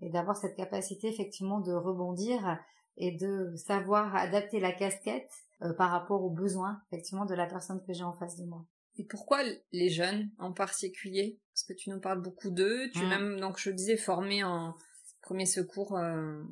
et 0.00 0.10
d'avoir 0.10 0.36
cette 0.36 0.56
capacité 0.56 1.08
effectivement 1.08 1.60
de 1.60 1.72
rebondir 1.72 2.58
et 2.96 3.12
de 3.12 3.54
savoir 3.56 4.14
adapter 4.16 4.58
la 4.58 4.72
casquette 4.72 5.30
euh, 5.62 5.72
par 5.72 5.90
rapport 5.90 6.24
aux 6.24 6.30
besoins 6.30 6.80
effectivement 6.90 7.26
de 7.26 7.34
la 7.34 7.46
personne 7.46 7.82
que 7.86 7.92
j'ai 7.92 8.04
en 8.04 8.12
face 8.12 8.36
de 8.36 8.44
moi. 8.44 8.64
Et 8.96 9.04
pourquoi 9.04 9.42
les 9.70 9.90
jeunes 9.90 10.30
en 10.38 10.52
particulier? 10.52 11.38
Parce 11.52 11.62
que 11.62 11.72
tu 11.72 11.90
nous 11.90 12.00
parles 12.00 12.20
beaucoup 12.20 12.50
d'eux, 12.50 12.90
tu 12.90 13.00
es 13.00 13.06
mmh. 13.06 13.08
même 13.08 13.40
donc 13.40 13.58
je 13.58 13.70
disais 13.70 13.96
formé 13.96 14.42
en 14.42 14.74
premier 15.22 15.46
secours 15.46 15.96
euh, 15.96 16.42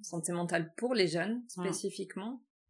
santé 0.00 0.32
mentale 0.32 0.72
pour 0.76 0.94
les 0.94 1.08
jeunes 1.08 1.42
mmh. 1.56 1.62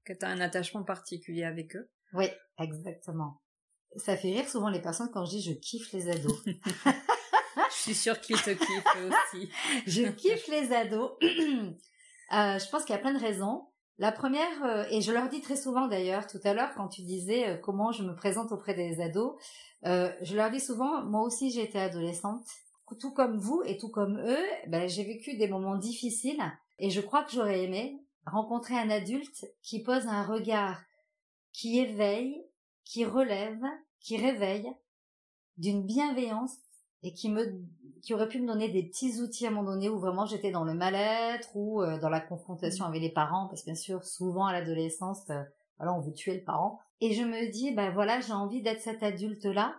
Que 0.04 0.12
tu 0.12 0.24
as 0.24 0.28
un 0.28 0.40
attachement 0.40 0.82
particulier 0.82 1.44
avec 1.44 1.76
eux. 1.76 1.90
Oui, 2.12 2.26
exactement. 2.58 3.42
Ça 3.96 4.16
fait 4.16 4.32
rire 4.32 4.48
souvent 4.48 4.70
les 4.70 4.80
personnes 4.80 5.10
quand 5.12 5.24
je 5.24 5.30
dis 5.30 5.42
je 5.42 5.52
kiffe 5.52 5.92
les 5.92 6.08
ados. 6.08 6.42
Je 7.70 7.76
suis 7.76 7.94
sûre 7.94 8.20
qu'ils 8.20 8.40
te 8.40 8.50
kiffent 8.50 8.96
aussi. 9.34 9.48
je 9.86 10.08
kiffe 10.08 10.48
les 10.48 10.72
ados. 10.72 11.12
Euh, 12.32 12.58
je 12.58 12.66
pense 12.70 12.86
qu'il 12.86 12.94
y 12.94 12.98
a 12.98 13.00
plein 13.02 13.12
de 13.12 13.20
raisons. 13.20 13.66
La 13.98 14.10
première, 14.10 14.64
euh, 14.64 14.84
et 14.90 15.02
je 15.02 15.12
leur 15.12 15.28
dis 15.28 15.42
très 15.42 15.56
souvent 15.56 15.86
d'ailleurs 15.86 16.26
tout 16.26 16.38
à 16.44 16.54
l'heure 16.54 16.72
quand 16.74 16.88
tu 16.88 17.02
disais 17.02 17.46
euh, 17.46 17.56
comment 17.58 17.92
je 17.92 18.02
me 18.04 18.14
présente 18.14 18.52
auprès 18.52 18.72
des 18.72 19.02
ados, 19.02 19.34
je 19.84 20.34
leur 20.34 20.50
dis 20.50 20.60
souvent, 20.60 21.04
moi 21.04 21.20
aussi 21.24 21.50
j'ai 21.50 21.62
été 21.62 21.78
adolescente, 21.78 22.46
tout 22.98 23.12
comme 23.12 23.36
vous 23.36 23.62
et 23.66 23.76
tout 23.76 23.90
comme 23.90 24.18
eux, 24.18 24.46
ben, 24.68 24.88
j'ai 24.88 25.04
vécu 25.04 25.36
des 25.36 25.46
moments 25.46 25.76
difficiles 25.76 26.40
et 26.78 26.88
je 26.88 27.02
crois 27.02 27.22
que 27.22 27.32
j'aurais 27.32 27.64
aimé 27.64 28.01
rencontrer 28.26 28.74
un 28.74 28.90
adulte 28.90 29.46
qui 29.62 29.82
pose 29.82 30.06
un 30.06 30.24
regard 30.24 30.80
qui 31.52 31.78
éveille, 31.78 32.42
qui 32.84 33.04
relève, 33.04 33.62
qui 34.00 34.16
réveille, 34.16 34.72
d'une 35.58 35.84
bienveillance 35.84 36.56
et 37.02 37.12
qui 37.12 37.30
me 37.30 37.60
qui 38.02 38.14
aurait 38.14 38.28
pu 38.28 38.40
me 38.40 38.48
donner 38.48 38.68
des 38.68 38.82
petits 38.82 39.20
outils 39.20 39.46
à 39.46 39.50
un 39.50 39.52
moment 39.52 39.70
donné 39.70 39.88
où 39.88 39.98
vraiment 39.98 40.26
j'étais 40.26 40.50
dans 40.50 40.64
le 40.64 40.74
mal-être 40.74 41.54
ou 41.54 41.82
euh, 41.82 42.00
dans 42.00 42.08
la 42.08 42.20
confrontation 42.20 42.84
mmh. 42.84 42.88
avec 42.88 43.02
les 43.02 43.12
parents 43.12 43.46
parce 43.48 43.62
que 43.62 43.66
bien 43.66 43.74
sûr 43.76 44.04
souvent 44.04 44.46
à 44.46 44.52
l'adolescence 44.52 45.30
euh, 45.30 45.42
voilà 45.78 45.92
on 45.94 46.00
veut 46.00 46.12
tuer 46.12 46.34
le 46.34 46.42
parent 46.42 46.80
et 47.00 47.12
je 47.12 47.22
me 47.22 47.50
dis 47.50 47.72
ben 47.72 47.92
voilà 47.92 48.20
j'ai 48.20 48.32
envie 48.32 48.62
d'être 48.62 48.80
cet 48.80 49.02
adulte 49.02 49.44
là 49.44 49.76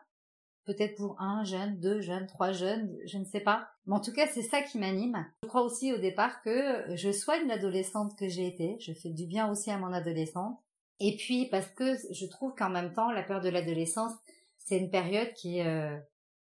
peut-être 0.66 0.96
pour 0.96 1.20
un 1.20 1.44
jeune 1.44 1.80
deux 1.80 2.02
jeunes 2.02 2.28
trois 2.28 2.52
jeunes 2.52 2.96
je 3.06 3.18
ne 3.18 3.26
sais 3.26 3.40
pas. 3.40 3.68
Mais 3.86 3.96
en 3.96 4.00
tout 4.00 4.14
cas 4.14 4.28
c'est 4.28 4.42
ça 4.42 4.62
qui 4.62 4.80
m'anime. 4.80 5.26
Je 5.44 5.48
crois 5.48 5.64
aussi 5.64 5.94
au 5.94 5.98
départ 5.98 6.42
que 6.42 6.96
je 6.96 7.12
soigne 7.12 7.48
l'adolescente 7.48 8.18
que 8.18 8.28
j'ai 8.28 8.48
été. 8.48 8.78
Je 8.80 8.94
fais 8.94 9.10
du 9.10 9.26
bien 9.26 9.52
aussi 9.52 9.72
à 9.72 9.78
mon 9.78 9.94
adolescente. 9.94 10.60
Et 11.00 11.16
puis 11.18 11.48
parce 11.50 11.68
que 11.68 11.96
je 12.12 12.26
trouve 12.26 12.54
qu'en 12.56 12.70
même 12.70 12.94
temps 12.94 13.12
la 13.12 13.24
peur 13.24 13.42
de 13.42 13.50
l'adolescence 13.50 14.14
c'est 14.58 14.78
une 14.78 14.90
période 14.90 15.34
qui 15.34 15.60
est 15.60 15.68
euh, 15.68 15.98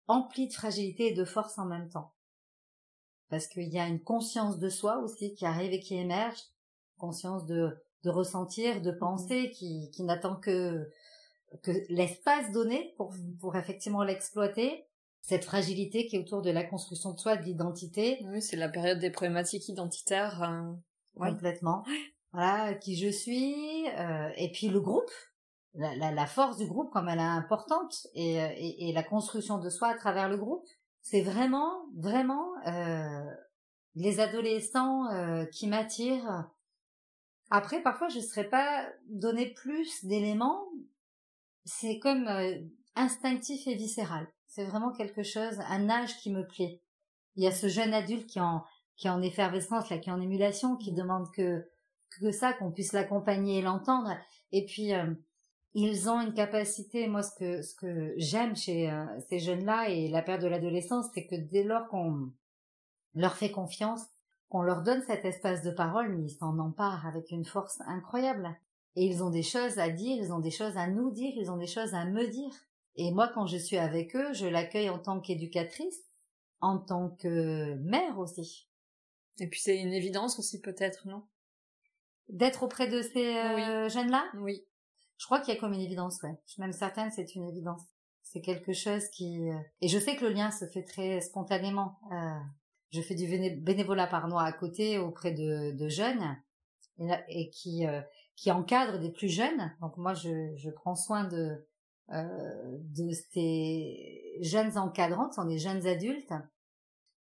empli 0.07 0.47
de 0.47 0.53
fragilité 0.53 1.07
et 1.07 1.13
de 1.13 1.25
force 1.25 1.57
en 1.57 1.65
même 1.65 1.89
temps. 1.89 2.13
Parce 3.29 3.47
qu'il 3.47 3.69
y 3.73 3.79
a 3.79 3.87
une 3.87 4.01
conscience 4.01 4.59
de 4.59 4.69
soi 4.69 4.99
aussi 4.99 5.33
qui 5.33 5.45
arrive 5.45 5.73
et 5.73 5.79
qui 5.79 5.95
émerge, 5.95 6.39
conscience 6.97 7.45
de, 7.45 7.75
de 8.03 8.09
ressentir, 8.09 8.81
de 8.81 8.91
penser, 8.91 9.51
qui, 9.51 9.89
qui 9.91 10.03
n'attend 10.03 10.35
que, 10.35 10.89
que 11.61 11.71
l'espace 11.89 12.51
donné 12.51 12.93
pour, 12.97 13.13
pour 13.39 13.55
effectivement 13.55 14.03
l'exploiter. 14.03 14.85
Cette 15.21 15.45
fragilité 15.45 16.05
qui 16.05 16.17
est 16.17 16.19
autour 16.19 16.41
de 16.41 16.51
la 16.51 16.63
construction 16.63 17.13
de 17.13 17.19
soi, 17.19 17.37
de 17.37 17.43
l'identité. 17.43 18.19
Oui, 18.25 18.41
c'est 18.41 18.57
la 18.57 18.67
période 18.67 18.99
des 18.99 19.09
problématiques 19.09 19.69
identitaires. 19.69 20.43
Hein. 20.43 20.79
Complètement. 21.15 21.83
Voilà, 22.33 22.73
qui 22.73 22.97
je 22.97 23.09
suis, 23.09 23.87
euh, 23.89 24.29
et 24.37 24.51
puis 24.51 24.67
le 24.67 24.81
groupe, 24.81 25.11
la, 25.75 26.11
la, 26.11 26.25
force 26.25 26.57
du 26.57 26.65
groupe 26.65 26.91
comme 26.91 27.07
elle 27.07 27.19
est 27.19 27.21
importante 27.21 28.07
et, 28.15 28.37
et, 28.37 28.89
et, 28.89 28.93
la 28.93 29.03
construction 29.03 29.59
de 29.59 29.69
soi 29.69 29.89
à 29.89 29.93
travers 29.95 30.29
le 30.29 30.37
groupe, 30.37 30.65
c'est 31.01 31.21
vraiment, 31.21 31.85
vraiment 31.95 32.47
euh, 32.65 33.31
les 33.95 34.19
adolescents 34.19 35.11
euh, 35.11 35.45
qui 35.45 35.67
m'attirent. 35.67 36.49
Après, 37.49 37.83
parfois, 37.83 38.07
je 38.07 38.17
ne 38.17 38.23
serais 38.23 38.49
pas 38.49 38.87
donné 39.09 39.53
plus 39.53 40.05
d'éléments. 40.05 40.65
C'est 41.65 41.99
comme 41.99 42.27
euh, 42.27 42.59
instinctif 42.95 43.67
et 43.67 43.75
viscéral. 43.75 44.27
C'est 44.47 44.65
vraiment 44.65 44.91
quelque 44.91 45.23
chose, 45.23 45.59
un 45.69 45.89
âge 45.89 46.17
qui 46.17 46.31
me 46.31 46.45
plaît. 46.45 46.81
Il 47.35 47.43
y 47.43 47.47
a 47.47 47.51
ce 47.51 47.67
jeune 47.67 47.93
adulte 47.93 48.27
qui 48.27 48.37
est 48.37 48.41
en, 48.41 48.63
qui 48.97 49.09
en 49.09 49.21
effervescence, 49.21 49.89
là, 49.89 49.97
qui 49.97 50.09
est 50.09 50.13
en 50.13 50.21
émulation, 50.21 50.75
qui 50.75 50.91
demande 50.91 51.31
que, 51.31 51.67
que 52.19 52.31
ça, 52.31 52.53
qu'on 52.53 52.71
puisse 52.71 52.93
l'accompagner 52.93 53.59
et 53.59 53.61
l'entendre. 53.61 54.11
Et 54.51 54.65
puis, 54.65 54.93
euh, 54.93 55.13
ils 55.73 56.09
ont 56.09 56.21
une 56.21 56.33
capacité, 56.33 57.07
moi 57.07 57.23
ce 57.23 57.31
que 57.35 57.61
ce 57.63 57.73
que 57.73 58.13
j'aime 58.17 58.55
chez 58.55 58.91
euh, 58.91 59.05
ces 59.27 59.39
jeunes-là 59.39 59.89
et 59.89 60.07
la 60.07 60.21
période 60.21 60.43
de 60.43 60.47
l'adolescence, 60.49 61.07
c'est 61.13 61.25
que 61.25 61.35
dès 61.35 61.63
lors 61.63 61.87
qu'on 61.87 62.31
leur 63.15 63.35
fait 63.35 63.51
confiance, 63.51 64.01
qu'on 64.49 64.61
leur 64.61 64.83
donne 64.83 65.01
cet 65.07 65.25
espace 65.25 65.63
de 65.63 65.71
parole, 65.71 66.19
ils 66.19 66.29
s'en 66.29 66.59
emparent 66.59 67.07
avec 67.07 67.31
une 67.31 67.45
force 67.45 67.81
incroyable. 67.87 68.55
Et 68.95 69.05
ils 69.05 69.23
ont 69.23 69.29
des 69.29 69.43
choses 69.43 69.79
à 69.79 69.89
dire, 69.89 70.17
ils 70.17 70.31
ont 70.31 70.39
des 70.39 70.51
choses 70.51 70.77
à 70.77 70.87
nous 70.87 71.11
dire, 71.11 71.33
ils 71.35 71.49
ont 71.49 71.57
des 71.57 71.67
choses 71.67 71.93
à 71.93 72.05
me 72.05 72.27
dire. 72.27 72.53
Et 72.95 73.11
moi, 73.11 73.27
quand 73.33 73.47
je 73.47 73.57
suis 73.57 73.77
avec 73.77 74.15
eux, 74.15 74.33
je 74.33 74.45
l'accueille 74.45 74.89
en 74.89 74.99
tant 74.99 75.19
qu'éducatrice, 75.19 75.99
en 76.61 76.77
tant 76.77 77.09
que 77.09 77.73
mère 77.75 78.19
aussi. 78.19 78.69
Et 79.39 79.47
puis 79.47 79.59
c'est 79.59 79.77
une 79.77 79.93
évidence 79.93 80.37
aussi 80.37 80.61
peut-être, 80.61 81.07
non? 81.07 81.23
D'être 82.29 82.63
auprès 82.63 82.87
de 82.87 83.01
ces 83.01 83.35
euh, 83.35 83.89
jeunes-là? 83.89 84.25
Oui. 84.35 84.63
Je 85.17 85.25
crois 85.25 85.39
qu'il 85.39 85.53
y 85.53 85.57
a 85.57 85.59
comme 85.59 85.73
une 85.73 85.81
évidence, 85.81 86.21
ouais. 86.21 86.37
Je 86.45 86.53
suis 86.53 86.61
même 86.61 86.71
certaine, 86.73 87.09
c'est 87.11 87.35
une 87.35 87.47
évidence. 87.47 87.81
C'est 88.21 88.41
quelque 88.41 88.73
chose 88.73 89.07
qui... 89.09 89.49
Euh, 89.49 89.57
et 89.81 89.87
je 89.87 89.97
sais 89.97 90.15
que 90.15 90.25
le 90.25 90.31
lien 90.31 90.51
se 90.51 90.65
fait 90.65 90.83
très 90.83 91.19
spontanément. 91.21 91.97
Euh, 92.11 92.39
je 92.91 93.01
fais 93.01 93.15
du 93.15 93.27
bénévolat 93.57 94.07
par 94.07 94.27
mois 94.27 94.43
à 94.43 94.51
côté 94.51 94.99
auprès 94.99 95.31
de, 95.31 95.71
de 95.71 95.89
jeunes 95.89 96.37
et, 97.27 97.49
qui, 97.49 97.87
euh, 97.87 98.01
qui 98.35 98.51
encadrent 98.51 98.99
des 98.99 99.11
plus 99.11 99.29
jeunes. 99.29 99.71
Donc 99.81 99.97
moi, 99.97 100.13
je, 100.13 100.55
je 100.55 100.69
prends 100.69 100.95
soin 100.95 101.23
de, 101.25 101.65
euh, 102.11 102.77
de 102.95 103.09
ces 103.31 104.37
jeunes 104.41 104.77
encadrants, 104.77 105.29
ce 105.29 105.41
sont 105.41 105.47
des 105.47 105.59
jeunes 105.59 105.85
adultes. 105.87 106.33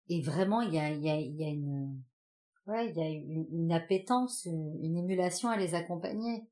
Et 0.09 0.21
vraiment, 0.21 0.61
il 0.61 0.73
y 0.73 0.79
a, 0.79 0.89
il 0.91 1.03
y 1.03 1.09
a, 1.09 1.19
il 1.19 1.35
y 1.35 1.43
a 1.43 1.49
une... 1.49 2.01
Ouais, 2.65 2.89
il 2.89 2.97
y 2.97 3.01
a 3.01 3.07
une, 3.07 3.47
une 3.49 3.71
appétence, 3.71 4.43
une, 4.43 4.77
une 4.83 4.97
émulation 4.97 5.47
à 5.47 5.55
les 5.55 5.73
accompagner. 5.73 6.49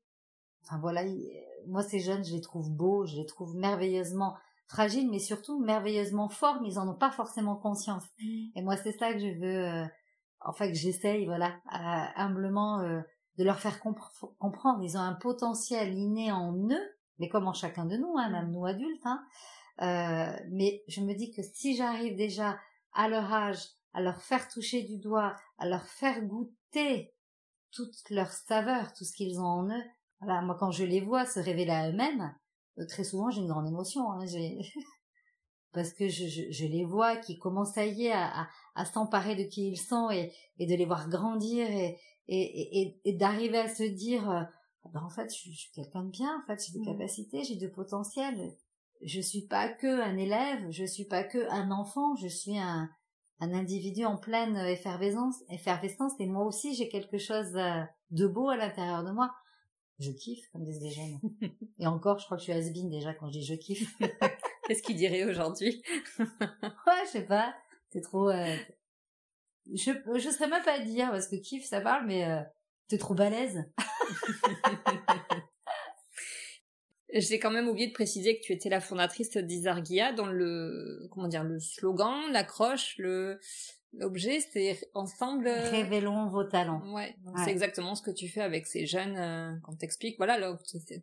Enfin 0.64 0.78
voilà, 0.80 1.02
moi 1.66 1.82
ces 1.82 2.00
jeunes, 2.00 2.24
je 2.24 2.32
les 2.32 2.40
trouve 2.40 2.70
beaux, 2.70 3.04
je 3.04 3.16
les 3.16 3.26
trouve 3.26 3.54
merveilleusement 3.54 4.34
fragiles, 4.66 5.10
mais 5.10 5.18
surtout 5.18 5.60
merveilleusement 5.62 6.30
forts, 6.30 6.62
mais 6.62 6.68
ils 6.68 6.78
en 6.78 6.88
ont 6.88 6.96
pas 6.96 7.10
forcément 7.10 7.54
conscience. 7.54 8.04
Mmh. 8.18 8.46
Et 8.54 8.62
moi 8.62 8.78
c'est 8.78 8.92
ça 8.92 9.12
que 9.12 9.18
je 9.18 9.38
veux, 9.38 9.68
euh, 9.68 9.86
enfin 10.40 10.68
que 10.68 10.74
j'essaye, 10.74 11.26
voilà, 11.26 11.60
humblement 11.66 12.80
euh, 12.80 13.02
de 13.38 13.44
leur 13.44 13.58
faire 13.58 13.80
comprendre. 13.80 14.82
Ils 14.82 14.96
ont 14.96 15.00
un 15.00 15.14
potentiel 15.14 15.92
inné 15.94 16.32
en 16.32 16.54
eux, 16.54 16.96
mais 17.18 17.28
comme 17.28 17.46
en 17.46 17.52
chacun 17.52 17.84
de 17.84 17.96
nous, 17.96 18.14
hein, 18.16 18.30
même 18.30 18.50
nous 18.50 18.66
adultes. 18.66 19.04
Hein, 19.04 19.24
euh, 19.82 20.36
mais 20.50 20.82
je 20.88 21.00
me 21.00 21.14
dis 21.14 21.32
que 21.32 21.42
si 21.42 21.76
j'arrive 21.76 22.16
déjà 22.16 22.58
à 22.92 23.08
leur 23.08 23.32
âge 23.32 23.58
à 23.96 24.02
leur 24.02 24.20
faire 24.20 24.46
toucher 24.48 24.82
du 24.82 24.98
doigt, 24.98 25.34
à 25.56 25.66
leur 25.66 25.86
faire 25.86 26.22
goûter 26.22 27.14
toute 27.72 28.10
leur 28.10 28.30
saveur, 28.30 28.92
tout 28.92 29.04
ce 29.04 29.12
qu'ils 29.14 29.40
ont 29.40 29.46
en 29.46 29.70
eux, 29.70 29.84
voilà, 30.20 30.42
moi 30.42 30.54
quand 30.60 30.70
je 30.70 30.84
les 30.84 31.00
vois 31.00 31.24
se 31.24 31.40
révéler 31.40 31.70
à 31.70 31.88
eux-mêmes, 31.88 32.34
euh, 32.78 32.84
très 32.86 33.04
souvent 33.04 33.30
j'ai 33.30 33.40
une 33.40 33.48
grande 33.48 33.66
émotion. 33.66 34.12
Hein, 34.12 34.26
parce 35.72 35.94
que 35.94 36.08
je, 36.08 36.26
je, 36.26 36.42
je, 36.50 36.66
les 36.66 36.84
vois 36.84 37.16
qui 37.16 37.38
commencent 37.38 37.78
à 37.78 37.86
y 37.86 38.10
à, 38.10 38.48
à, 38.74 38.84
s'emparer 38.84 39.34
de 39.34 39.44
qui 39.44 39.68
ils 39.68 39.78
sont 39.78 40.10
et, 40.10 40.30
et 40.58 40.66
de 40.66 40.74
les 40.74 40.84
voir 40.84 41.08
grandir 41.08 41.66
et, 41.66 41.98
et, 42.28 42.80
et, 42.82 43.00
et 43.04 43.12
d'arriver 43.12 43.58
à 43.58 43.68
se 43.68 43.82
dire 43.82 44.28
euh, 44.30 44.42
ah 44.84 44.88
ben 44.92 45.02
en 45.02 45.10
fait 45.10 45.32
je, 45.32 45.50
suis 45.50 45.70
quelqu'un 45.72 46.04
de 46.04 46.10
bien, 46.10 46.42
en 46.42 46.46
fait 46.46 46.64
j'ai 46.64 46.78
des 46.78 46.80
mmh. 46.80 46.92
capacités, 46.92 47.44
j'ai 47.44 47.56
du 47.56 47.70
potentiel. 47.70 48.52
Je 49.02 49.20
suis 49.20 49.42
pas 49.42 49.68
que 49.68 50.00
un 50.00 50.16
élève, 50.16 50.70
je 50.70 50.84
suis 50.84 51.04
pas 51.04 51.22
que 51.22 51.50
un 51.50 51.70
enfant, 51.70 52.16
je 52.16 52.28
suis 52.28 52.58
un, 52.58 52.88
un 53.40 53.52
individu 53.52 54.04
en 54.04 54.16
pleine 54.16 54.56
effervescence, 54.56 55.42
effervescence 55.50 56.12
et 56.18 56.26
moi 56.26 56.44
aussi 56.44 56.74
j'ai 56.74 56.88
quelque 56.88 57.18
chose 57.18 57.56
euh, 57.56 57.82
de 58.10 58.26
beau 58.26 58.48
à 58.48 58.56
l'intérieur 58.56 59.04
de 59.04 59.10
moi. 59.10 59.32
Je 59.98 60.10
kiffe, 60.10 60.50
comme 60.52 60.62
disent 60.62 60.82
les 60.82 60.90
jeunes. 60.90 61.18
Et 61.78 61.86
encore, 61.86 62.18
je 62.18 62.26
crois 62.26 62.36
que 62.36 62.42
je 62.42 62.50
suis 62.50 62.52
has 62.52 62.70
déjà 62.70 63.14
quand 63.14 63.28
je 63.28 63.38
dis 63.38 63.44
je 63.44 63.54
kiffe. 63.54 63.96
Qu'est-ce 64.66 64.82
qu'il 64.82 64.96
dirait 64.96 65.24
aujourd'hui? 65.24 65.82
Ouais, 66.18 67.02
je 67.06 67.10
sais 67.12 67.26
pas. 67.26 67.54
C'est 67.90 68.02
trop... 68.02 68.28
Euh... 68.28 68.56
Je, 69.74 69.90
je 70.18 70.30
serais 70.30 70.48
même 70.48 70.62
pas 70.62 70.74
à 70.74 70.78
dire, 70.80 71.10
parce 71.10 71.28
que 71.28 71.36
kiff, 71.36 71.64
ça 71.64 71.80
parle, 71.80 72.06
mais 72.06 72.24
euh, 72.24 72.40
t'es 72.88 72.98
trop 72.98 73.14
balèze. 73.14 73.64
J'ai 77.12 77.38
quand 77.38 77.50
même 77.50 77.68
oublié 77.68 77.86
de 77.86 77.92
préciser 77.92 78.36
que 78.38 78.42
tu 78.44 78.52
étais 78.52 78.68
la 78.68 78.80
fondatrice 78.80 79.36
d'Isargia 79.36 80.12
dans 80.12 80.26
le 80.26 81.08
comment 81.10 81.28
dire 81.28 81.44
le 81.44 81.60
slogan, 81.60 82.30
l'accroche, 82.32 82.96
le 82.98 83.38
l'objet, 83.92 84.40
c'est 84.40 84.78
ensemble. 84.94 85.46
Euh, 85.46 85.70
Révélons 85.70 86.28
vos 86.28 86.44
talents. 86.44 86.82
Ouais, 86.92 87.16
c'est 87.44 87.50
exactement 87.50 87.94
ce 87.94 88.02
que 88.02 88.10
tu 88.10 88.28
fais 88.28 88.42
avec 88.42 88.66
ces 88.66 88.86
jeunes 88.86 89.16
euh, 89.16 89.52
quand 89.62 89.76
t'expliques. 89.76 90.16
Voilà, 90.18 90.38
là, 90.38 90.58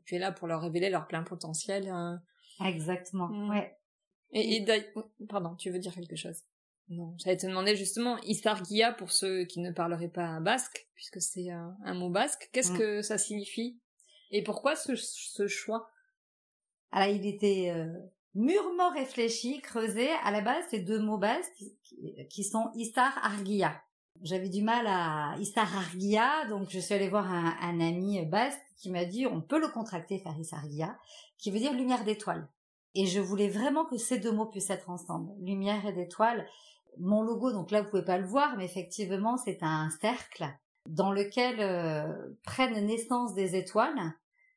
tu 0.06 0.16
es 0.16 0.20
là 0.20 0.32
pour 0.32 0.48
leur 0.48 0.62
révéler 0.62 0.90
leur 0.90 1.08
plein 1.08 1.24
potentiel. 1.24 1.90
Euh. 1.90 2.16
Exactement. 2.66 3.30
Mm. 3.30 3.50
Ouais. 3.50 3.78
Et, 4.32 4.58
et 4.58 4.66
pardon, 5.30 5.56
tu 5.56 5.70
veux 5.70 5.80
dire 5.80 5.94
quelque 5.94 6.16
chose? 6.16 6.44
Non, 6.90 7.16
j'allais 7.18 7.38
te 7.38 7.48
demander 7.48 7.76
justement 7.76 8.18
Isargia 8.24 8.92
pour 8.92 9.12
ceux 9.12 9.46
qui 9.46 9.60
ne 9.60 9.72
parleraient 9.72 10.10
pas 10.10 10.40
basque, 10.40 10.88
puisque 10.96 11.22
c'est 11.22 11.50
un, 11.50 11.94
mot 11.94 12.10
basque. 12.10 12.50
Qu'est-ce 12.52 12.74
mm. 12.74 12.78
que 12.78 13.02
ça 13.02 13.18
signifie? 13.18 13.80
Et 14.32 14.44
pourquoi 14.44 14.76
ce, 14.76 14.96
ce 14.96 15.48
choix? 15.48 15.90
Alors, 16.92 17.16
il 17.16 17.26
était 17.26 17.72
euh, 17.76 17.92
mûrement 18.36 18.92
réfléchi, 18.92 19.62
creusé. 19.62 20.10
À 20.24 20.32
la 20.32 20.42
base, 20.42 20.64
c'est 20.70 20.80
deux 20.80 21.00
mots 21.00 21.18
bases 21.18 21.46
qui, 22.30 22.44
sont 22.44 22.70
Istar 22.76 23.18
Argia. 23.24 23.82
J'avais 24.22 24.50
du 24.50 24.62
mal 24.62 24.86
à 24.88 25.36
Istar 25.40 25.76
Argia, 25.76 26.46
donc 26.50 26.70
je 26.70 26.80
suis 26.80 26.94
allée 26.94 27.10
voir 27.10 27.30
un, 27.32 27.80
ami 27.80 28.24
basque 28.26 28.62
qui 28.78 28.90
m'a 28.90 29.06
dit 29.06 29.26
on 29.26 29.42
peut 29.42 29.60
le 29.60 29.68
contracter 29.68 30.20
faire 30.20 30.36
Argia, 30.52 30.98
qui 31.38 31.52
veut 31.52 31.60
dire 31.60 31.74
lumière 31.74 32.04
d'étoile. 32.04 32.48
Et 32.96 33.08
je 33.08 33.20
voulais 33.20 33.50
vraiment 33.50 33.86
que 33.86 33.98
ces 33.98 34.20
deux 34.20 34.32
mots 34.32 34.46
puissent 34.46 34.70
être 34.70 34.90
ensemble, 34.90 35.34
lumière 35.42 35.86
et 35.88 35.94
d'étoile. 35.94 36.46
Mon 37.00 37.22
logo, 37.22 37.52
donc 37.52 37.72
là 37.72 37.82
vous 37.82 37.90
pouvez 37.90 38.06
pas 38.06 38.18
le 38.18 38.28
voir, 38.28 38.56
mais 38.58 38.66
effectivement 38.66 39.38
c'est 39.38 39.60
un 39.62 39.90
cercle 40.02 40.46
dans 40.90 41.12
lequel 41.12 41.60
euh, 41.60 42.36
prennent 42.44 42.86
naissance 42.86 43.34
des 43.34 43.56
étoiles 43.56 44.14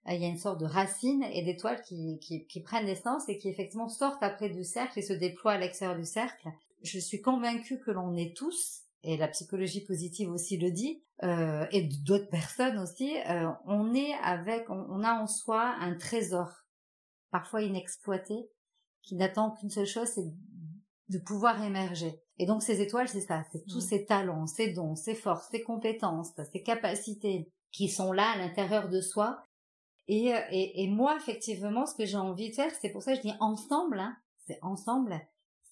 euh, 0.08 0.12
il 0.12 0.22
y 0.22 0.24
a 0.24 0.28
une 0.28 0.38
sorte 0.38 0.60
de 0.60 0.66
racine 0.66 1.24
et 1.32 1.42
d'étoiles 1.42 1.82
qui, 1.82 2.18
qui, 2.20 2.46
qui, 2.46 2.60
prennent 2.60 2.86
naissance 2.86 3.28
et 3.28 3.38
qui 3.38 3.48
effectivement 3.48 3.88
sortent 3.88 4.22
après 4.22 4.48
du 4.48 4.64
cercle 4.64 4.98
et 4.98 5.02
se 5.02 5.12
déploient 5.12 5.52
à 5.52 5.58
l'extérieur 5.58 5.96
du 5.96 6.04
cercle. 6.04 6.48
Je 6.82 6.98
suis 6.98 7.20
convaincue 7.20 7.80
que 7.80 7.90
l'on 7.90 8.14
est 8.16 8.36
tous, 8.36 8.82
et 9.02 9.16
la 9.16 9.28
psychologie 9.28 9.84
positive 9.84 10.30
aussi 10.30 10.56
le 10.56 10.70
dit, 10.70 11.02
euh, 11.22 11.66
et 11.70 11.82
d'autres 11.82 12.28
personnes 12.28 12.78
aussi, 12.78 13.16
euh, 13.28 13.50
on 13.64 13.94
est 13.94 14.14
avec, 14.22 14.68
on, 14.68 15.02
a 15.02 15.12
en 15.14 15.26
soi 15.26 15.74
un 15.80 15.94
trésor, 15.94 16.50
parfois 17.30 17.62
inexploité, 17.62 18.48
qui 19.02 19.14
n'attend 19.14 19.52
qu'une 19.52 19.70
seule 19.70 19.86
chose, 19.86 20.08
c'est 20.08 20.26
de 21.08 21.18
pouvoir 21.18 21.62
émerger. 21.62 22.20
Et 22.38 22.46
donc 22.46 22.62
ces 22.62 22.80
étoiles, 22.80 23.08
c'est 23.08 23.20
ça, 23.20 23.44
c'est 23.52 23.64
tous 23.66 23.78
mmh. 23.78 23.88
ces 23.88 24.04
talents, 24.04 24.46
ces 24.46 24.72
dons, 24.72 24.94
ces 24.94 25.14
forces, 25.14 25.48
ces 25.50 25.62
compétences, 25.62 26.32
ces 26.52 26.62
capacités 26.62 27.50
qui 27.72 27.88
sont 27.88 28.12
là 28.12 28.30
à 28.30 28.38
l'intérieur 28.38 28.88
de 28.88 29.00
soi 29.00 29.46
et, 30.08 30.34
euh, 30.34 30.40
et, 30.50 30.82
et, 30.84 30.88
moi, 30.88 31.16
effectivement, 31.16 31.86
ce 31.86 31.94
que 31.94 32.06
j'ai 32.06 32.16
envie 32.16 32.50
de 32.50 32.54
faire, 32.54 32.70
c'est 32.80 32.90
pour 32.90 33.02
ça 33.02 33.12
que 33.12 33.18
je 33.18 33.22
dis 33.22 33.34
ensemble, 33.40 33.98
hein, 33.98 34.16
c'est 34.46 34.58
ensemble, 34.62 35.20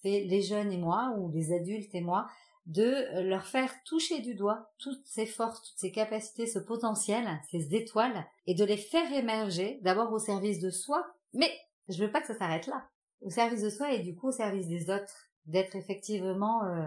c'est 0.03 0.24
les 0.24 0.43
jeunes 0.43 0.72
et 0.72 0.78
moi, 0.78 1.14
ou 1.18 1.30
les 1.30 1.53
adultes 1.53 1.95
et 1.95 2.01
moi, 2.01 2.26
de 2.66 2.82
euh, 2.82 3.22
leur 3.22 3.47
faire 3.47 3.72
toucher 3.85 4.20
du 4.20 4.35
doigt 4.35 4.70
toutes 4.78 5.07
ces 5.07 5.26
forces, 5.26 5.62
toutes 5.62 5.78
ces 5.78 5.93
capacités, 5.93 6.47
ce 6.47 6.59
potentiel, 6.59 7.28
ces 7.51 7.74
étoiles, 7.74 8.26
et 8.47 8.55
de 8.55 8.64
les 8.64 8.76
faire 8.76 9.12
émerger, 9.12 9.78
d'abord 9.82 10.12
au 10.12 10.18
service 10.18 10.61
de 10.61 10.70
soi, 10.70 11.07
mais 11.32 11.51
je 11.89 12.03
veux 12.03 12.11
pas 12.11 12.20
que 12.20 12.26
ça 12.26 12.39
s'arrête 12.39 12.66
là, 12.66 12.89
au 13.20 13.30
service 13.30 13.62
de 13.62 13.70
soi 13.70 13.92
et 13.92 14.00
du 14.00 14.14
coup 14.14 14.28
au 14.28 14.32
service 14.32 14.68
des 14.68 14.90
autres, 14.90 15.30
d'être 15.46 15.76
effectivement 15.76 16.64
euh, 16.64 16.86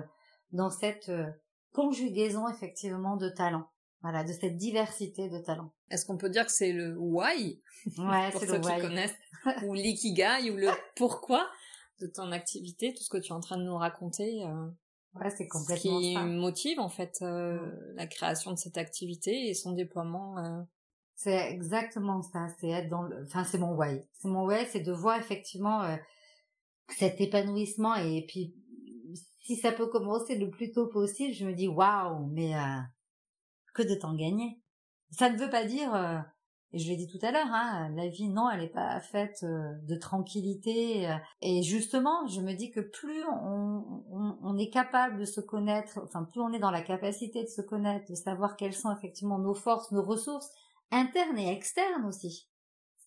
dans 0.51 0.69
cette 0.69 1.11
conjugaison 1.73 2.47
effectivement 2.49 3.17
de 3.17 3.29
talents. 3.29 3.69
Voilà, 4.01 4.23
de 4.23 4.31
cette 4.31 4.57
diversité 4.57 5.27
de 5.27 5.39
talents. 5.39 5.73
Est-ce 5.89 6.05
qu'on 6.05 6.17
peut 6.17 6.29
dire 6.29 6.45
que 6.45 6.51
c'est 6.51 6.71
le 6.71 6.95
why 6.97 7.61
Ouais, 7.97 8.29
pour 8.31 8.41
ceux 8.41 8.59
qui 8.59 8.79
connaissent 8.79 9.15
ou 9.65 9.73
l'ikigai 9.73 10.51
ou 10.51 10.55
le 10.55 10.69
pourquoi 10.95 11.47
de 11.99 12.07
ton 12.07 12.31
activité, 12.31 12.93
tout 12.93 13.03
ce 13.03 13.09
que 13.09 13.17
tu 13.17 13.29
es 13.29 13.35
en 13.35 13.39
train 13.39 13.57
de 13.57 13.63
nous 13.63 13.75
raconter. 13.75 14.45
Euh, 14.45 14.67
ouais, 15.15 15.29
c'est 15.31 15.47
complètement 15.47 15.99
qui 15.99 16.15
motive 16.15 16.79
en 16.79 16.89
fait 16.89 17.17
euh, 17.21 17.59
la 17.95 18.07
création 18.07 18.51
de 18.51 18.57
cette 18.57 18.77
activité 18.77 19.49
et 19.49 19.53
son 19.53 19.71
déploiement. 19.71 20.37
Euh. 20.37 20.61
C'est 21.15 21.51
exactement 21.51 22.21
ça. 22.21 22.47
C'est 22.59 22.69
être 22.69 22.89
dans 22.89 23.01
le, 23.01 23.23
enfin 23.23 23.43
c'est 23.43 23.57
mon 23.57 23.73
why. 23.73 24.03
C'est 24.13 24.27
mon 24.27 24.45
why, 24.45 24.65
c'est 24.71 24.81
de 24.81 24.91
voir 24.91 25.17
effectivement 25.17 25.81
euh, 25.81 25.95
cet 26.89 27.19
épanouissement 27.21 27.95
et 27.95 28.25
puis 28.27 28.55
si 29.41 29.55
ça 29.55 29.71
peut 29.71 29.87
commencer 29.87 30.37
le 30.37 30.49
plus 30.49 30.71
tôt 30.71 30.87
possible, 30.87 31.33
je 31.33 31.45
me 31.45 31.53
dis 31.53 31.67
waouh, 31.67 32.27
mais 32.27 32.53
que 33.77 33.83
de 33.83 33.95
temps 33.95 34.15
gagner. 34.15 34.59
Ça 35.11 35.29
ne 35.29 35.37
veut 35.37 35.49
pas 35.49 35.63
dire, 35.63 35.93
euh, 35.95 36.17
et 36.73 36.79
je 36.79 36.89
l'ai 36.89 36.97
dit 36.97 37.07
tout 37.07 37.23
à 37.25 37.31
l'heure, 37.31 37.47
hein, 37.47 37.89
la 37.95 38.09
vie, 38.09 38.27
non, 38.27 38.49
elle 38.49 38.59
n'est 38.59 38.67
pas 38.67 38.99
faite 38.99 39.39
euh, 39.43 39.73
de 39.83 39.95
tranquillité. 39.95 41.09
Euh, 41.09 41.15
et 41.41 41.63
justement, 41.63 42.27
je 42.27 42.41
me 42.41 42.53
dis 42.53 42.71
que 42.71 42.81
plus 42.81 43.23
on, 43.23 44.03
on, 44.41 44.57
est 44.57 44.69
capable 44.69 45.19
de 45.19 45.25
se 45.25 45.39
connaître, 45.39 46.01
enfin 46.03 46.25
plus 46.25 46.41
on 46.41 46.51
est 46.51 46.59
dans 46.59 46.71
la 46.71 46.81
capacité 46.81 47.43
de 47.43 47.47
se 47.47 47.61
connaître, 47.61 48.09
de 48.09 48.15
savoir 48.15 48.57
quelles 48.57 48.73
sont 48.73 48.91
effectivement 48.91 49.39
nos 49.39 49.53
forces, 49.53 49.91
nos 49.91 50.03
ressources, 50.03 50.49
internes 50.91 51.37
et 51.37 51.51
externes 51.53 52.05
aussi. 52.05 52.49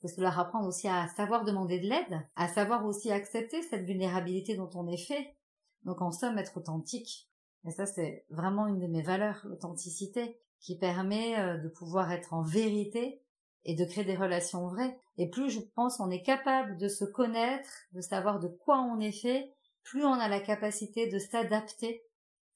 Parce 0.00 0.14
que 0.14 0.20
cela 0.20 0.38
apprend 0.38 0.66
aussi 0.66 0.88
à 0.88 1.08
savoir 1.08 1.44
demander 1.44 1.78
de 1.78 1.88
l'aide, 1.88 2.26
à 2.36 2.48
savoir 2.48 2.86
aussi 2.86 3.10
accepter 3.10 3.62
cette 3.62 3.84
vulnérabilité 3.84 4.56
dont 4.56 4.70
on 4.74 4.88
est 4.88 4.96
fait. 4.96 5.36
Donc 5.84 6.00
en 6.00 6.10
somme, 6.10 6.38
être 6.38 6.56
authentique. 6.56 7.28
Et 7.66 7.70
ça, 7.70 7.84
c'est 7.86 8.24
vraiment 8.30 8.66
une 8.66 8.78
de 8.78 8.86
mes 8.86 9.02
valeurs, 9.02 9.42
l'authenticité 9.44 10.40
qui 10.60 10.76
permet 10.76 11.38
euh, 11.38 11.58
de 11.58 11.68
pouvoir 11.68 12.12
être 12.12 12.32
en 12.32 12.42
vérité 12.42 13.22
et 13.64 13.74
de 13.74 13.84
créer 13.84 14.04
des 14.04 14.16
relations 14.16 14.68
vraies. 14.68 14.98
Et 15.18 15.28
plus 15.28 15.50
je 15.50 15.60
pense 15.60 16.00
on 16.00 16.10
est 16.10 16.22
capable 16.22 16.78
de 16.78 16.88
se 16.88 17.04
connaître, 17.04 17.70
de 17.92 18.00
savoir 18.00 18.40
de 18.40 18.48
quoi 18.48 18.80
on 18.80 19.00
est 19.00 19.12
fait, 19.12 19.54
plus 19.82 20.04
on 20.04 20.14
a 20.14 20.28
la 20.28 20.40
capacité 20.40 21.08
de 21.08 21.18
s'adapter. 21.18 22.02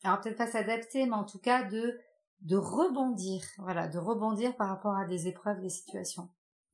Alors 0.03 0.21
peut-être 0.21 0.39
pas 0.39 0.47
s'adapter, 0.47 1.07
mais 1.07 1.15
en 1.15 1.25
tout 1.25 1.39
cas 1.39 1.65
de 1.65 1.99
de 2.41 2.57
rebondir, 2.57 3.43
voilà, 3.57 3.89
de 3.89 3.99
rebondir 3.99 4.55
par 4.57 4.69
rapport 4.69 4.95
à 4.95 5.07
des 5.07 5.29
épreuves, 5.29 5.61
des 5.61 5.71
situations. 5.71 6.29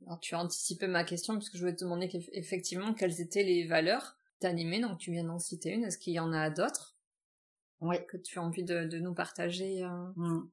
Alors 0.06 0.20
tu 0.20 0.34
as 0.34 0.40
anticipé 0.40 0.86
ma 0.86 1.04
question 1.04 1.34
puisque 1.36 1.54
je 1.54 1.60
voulais 1.60 1.76
te 1.76 1.84
demander 1.84 2.08
effectivement 2.32 2.94
quelles 2.94 3.20
étaient 3.20 3.44
les 3.44 3.66
valeurs 3.66 4.16
t'animer, 4.40 4.80
donc 4.80 4.98
tu 4.98 5.12
viens 5.12 5.24
d'en 5.24 5.38
citer 5.38 5.70
une, 5.70 5.84
est-ce 5.84 5.98
qu'il 5.98 6.14
y 6.14 6.20
en 6.20 6.32
a 6.32 6.50
d'autres 6.50 6.96
Oui. 7.80 7.96
Que 8.08 8.16
tu 8.16 8.38
as 8.38 8.42
envie 8.42 8.64
de, 8.64 8.84
de 8.84 8.98
nous 8.98 9.14
partager 9.14 9.84
euh... 9.84 10.12
Mmh. 10.16 10.50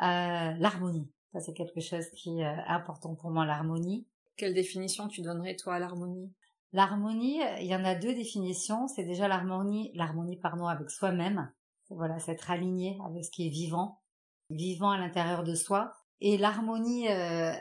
Euh, 0.00 0.52
l'harmonie. 0.58 1.08
Ça, 1.32 1.40
c'est 1.40 1.52
quelque 1.52 1.80
chose 1.80 2.08
qui 2.14 2.40
est 2.40 2.64
important 2.66 3.14
pour 3.14 3.30
moi, 3.30 3.44
l'harmonie. 3.44 4.06
Quelle 4.36 4.54
définition 4.54 5.08
tu 5.08 5.20
donnerais, 5.20 5.56
toi, 5.56 5.74
à 5.74 5.78
l'harmonie? 5.78 6.32
L'harmonie, 6.72 7.40
il 7.60 7.66
y 7.66 7.76
en 7.76 7.84
a 7.84 7.94
deux 7.94 8.14
définitions. 8.14 8.88
C'est 8.88 9.04
déjà 9.04 9.28
l'harmonie, 9.28 9.92
l'harmonie, 9.94 10.38
pardon, 10.38 10.66
avec 10.66 10.90
soi-même. 10.90 11.52
Voilà, 11.90 12.18
c'est 12.18 12.32
être 12.32 12.50
aligné 12.50 12.98
avec 13.06 13.24
ce 13.24 13.30
qui 13.30 13.46
est 13.46 13.50
vivant, 13.50 14.00
vivant 14.48 14.90
à 14.90 14.98
l'intérieur 14.98 15.44
de 15.44 15.54
soi. 15.54 15.92
Et 16.20 16.38
l'harmonie 16.38 17.08
euh, 17.08 17.52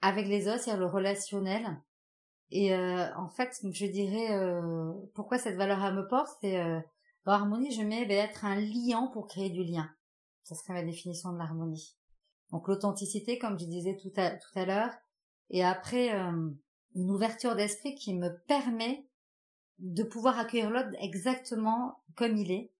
avec 0.00 0.26
les 0.26 0.48
autres, 0.48 0.62
c'est 0.62 0.76
le 0.76 0.86
relationnel. 0.86 1.80
Et 2.50 2.74
euh, 2.74 3.14
en 3.16 3.28
fait, 3.28 3.60
je 3.62 3.86
dirais, 3.86 4.32
euh, 4.32 4.92
pourquoi 5.14 5.38
cette 5.38 5.56
valeur 5.56 5.84
elle 5.84 5.94
me 5.94 6.06
porte, 6.08 6.30
c'est 6.40 6.56
dans 7.28 7.32
l'harmonie, 7.32 7.72
je 7.72 7.82
mets 7.82 8.06
ben, 8.06 8.24
être 8.24 8.46
un 8.46 8.56
liant 8.56 9.08
pour 9.08 9.26
créer 9.26 9.50
du 9.50 9.62
lien. 9.62 9.90
Ça 10.44 10.54
serait 10.54 10.72
ma 10.72 10.82
définition 10.82 11.30
de 11.30 11.36
l'harmonie. 11.36 11.94
Donc 12.50 12.68
l'authenticité, 12.68 13.38
comme 13.38 13.58
je 13.58 13.66
disais 13.66 13.96
tout 13.96 14.12
à, 14.16 14.30
tout 14.30 14.58
à 14.58 14.64
l'heure, 14.64 14.94
et 15.50 15.62
après 15.62 16.14
euh, 16.14 16.50
une 16.94 17.10
ouverture 17.10 17.54
d'esprit 17.54 17.94
qui 17.94 18.14
me 18.14 18.30
permet 18.46 19.06
de 19.78 20.02
pouvoir 20.02 20.38
accueillir 20.38 20.70
l'autre 20.70 20.88
exactement 21.00 22.02
comme 22.16 22.36
il 22.36 22.50
est, 22.50 22.72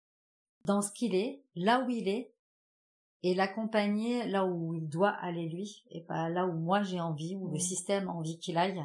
dans 0.64 0.80
ce 0.80 0.92
qu'il 0.92 1.14
est, 1.14 1.42
là 1.54 1.84
où 1.84 1.90
il 1.90 2.08
est, 2.08 2.32
et 3.22 3.34
l'accompagner 3.34 4.26
là 4.26 4.44
où 4.44 4.74
il 4.74 4.88
doit 4.88 5.10
aller 5.10 5.48
lui, 5.48 5.84
et 5.90 6.02
pas 6.02 6.28
là 6.28 6.46
où 6.46 6.52
moi 6.52 6.82
j'ai 6.82 7.00
envie, 7.00 7.34
ou 7.36 7.48
le 7.48 7.56
mmh. 7.56 7.60
système 7.60 8.08
a 8.08 8.12
envie 8.12 8.38
qu'il 8.38 8.58
aille. 8.58 8.82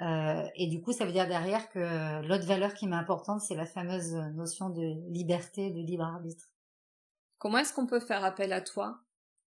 Euh, 0.00 0.46
et 0.54 0.68
du 0.68 0.80
coup, 0.80 0.92
ça 0.92 1.04
veut 1.04 1.12
dire 1.12 1.26
derrière 1.26 1.68
que 1.70 2.24
l'autre 2.26 2.46
valeur 2.46 2.74
qui 2.74 2.86
m'est 2.86 2.94
importante, 2.94 3.40
c'est 3.40 3.56
la 3.56 3.66
fameuse 3.66 4.14
notion 4.34 4.70
de 4.70 5.10
liberté, 5.10 5.70
de 5.70 5.80
libre 5.80 6.04
arbitre. 6.04 6.50
Comment 7.38 7.58
est-ce 7.58 7.72
qu'on 7.72 7.86
peut 7.86 8.00
faire 8.00 8.24
appel 8.24 8.52
à 8.52 8.60
toi? 8.60 9.00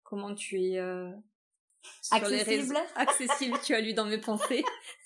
Comment 0.03 0.33
tu 0.33 0.61
es 0.61 0.77
euh, 0.77 1.11
accessible. 2.11 2.77
accessible, 2.95 3.57
tu 3.63 3.73
as 3.73 3.81
lu 3.81 3.93
dans 3.93 4.05
mes 4.05 4.19
pensées. 4.19 4.63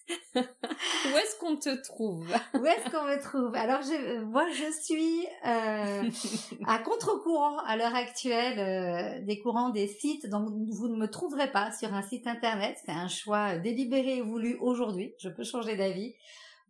Où 0.35 1.17
est-ce 1.17 1.39
qu'on 1.39 1.55
te 1.55 1.81
trouve? 1.81 2.27
Où 2.53 2.65
est-ce 2.65 2.91
qu'on 2.91 3.05
me 3.05 3.19
trouve? 3.19 3.55
Alors, 3.55 3.81
je, 3.81 4.21
moi, 4.21 4.45
je 4.51 4.71
suis 4.83 5.25
euh, 5.45 6.03
à 6.67 6.79
contre-courant 6.79 7.57
à 7.59 7.75
l'heure 7.75 7.95
actuelle 7.95 8.59
euh, 8.59 9.25
des 9.25 9.39
courants 9.39 9.69
des 9.69 9.87
sites, 9.87 10.29
donc 10.29 10.49
vous 10.49 10.87
ne 10.89 10.97
me 10.97 11.07
trouverez 11.07 11.51
pas 11.51 11.71
sur 11.71 11.93
un 11.93 12.03
site 12.03 12.27
internet. 12.27 12.77
C'est 12.85 12.91
un 12.91 13.07
choix 13.07 13.57
délibéré 13.57 14.17
et 14.17 14.21
voulu 14.21 14.57
aujourd'hui. 14.59 15.15
Je 15.19 15.29
peux 15.29 15.43
changer 15.43 15.75
d'avis. 15.75 16.13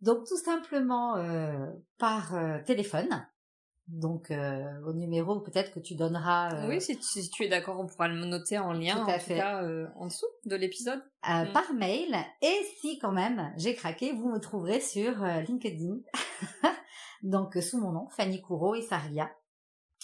Donc, 0.00 0.26
tout 0.26 0.38
simplement 0.38 1.16
euh, 1.16 1.66
par 1.98 2.34
téléphone 2.64 3.26
donc 3.88 4.32
euh, 4.32 4.80
au 4.84 4.92
numéro 4.92 5.38
peut-être 5.40 5.72
que 5.72 5.78
tu 5.78 5.94
donneras. 5.94 6.52
Euh, 6.54 6.68
oui, 6.68 6.80
si 6.80 6.98
tu, 6.98 7.44
es 7.44 7.48
d'accord, 7.48 7.78
on 7.78 7.86
pourra 7.86 8.08
le 8.08 8.24
noter 8.24 8.58
en 8.58 8.72
lien 8.72 8.96
en, 8.96 9.18
Tout 9.18 9.28
cas, 9.28 9.62
euh, 9.62 9.86
en 9.96 10.06
dessous 10.06 10.26
de 10.44 10.56
l'épisode. 10.56 11.00
Mm. 11.22 11.52
Par 11.52 11.72
mail. 11.72 12.16
Et 12.42 12.60
si 12.80 12.98
quand 12.98 13.12
même 13.12 13.52
j'ai 13.56 13.74
craqué, 13.74 14.12
vous 14.12 14.28
me 14.28 14.40
trouverez 14.40 14.80
sur 14.80 15.12
LinkedIn. 15.48 15.98
donc 17.22 17.54
sous 17.54 17.80
mon 17.80 17.92
nom, 17.92 18.08
Fanny 18.10 18.42
Couro 18.42 18.74
et 18.74 18.82
Saria. 18.82 19.30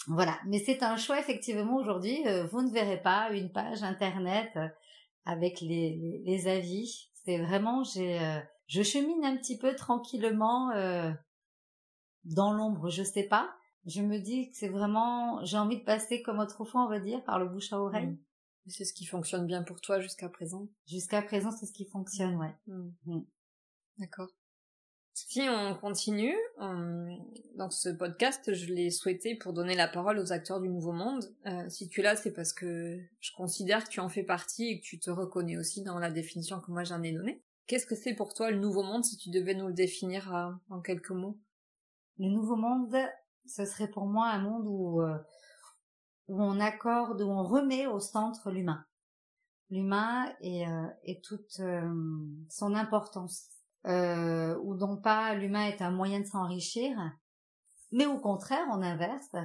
Voilà. 0.07 0.39
Mais 0.47 0.59
c'est 0.59 0.81
un 0.81 0.95
choix 0.95 1.19
effectivement 1.19 1.75
aujourd'hui. 1.75 2.23
vous 2.51 2.61
ne 2.61 2.71
verrez 2.71 3.01
pas 3.01 3.31
une 3.31 3.51
page 3.51 3.83
internet 3.83 4.57
avec 5.25 5.59
les, 5.59 6.21
les, 6.25 6.47
avis. 6.47 7.09
C'est 7.25 7.37
vraiment 7.37 7.83
j'ai 7.83 8.19
je 8.67 8.81
chemine 8.81 9.25
un 9.25 9.35
petit 9.35 9.57
peu 9.57 9.75
tranquillement 9.75 10.69
dans 12.23 12.53
l'ombre, 12.53 12.89
je 12.89 13.03
sais 13.03 13.27
pas 13.27 13.53
je 13.85 14.01
me 14.01 14.19
dis 14.19 14.49
que 14.49 14.57
c'est 14.57 14.69
vraiment, 14.69 15.43
j'ai 15.43 15.57
envie 15.57 15.77
de 15.77 15.83
passer 15.83 16.21
comme 16.21 16.39
autrefois, 16.39 16.85
on 16.85 16.89
va 16.89 16.99
dire, 16.99 17.23
par 17.23 17.39
le 17.39 17.47
bouche 17.47 17.73
à 17.73 17.79
oreille. 17.79 18.07
Mm. 18.07 18.19
C'est 18.67 18.85
ce 18.85 18.93
qui 18.93 19.05
fonctionne 19.05 19.45
bien 19.45 19.63
pour 19.63 19.81
toi 19.81 19.99
jusqu'à 19.99 20.29
présent. 20.29 20.69
Jusqu'à 20.87 21.21
présent, 21.21 21.51
c'est 21.51 21.65
ce 21.65 21.73
qui 21.73 21.85
fonctionne, 21.85 22.35
ouais. 22.37 22.55
Mm. 22.67 22.91
Mm. 23.05 23.25
D'accord. 23.99 24.29
Si 25.15 25.41
on 25.47 25.75
continue, 25.75 26.35
dans 26.57 27.69
ce 27.69 27.89
podcast, 27.89 28.51
je 28.51 28.73
l'ai 28.73 28.89
souhaité 28.89 29.35
pour 29.35 29.53
donner 29.53 29.75
la 29.75 29.87
parole 29.87 30.17
aux 30.17 30.31
acteurs 30.33 30.59
du 30.59 30.69
Nouveau 30.69 30.91
Monde. 30.91 31.23
Euh, 31.45 31.69
si 31.69 31.87
tu 31.87 31.99
es 31.99 32.03
là, 32.03 32.15
c'est 32.15 32.33
parce 32.33 32.51
que 32.51 32.99
je 33.19 33.31
considère 33.33 33.83
que 33.83 33.89
tu 33.89 33.99
en 33.99 34.09
fais 34.09 34.23
partie 34.23 34.69
et 34.69 34.79
que 34.79 34.83
tu 34.83 34.99
te 34.99 35.11
reconnais 35.11 35.55
aussi 35.55 35.83
dans 35.83 35.99
la 35.99 36.09
définition 36.09 36.59
que 36.59 36.71
moi 36.71 36.83
j'en 36.83 37.03
ai 37.03 37.11
donnée. 37.11 37.43
Qu'est-ce 37.67 37.85
que 37.85 37.95
c'est 37.95 38.15
pour 38.15 38.33
toi 38.33 38.49
le 38.49 38.57
Nouveau 38.57 38.81
Monde 38.81 39.05
si 39.05 39.15
tu 39.17 39.29
devais 39.29 39.53
nous 39.53 39.67
le 39.67 39.73
définir 39.73 40.35
euh, 40.35 40.49
en 40.69 40.81
quelques 40.81 41.11
mots? 41.11 41.39
Le 42.17 42.29
Nouveau 42.29 42.55
Monde, 42.55 42.95
ce 43.45 43.65
serait 43.65 43.89
pour 43.89 44.05
moi 44.05 44.27
un 44.27 44.39
monde 44.39 44.65
où, 44.67 45.01
euh, 45.01 45.17
où 46.27 46.41
on 46.41 46.59
accorde, 46.59 47.21
où 47.21 47.29
on 47.29 47.43
remet 47.43 47.87
au 47.87 47.99
centre 47.99 48.51
l'humain. 48.51 48.85
L'humain 49.69 50.31
et, 50.41 50.67
euh, 50.67 50.87
et 51.03 51.21
toute 51.21 51.59
euh, 51.59 51.89
son 52.49 52.75
importance. 52.75 53.49
Euh, 53.85 54.57
où 54.63 54.75
non 54.75 54.95
pas 54.95 55.33
l'humain 55.33 55.65
est 55.65 55.81
un 55.81 55.91
moyen 55.91 56.21
de 56.21 56.25
s'enrichir, 56.25 56.97
mais 57.91 58.05
au 58.05 58.17
contraire, 58.17 58.65
en 58.69 58.81
inverse, 58.81 59.35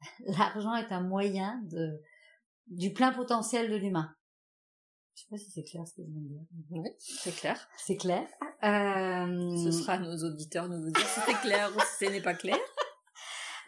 l'argent 0.26 0.74
est 0.74 0.90
un 0.90 1.02
moyen 1.02 1.62
de 1.70 2.00
du 2.66 2.92
plein 2.92 3.12
potentiel 3.12 3.70
de 3.70 3.76
l'humain. 3.76 4.12
Je 5.14 5.20
sais 5.20 5.26
pas 5.30 5.38
si 5.38 5.50
c'est 5.50 5.62
clair 5.62 5.86
ce 5.86 5.94
que 5.94 6.02
je 6.02 6.10
viens 6.10 6.20
de 6.20 6.28
dire. 6.28 6.42
Oui, 6.70 6.90
c'est 6.98 7.36
clair. 7.36 7.68
C'est 7.76 7.96
clair. 7.96 8.26
Euh... 8.64 9.56
Ce 9.64 9.70
sera 9.70 9.92
à 9.92 9.98
nos 9.98 10.16
auditeurs 10.24 10.68
de 10.68 10.76
nous 10.76 10.90
dire 10.90 11.06
si 11.06 11.20
c'est 11.20 11.40
clair 11.40 11.70
ou 11.76 11.80
si 11.80 12.06
ce 12.06 12.10
n'est 12.10 12.22
pas 12.22 12.34
clair. 12.34 12.58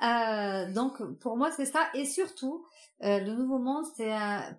Euh, 0.03 0.73
donc 0.73 1.03
pour 1.21 1.37
moi 1.37 1.51
c'est 1.51 1.67
ça. 1.67 1.89
Et 1.95 2.05
surtout 2.05 2.67
euh, 3.05 3.21
le 3.21 3.35
nouveau 3.35 3.59
monde 3.59 3.85
c'est 3.95 4.11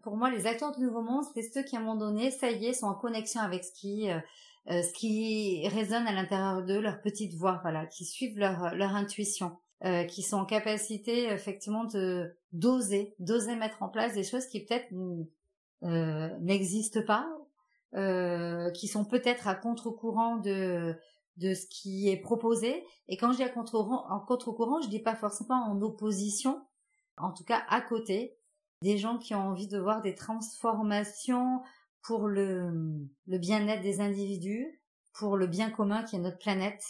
pour 0.04 0.16
moi 0.16 0.30
les 0.30 0.46
acteurs 0.46 0.72
du 0.72 0.84
nouveau 0.84 1.02
monde 1.02 1.24
c'est 1.34 1.42
ceux 1.42 1.64
qui 1.64 1.76
à 1.76 1.80
un 1.80 1.82
moment 1.82 1.96
donné 1.96 2.30
ça 2.30 2.52
y 2.52 2.68
est 2.68 2.74
sont 2.74 2.86
en 2.86 2.94
connexion 2.94 3.42
avec 3.42 3.64
ce 3.64 3.72
qui 3.72 4.12
euh, 4.12 4.20
euh, 4.70 4.84
ce 4.84 4.94
qui 4.94 5.68
résonne 5.70 6.06
à 6.06 6.14
l'intérieur 6.14 6.64
d'eux 6.64 6.80
leur 6.80 7.02
petite 7.02 7.34
voix 7.34 7.58
voilà 7.64 7.88
qui 7.88 8.06
suivent 8.06 8.38
leur 8.38 8.76
leur 8.76 8.96
intuition 8.96 9.58
qui 10.08 10.24
sont 10.24 10.38
en 10.38 10.46
capacité 10.46 11.32
effectivement 11.32 11.84
de 11.84 12.36
d'oser 12.52 13.16
d'oser 13.20 13.56
mettre 13.56 13.82
en 13.84 13.90
place 13.90 14.14
des 14.14 14.24
choses 14.24 14.48
qui 14.48 14.64
peut-être 14.66 14.92
n'existent 15.82 17.04
pas 17.04 17.28
qui 18.74 18.88
sont 18.88 19.06
peut-être 19.06 19.48
à 19.48 19.56
contre-courant 19.56 20.38
de 20.38 20.96
de 21.38 21.54
ce 21.54 21.66
qui 21.68 22.10
est 22.10 22.18
proposé. 22.18 22.86
Et 23.08 23.18
quand 23.18 23.32
je 23.32 23.38
dis 23.38 23.44
à 23.44 23.50
contre-courant, 23.50 24.06
en 24.10 24.20
contre-courant, 24.20 24.82
je 24.82 24.90
dis 24.90 25.00
pas 25.00 25.16
forcément 25.16 25.64
en 25.66 25.82
opposition, 25.82 26.62
en 27.18 27.32
tout 27.32 27.44
cas 27.44 27.64
à 27.70 27.82
côté, 27.82 28.38
des 28.82 28.98
gens 28.98 29.18
qui 29.18 29.34
ont 29.34 29.50
envie 29.50 29.68
de 29.68 29.80
voir 29.80 30.02
des 30.02 30.16
transformations 30.16 31.62
pour 32.02 32.28
le, 32.28 32.72
le 33.28 33.38
bien-être 33.38 33.82
des 33.82 34.02
individus, 34.02 34.82
pour 35.14 35.36
le 35.38 35.48
bien 35.48 35.72
commun 35.72 36.04
qui 36.04 36.16
est 36.16 36.20
notre 36.20 36.38
planète, 36.38 36.84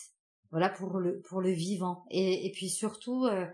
voilà 0.51 0.69
pour 0.69 0.99
le 0.99 1.21
pour 1.21 1.41
le 1.41 1.51
vivant 1.51 2.05
et, 2.09 2.45
et 2.45 2.51
puis 2.51 2.69
surtout 2.69 3.25
euh, 3.25 3.45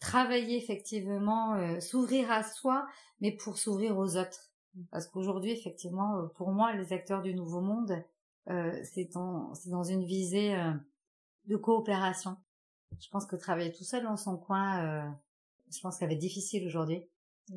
travailler 0.00 0.56
effectivement, 0.56 1.54
euh, 1.54 1.78
s'ouvrir 1.80 2.30
à 2.30 2.42
soi, 2.42 2.86
mais 3.20 3.32
pour 3.32 3.58
s'ouvrir 3.58 3.96
aux 3.98 4.16
autres. 4.16 4.50
Parce 4.90 5.06
qu'aujourd'hui, 5.06 5.50
effectivement, 5.50 6.16
euh, 6.16 6.26
pour 6.34 6.50
moi, 6.50 6.72
les 6.72 6.92
acteurs 6.92 7.22
du 7.22 7.34
nouveau 7.34 7.60
monde, 7.60 8.02
c'est 8.46 9.12
dans, 9.12 9.84
une 9.84 10.04
visée 10.04 10.54
euh, 10.54 10.72
de 11.46 11.56
coopération. 11.56 12.36
Je 13.00 13.08
pense 13.10 13.26
que 13.26 13.36
travailler 13.36 13.72
tout 13.72 13.84
seul 13.84 14.02
dans 14.02 14.16
son 14.16 14.36
coin, 14.36 14.84
euh, 14.84 15.10
je 15.72 15.80
pense 15.80 15.94
que 15.94 16.00
ça 16.00 16.06
va 16.06 16.12
être 16.12 16.18
difficile 16.18 16.66
aujourd'hui. 16.66 17.02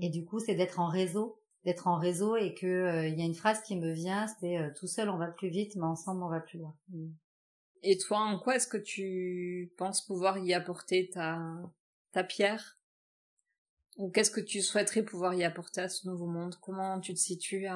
Et 0.02 0.10
du 0.10 0.26
coup, 0.26 0.40
c'est 0.40 0.56
d'être 0.56 0.80
en 0.80 0.88
réseau, 0.88 1.40
d'être 1.66 1.88
en 1.88 1.98
réseau 1.98 2.36
et 2.36 2.54
que 2.54 3.08
il 3.08 3.18
y 3.18 3.22
a 3.22 3.26
une 3.26 3.36
phrase 3.36 3.62
qui 3.62 3.76
me 3.76 3.92
vient, 3.92 4.28
c'est 4.40 4.74
tout 4.76 4.88
seul 4.88 5.10
on 5.10 5.18
va 5.18 5.28
plus 5.28 5.50
vite, 5.50 5.76
mais 5.76 5.86
ensemble 5.86 6.24
on 6.24 6.30
va 6.30 6.40
plus 6.40 6.60
loin. 6.60 6.76
Mm. 6.90 7.12
Et 7.84 7.98
toi, 7.98 8.20
en 8.20 8.40
quoi 8.40 8.56
est-ce 8.56 8.68
que 8.68 8.78
tu 8.78 9.72
penses 9.78 10.02
pouvoir 10.02 10.38
y 10.40 10.54
apporter 10.54 11.10
ta 11.10 11.40
ta 12.12 12.24
pierre? 12.24 12.80
Ou 13.98 14.10
qu'est-ce 14.10 14.32
que 14.32 14.42
tu 14.42 14.62
souhaiterais 14.62 15.04
pouvoir 15.04 15.34
y 15.36 15.44
apporter 15.44 15.82
à 15.82 15.90
ce 15.90 16.08
nouveau 16.08 16.26
monde? 16.26 16.56
Comment 16.62 17.00
tu 17.00 17.14
te 17.14 17.20
situes 17.20 17.68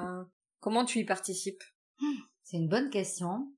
Comment 0.60 0.86
tu 0.86 0.99
y 0.99 1.05
participes? 1.05 1.64
C'est 2.48 2.58
une 2.58 2.70
bonne 2.70 2.89
question. 2.89 3.52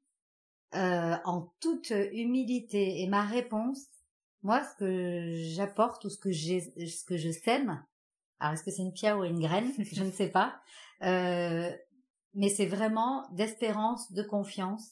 Euh, 0.76 1.16
en 1.26 1.54
toute 1.60 1.92
humilité 1.92 3.02
et 3.02 3.08
ma 3.08 3.24
réponse, 3.24 3.86
moi, 4.42 4.64
ce 4.64 4.76
que 4.78 5.44
j'apporte 5.56 6.06
ou 6.06 6.10
ce 6.10 6.18
que 6.18 6.32
j'ai, 6.32 6.62
ce 6.88 7.04
que 7.04 7.18
je 7.18 7.30
sème, 7.30 7.84
alors 8.40 8.54
est-ce 8.54 8.64
que 8.64 8.72
c'est 8.72 8.82
une 8.82 8.94
pierre 8.94 9.20
ou 9.20 9.24
une 9.24 9.40
graine, 9.40 9.72
je 9.80 10.04
ne 10.04 10.12
sais 10.12 10.30
pas, 10.30 10.60
euh, 11.04 11.72
mais 12.34 12.50
c'est 12.50 12.66
vraiment 12.66 13.28
d'espérance, 13.32 14.12
de 14.12 14.24
confiance, 14.24 14.92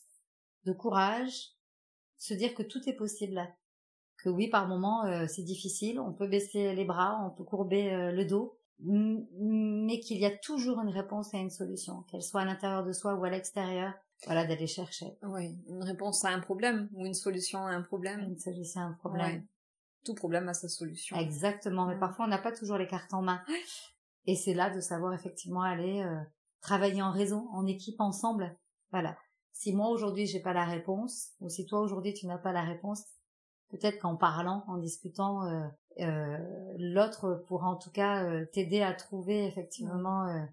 de 0.66 0.74
courage, 0.74 1.52
se 2.18 2.34
dire 2.34 2.54
que 2.54 2.64
tout 2.64 2.88
est 2.88 2.96
possible, 2.96 3.48
que 4.18 4.30
oui, 4.30 4.48
par 4.48 4.68
moment 4.68 5.06
euh, 5.06 5.26
c'est 5.28 5.44
difficile, 5.44 6.00
on 6.00 6.14
peut 6.14 6.28
baisser 6.28 6.74
les 6.74 6.86
bras, 6.86 7.20
on 7.24 7.30
peut 7.30 7.44
courber 7.44 8.12
le 8.12 8.26
dos, 8.26 8.60
mais 8.80 10.00
qu'il 10.00 10.18
y 10.18 10.26
a 10.26 10.38
toujours 10.38 10.80
une 10.80 10.90
réponse 10.90 11.34
et 11.34 11.38
une 11.38 11.50
solution, 11.50 12.04
qu'elle 12.04 12.22
soit 12.22 12.42
à 12.42 12.46
l'intérieur 12.46 12.84
de 12.84 12.92
soi 12.92 13.16
ou 13.16 13.24
à 13.24 13.30
l'extérieur. 13.30 13.94
Voilà, 14.26 14.46
d'aller 14.46 14.68
chercher. 14.68 15.18
Oui, 15.24 15.58
une 15.68 15.84
réponse 15.84 16.26
à 16.26 16.30
un 16.30 16.40
problème 16.40 16.90
ou 16.94 17.06
une 17.06 17.14
solution 17.14 17.66
à 17.66 17.72
un 17.72 17.82
problème. 17.82 18.22
Une 18.22 18.38
solution 18.38 18.82
à 18.82 18.86
un 18.86 18.94
problème. 18.94 19.46
Tout 20.04 20.16
problème 20.16 20.48
a 20.48 20.54
sa 20.54 20.70
solution. 20.70 21.18
Exactement, 21.18 21.86
mais 21.86 21.98
parfois 21.98 22.26
on 22.26 22.30
n'a 22.30 22.38
pas 22.38 22.52
toujours 22.52 22.78
les 22.78 22.88
cartes 22.88 23.14
en 23.14 23.22
main. 23.22 23.44
Et 24.26 24.36
c'est 24.36 24.54
là 24.54 24.70
de 24.70 24.80
savoir 24.80 25.14
effectivement 25.14 25.62
aller 25.62 26.02
euh, 26.02 26.20
travailler 26.62 27.02
en 27.02 27.12
réseau, 27.12 27.48
en 27.52 27.66
équipe, 27.66 28.00
ensemble. 28.00 28.56
Voilà. 28.92 29.18
Si 29.54 29.74
moi 29.74 29.90
aujourd'hui 29.90 30.26
j'ai 30.26 30.40
pas 30.40 30.54
la 30.54 30.66
réponse, 30.66 31.30
ou 31.40 31.50
si 31.50 31.66
toi 31.66 31.82
aujourd'hui 31.82 32.14
tu 32.14 32.28
n'as 32.28 32.38
pas 32.38 32.52
la 32.52 32.64
réponse, 32.64 33.04
peut-être 33.70 34.00
qu'en 34.00 34.16
parlant, 34.16 34.64
en 34.68 34.78
discutant, 34.78 35.46
euh, 35.46 35.68
euh, 36.00 36.38
l'autre 36.78 37.44
pourra 37.48 37.70
en 37.70 37.76
tout 37.76 37.90
cas 37.90 38.24
euh, 38.24 38.46
t'aider 38.46 38.82
à 38.82 38.94
trouver 38.94 39.46
effectivement, 39.46 40.28
euh, 40.28 40.46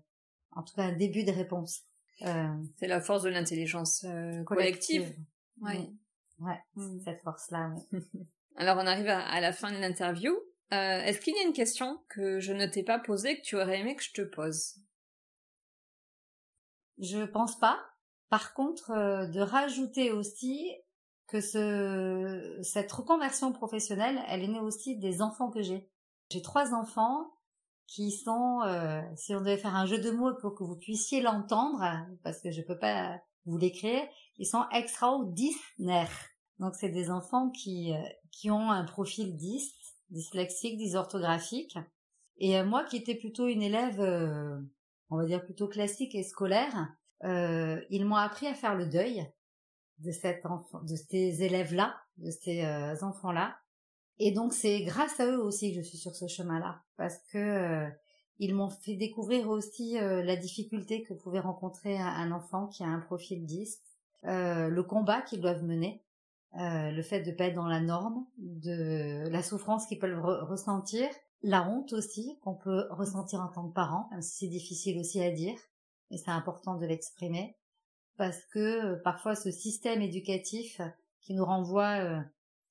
en 0.52 0.62
tout 0.62 0.74
cas 0.74 0.84
un 0.84 0.92
début 0.92 1.24
de 1.24 1.32
réponse. 1.32 1.82
C'est 2.20 2.86
la 2.86 3.00
force 3.00 3.24
de 3.24 3.28
l'intelligence 3.28 4.06
collective. 4.46 5.14
Oui. 5.60 5.98
Ouais, 6.38 6.58
mm. 6.76 7.00
cette 7.04 7.20
force-là. 7.20 7.74
Alors 8.56 8.78
on 8.78 8.86
arrive 8.86 9.08
à, 9.08 9.40
la 9.40 9.52
fin 9.52 9.72
de 9.72 9.78
l'interview. 9.78 10.34
Est-ce 10.70 11.20
qu'il 11.20 11.34
y 11.34 11.38
a 11.38 11.46
une 11.46 11.52
question 11.52 12.00
que 12.08 12.40
je 12.40 12.52
ne 12.52 12.66
t'ai 12.66 12.82
pas 12.82 12.98
posée 12.98 13.36
que 13.36 13.42
tu 13.42 13.56
aurais 13.56 13.80
aimé 13.80 13.94
que 13.94 14.02
je 14.02 14.12
te 14.12 14.22
pose? 14.22 14.76
Je 16.98 17.24
pense 17.24 17.58
pas. 17.58 17.78
Par 18.30 18.54
contre, 18.54 18.90
de 19.30 19.40
rajouter 19.40 20.10
aussi 20.10 20.72
que 21.26 21.40
ce, 21.40 22.58
cette 22.62 22.92
reconversion 22.92 23.52
professionnelle, 23.52 24.20
elle 24.28 24.42
est 24.42 24.48
née 24.48 24.60
aussi 24.60 24.98
des 24.98 25.22
enfants 25.22 25.50
que 25.50 25.62
j'ai. 25.62 25.88
J'ai 26.30 26.42
trois 26.42 26.74
enfants 26.74 27.30
qui 27.86 28.12
sont, 28.12 28.60
euh, 28.62 29.02
si 29.16 29.34
on 29.34 29.40
devait 29.40 29.58
faire 29.58 29.74
un 29.74 29.86
jeu 29.86 29.98
de 29.98 30.10
mots 30.10 30.34
pour 30.40 30.54
que 30.54 30.64
vous 30.64 30.76
puissiez 30.76 31.20
l'entendre, 31.20 31.82
parce 32.22 32.40
que 32.40 32.50
je 32.50 32.62
peux 32.62 32.78
pas 32.78 33.20
vous 33.46 33.56
l'écrire, 33.58 34.02
ils 34.38 34.46
sont 34.46 34.64
extraordinaires. 34.72 36.28
Donc 36.58 36.74
c'est 36.74 36.88
des 36.88 37.10
enfants 37.10 37.50
qui 37.50 37.92
euh, 37.92 37.98
qui 38.30 38.50
ont 38.50 38.70
un 38.70 38.84
profil 38.84 39.36
dys, 39.36 39.74
dyslexique, 40.10 40.76
dysorthographique. 40.76 41.76
Et 42.38 42.58
euh, 42.58 42.64
moi 42.64 42.84
qui 42.84 42.96
étais 42.96 43.14
plutôt 43.14 43.46
une 43.46 43.62
élève, 43.62 44.00
on 45.10 45.16
va 45.16 45.24
dire 45.24 45.44
plutôt 45.44 45.68
classiques 45.68 46.14
et 46.14 46.22
scolaires, 46.22 46.88
euh, 47.24 47.80
ils 47.90 48.04
m'ont 48.04 48.16
appris 48.16 48.46
à 48.46 48.54
faire 48.54 48.74
le 48.74 48.86
deuil 48.86 49.26
de 49.99 50.11
enfant, 50.47 50.80
de 50.82 50.97
ces 50.97 51.42
élèves-là, 51.42 51.95
de 52.18 52.30
ces 52.30 52.64
euh, 52.64 52.95
enfants-là. 53.03 53.57
Et 54.18 54.32
donc 54.32 54.53
c'est 54.53 54.82
grâce 54.82 55.18
à 55.20 55.26
eux 55.26 55.42
aussi 55.42 55.74
que 55.74 55.80
je 55.80 55.86
suis 55.86 55.99
sur 55.99 56.14
ce 56.14 56.26
chemin-là, 56.26 56.82
parce 56.97 57.18
que 57.32 57.38
euh, 57.38 57.88
ils 58.38 58.55
m'ont 58.55 58.70
fait 58.70 58.97
découvrir 58.97 59.49
aussi 59.49 59.95
la 59.95 60.34
difficulté 60.34 61.05
que 61.05 61.14
pouvait 61.14 61.38
rencontrer 61.38 61.97
un, 61.99 62.32
enfant 62.32 62.66
qui 62.66 62.82
a 62.82 62.88
un 62.88 62.99
profil 62.99 63.47
10, 63.47 63.80
le 64.24 64.80
combat 64.82 65.22
qu'ils 65.22 65.40
doivent 65.40 65.62
mener, 65.62 66.03
le 66.53 67.03
fait 67.03 67.20
de 67.20 67.30
pas 67.30 67.45
être 67.45 67.55
dans 67.55 67.68
la 67.68 67.80
norme, 67.80 68.26
de 68.38 69.28
la 69.28 69.40
souffrance 69.40 69.86
qu'ils 69.86 70.01
peuvent 70.01 70.20
ressentir, 70.20 71.09
la 71.45 71.68
honte 71.68 71.92
aussi 71.92 72.38
qu'on 72.42 72.55
peut 72.55 72.86
ressentir 72.90 73.40
en 73.40 73.49
tant 73.49 73.68
que 73.68 73.74
parent, 73.74 74.09
même 74.11 74.22
si 74.22 74.38
c'est 74.38 74.51
difficile 74.51 74.99
aussi 74.99 75.22
à 75.22 75.30
dire, 75.30 75.57
mais 76.11 76.16
c'est 76.16 76.30
important 76.30 76.74
de 76.76 76.86
l'exprimer, 76.86 77.57
parce 78.16 78.44
que 78.46 78.58
euh, 78.58 78.96
parfois 79.02 79.34
ce 79.34 79.50
système 79.50 80.02
éducatif 80.02 80.80
qui 81.20 81.34
nous 81.34 81.44
renvoie 81.44 81.98
euh, 82.00 82.20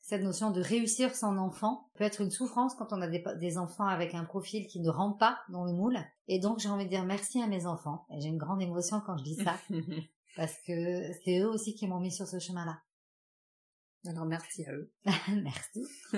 cette 0.02 0.22
notion 0.22 0.52
de 0.52 0.62
réussir 0.62 1.16
son 1.16 1.38
enfant 1.38 1.90
peut 1.96 2.04
être 2.04 2.22
une 2.22 2.32
souffrance 2.32 2.76
quand 2.76 2.92
on 2.92 3.02
a 3.02 3.08
des, 3.08 3.58
enfants 3.58 3.88
avec 3.88 4.14
un 4.14 4.26
profil 4.26 4.68
qui 4.68 4.80
ne 4.82 4.90
rentre 4.90 5.18
pas 5.18 5.40
dans 5.50 5.64
le 5.66 5.74
moule. 5.74 5.98
Et 6.28 6.40
donc 6.40 6.60
j'ai 6.60 6.70
envie 6.70 6.86
de 6.86 6.90
dire 6.90 7.06
merci 7.06 7.42
à 7.42 7.48
mes 7.48 7.66
enfants. 7.66 8.06
Et 8.12 8.20
j'ai 8.22 8.30
une 8.30 8.38
grande 8.38 8.62
émotion 8.62 9.02
quand 9.06 9.18
je 9.18 9.24
dis 9.24 9.36
ça, 9.36 9.58
parce 10.36 10.56
que 10.68 11.12
c'est 11.24 11.40
eux 11.40 11.48
aussi 11.48 11.74
qui 11.74 11.88
m'ont 11.88 12.00
mis 12.00 12.12
sur 12.12 12.28
ce 12.28 12.40
chemin-là. 12.40 12.82
Alors 14.06 14.26
merci 14.26 14.66
à 14.66 14.74
eux. 14.74 14.92
merci. 15.42 15.86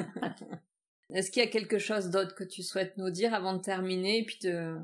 Est-ce 1.13 1.29
qu'il 1.29 1.43
y 1.43 1.45
a 1.45 1.49
quelque 1.49 1.77
chose 1.77 2.09
d'autre 2.09 2.33
que 2.33 2.43
tu 2.43 2.63
souhaites 2.63 2.97
nous 2.97 3.11
dire 3.11 3.35
avant 3.35 3.53
de 3.53 3.61
terminer? 3.61 4.19
Et 4.19 4.25
puis 4.25 4.39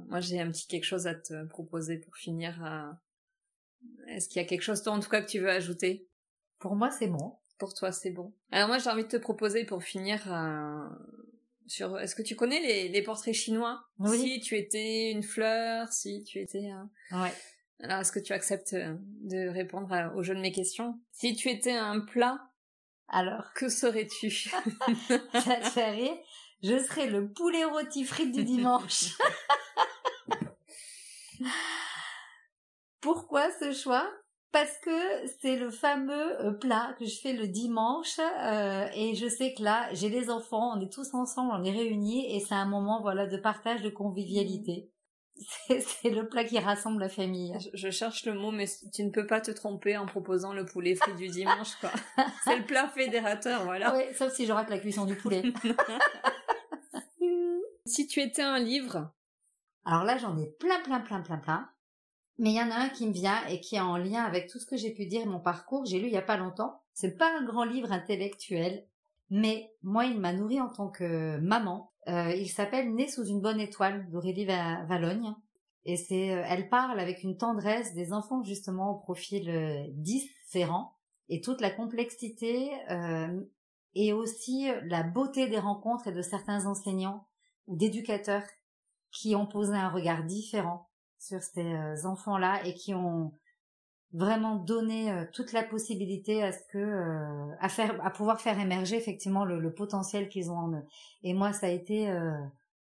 moi 0.09 0.19
j'ai 0.19 0.39
un 0.39 0.51
petit 0.51 0.67
quelque 0.67 0.85
chose 0.85 1.07
à 1.07 1.15
te 1.15 1.45
proposer 1.45 1.97
pour 1.97 2.15
finir. 2.15 2.63
Est-ce 4.07 4.27
qu'il 4.27 4.41
y 4.41 4.45
a 4.45 4.47
quelque 4.47 4.61
chose 4.61 4.83
toi 4.83 4.93
en 4.93 4.99
tout 4.99 5.09
cas 5.09 5.21
que 5.21 5.29
tu 5.29 5.39
veux 5.39 5.49
ajouter? 5.49 6.07
Pour 6.59 6.75
moi 6.75 6.91
c'est 6.91 7.07
bon. 7.07 7.35
Pour 7.57 7.73
toi 7.73 7.91
c'est 7.91 8.11
bon. 8.11 8.33
Alors 8.51 8.67
moi 8.67 8.77
j'ai 8.77 8.89
envie 8.89 9.03
de 9.03 9.09
te 9.09 9.17
proposer 9.17 9.65
pour 9.65 9.83
finir 9.83 10.21
sur. 11.67 11.99
Est-ce 11.99 12.15
que 12.15 12.21
tu 12.21 12.35
connais 12.35 12.89
les, 12.89 13.01
portraits 13.01 13.33
chinois? 13.33 13.83
Oui. 13.99 14.19
Si 14.19 14.39
tu 14.41 14.57
étais 14.57 15.11
une 15.11 15.23
fleur, 15.23 15.91
si 15.91 16.23
tu 16.23 16.39
étais. 16.39 16.69
Ouais. 17.11 17.33
Alors 17.79 17.99
est-ce 17.99 18.11
que 18.11 18.19
tu 18.19 18.33
acceptes 18.33 18.75
de 18.75 19.47
répondre 19.47 20.11
au 20.15 20.23
jeu 20.23 20.35
de 20.35 20.41
mes 20.41 20.51
questions? 20.51 20.99
Si 21.11 21.35
tu 21.35 21.49
étais 21.49 21.73
un 21.73 21.99
plat 22.01 22.51
alors. 23.11 23.51
Que 23.53 23.69
serais-tu? 23.69 24.31
Ça 24.31 25.55
te 25.57 25.69
fait 25.69 25.91
rire? 25.91 26.17
Je 26.63 26.79
serais 26.79 27.07
le 27.07 27.29
poulet 27.29 27.65
rôti 27.65 28.05
frites 28.05 28.31
du 28.31 28.43
dimanche. 28.43 29.17
Pourquoi 33.01 33.49
ce 33.59 33.71
choix? 33.71 34.07
Parce 34.51 34.77
que 34.79 35.27
c'est 35.41 35.55
le 35.55 35.71
fameux 35.71 36.45
euh, 36.45 36.51
plat 36.51 36.93
que 36.99 37.05
je 37.05 37.19
fais 37.21 37.33
le 37.33 37.47
dimanche 37.47 38.19
euh, 38.19 38.85
et 38.93 39.15
je 39.15 39.27
sais 39.27 39.53
que 39.53 39.63
là 39.63 39.87
j'ai 39.93 40.09
les 40.09 40.29
enfants, 40.29 40.77
on 40.77 40.81
est 40.81 40.91
tous 40.91 41.13
ensemble, 41.13 41.53
on 41.53 41.63
est 41.63 41.71
réunis 41.71 42.35
et 42.35 42.41
c'est 42.41 42.55
un 42.55 42.65
moment 42.65 43.01
voilà 43.01 43.27
de 43.27 43.37
partage 43.37 43.81
de 43.81 43.89
convivialité 43.89 44.91
c'est 45.67 46.09
le 46.09 46.27
plat 46.27 46.43
qui 46.43 46.59
rassemble 46.59 46.99
la 46.99 47.09
famille. 47.09 47.57
Je, 47.73 47.89
cherche 47.89 48.25
le 48.25 48.33
mot, 48.33 48.51
mais 48.51 48.65
tu 48.93 49.03
ne 49.03 49.09
peux 49.09 49.25
pas 49.25 49.41
te 49.41 49.51
tromper 49.51 49.97
en 49.97 50.05
proposant 50.05 50.53
le 50.53 50.65
poulet 50.65 50.95
frit 50.95 51.15
du 51.15 51.27
dimanche, 51.27 51.75
quoi. 51.75 51.91
c'est 52.43 52.57
le 52.57 52.65
plat 52.65 52.87
fédérateur, 52.89 53.63
voilà. 53.63 53.95
Oui, 53.95 54.03
sauf 54.15 54.33
si 54.33 54.45
je 54.45 54.51
rate 54.51 54.69
la 54.69 54.79
cuisson 54.79 55.05
du 55.05 55.15
poulet. 55.15 55.43
si 57.85 58.07
tu 58.07 58.21
étais 58.21 58.41
un 58.41 58.59
livre? 58.59 59.11
Alors 59.85 60.03
là, 60.03 60.17
j'en 60.17 60.37
ai 60.37 60.47
plein, 60.59 60.79
plein, 60.81 60.99
plein, 60.99 61.21
plein, 61.21 61.37
plein. 61.37 61.69
Mais 62.37 62.51
il 62.51 62.55
y 62.55 62.61
en 62.61 62.71
a 62.71 62.75
un 62.75 62.89
qui 62.89 63.07
me 63.07 63.13
vient 63.13 63.45
et 63.47 63.59
qui 63.59 63.75
est 63.75 63.81
en 63.81 63.97
lien 63.97 64.23
avec 64.23 64.47
tout 64.47 64.59
ce 64.59 64.65
que 64.65 64.77
j'ai 64.77 64.91
pu 64.91 65.05
dire, 65.05 65.25
mon 65.25 65.39
parcours. 65.39 65.85
J'ai 65.85 65.99
lu 65.99 66.07
il 66.07 66.13
y 66.13 66.17
a 66.17 66.21
pas 66.21 66.37
longtemps. 66.37 66.81
C'est 66.93 67.17
pas 67.17 67.31
un 67.37 67.43
grand 67.43 67.63
livre 67.63 67.91
intellectuel, 67.91 68.85
mais 69.29 69.71
moi, 69.83 70.05
il 70.05 70.19
m'a 70.19 70.33
nourri 70.33 70.59
en 70.59 70.69
tant 70.69 70.89
que 70.89 71.37
maman 71.37 71.91
euh, 72.07 72.33
il 72.35 72.49
s'appelle 72.49 72.93
Né 72.93 73.07
sous 73.07 73.25
une 73.25 73.41
bonne 73.41 73.59
étoile 73.59 74.09
d'Aurélie 74.09 74.45
Valogne. 74.45 75.35
Et 75.85 75.97
c'est, 75.97 76.31
euh, 76.31 76.43
elle 76.47 76.69
parle 76.69 76.99
avec 76.99 77.23
une 77.23 77.37
tendresse 77.37 77.93
des 77.93 78.13
enfants 78.13 78.43
justement 78.43 78.91
au 78.91 78.99
profil 78.99 79.49
euh, 79.49 79.85
différent 79.89 80.95
et 81.29 81.41
toute 81.41 81.61
la 81.61 81.69
complexité 81.69 82.71
et 83.93 84.11
aussi 84.11 84.67
la 84.83 85.03
beauté 85.03 85.47
des 85.47 85.59
rencontres 85.59 86.07
et 86.07 86.11
de 86.11 86.21
certains 86.21 86.65
enseignants 86.65 87.25
ou 87.67 87.77
d'éducateurs 87.77 88.43
qui 89.11 89.33
ont 89.33 89.45
posé 89.45 89.73
un 89.73 89.87
regard 89.87 90.25
différent 90.25 90.89
sur 91.21 91.41
ces 91.41 92.05
enfants-là 92.05 92.65
et 92.65 92.73
qui 92.73 92.93
ont 92.93 93.31
vraiment 94.13 94.55
donné 94.55 95.11
euh, 95.11 95.25
toute 95.31 95.53
la 95.53 95.63
possibilité 95.63 96.43
à 96.43 96.51
ce 96.51 96.59
que 96.71 96.77
euh, 96.77 97.55
à 97.59 97.69
faire 97.69 98.05
à 98.05 98.09
pouvoir 98.09 98.41
faire 98.41 98.59
émerger 98.59 98.97
effectivement 98.97 99.45
le, 99.45 99.73
potentiel 99.73 100.27
qu'ils 100.29 100.51
ont 100.51 100.57
en 100.57 100.73
eux. 100.73 100.83
Et 101.23 101.33
moi, 101.33 101.53
ça 101.53 101.67
a 101.67 101.69
été 101.69 102.09
euh, 102.09 102.33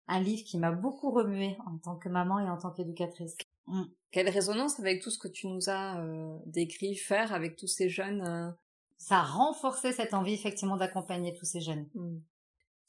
un 0.06 0.20
livre 0.20 0.44
qui 0.44 0.58
m'a 0.58 0.72
beaucoup 0.72 1.10
remué 1.10 1.56
en 1.66 1.78
tant 1.78 1.96
que 1.96 2.08
maman 2.08 2.40
et 2.40 2.48
en 2.48 2.58
tant 2.58 2.70
qu'éducatrice. 2.70 3.36
Mm. 3.66 3.84
Quelle 4.10 4.28
résonance 4.28 4.78
avec 4.78 5.02
tout 5.02 5.10
ce 5.10 5.18
que 5.18 5.28
tu 5.28 5.48
nous 5.48 5.70
as 5.70 6.00
décrit 6.46 6.94
faire 6.94 7.32
avec 7.32 7.56
tous 7.56 7.66
ces 7.66 7.88
jeunes 7.88 8.54
Ça 8.96 9.18
a 9.18 9.24
renforcé 9.24 9.90
cette 9.92 10.14
envie 10.14 10.34
effectivement 10.34 10.76
d'accompagner 10.76 11.34
tous 11.34 11.46
ces 11.46 11.60
jeunes. 11.60 11.88
Mm. 11.94 12.18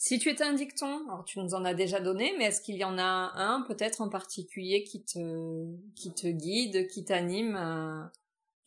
Si 0.06 0.20
tu 0.20 0.30
étais 0.30 0.44
un 0.44 0.54
dicton, 0.54 1.10
alors 1.10 1.26
tu 1.26 1.40
nous 1.40 1.56
en 1.56 1.66
as 1.66 1.74
déjà 1.74 2.00
donné, 2.00 2.36
mais 2.38 2.44
est-ce 2.46 2.62
qu'il 2.62 2.76
y 2.76 2.84
en 2.84 3.00
a 3.00 3.32
un 3.38 3.64
peut-être 3.64 4.02
en 4.02 4.10
particulier 4.10 4.84
qui 4.84 5.04
te 5.04 5.66
qui 5.96 6.14
te 6.14 6.28
guide, 6.28 6.86
qui 6.90 7.04
t'anime 7.04 8.12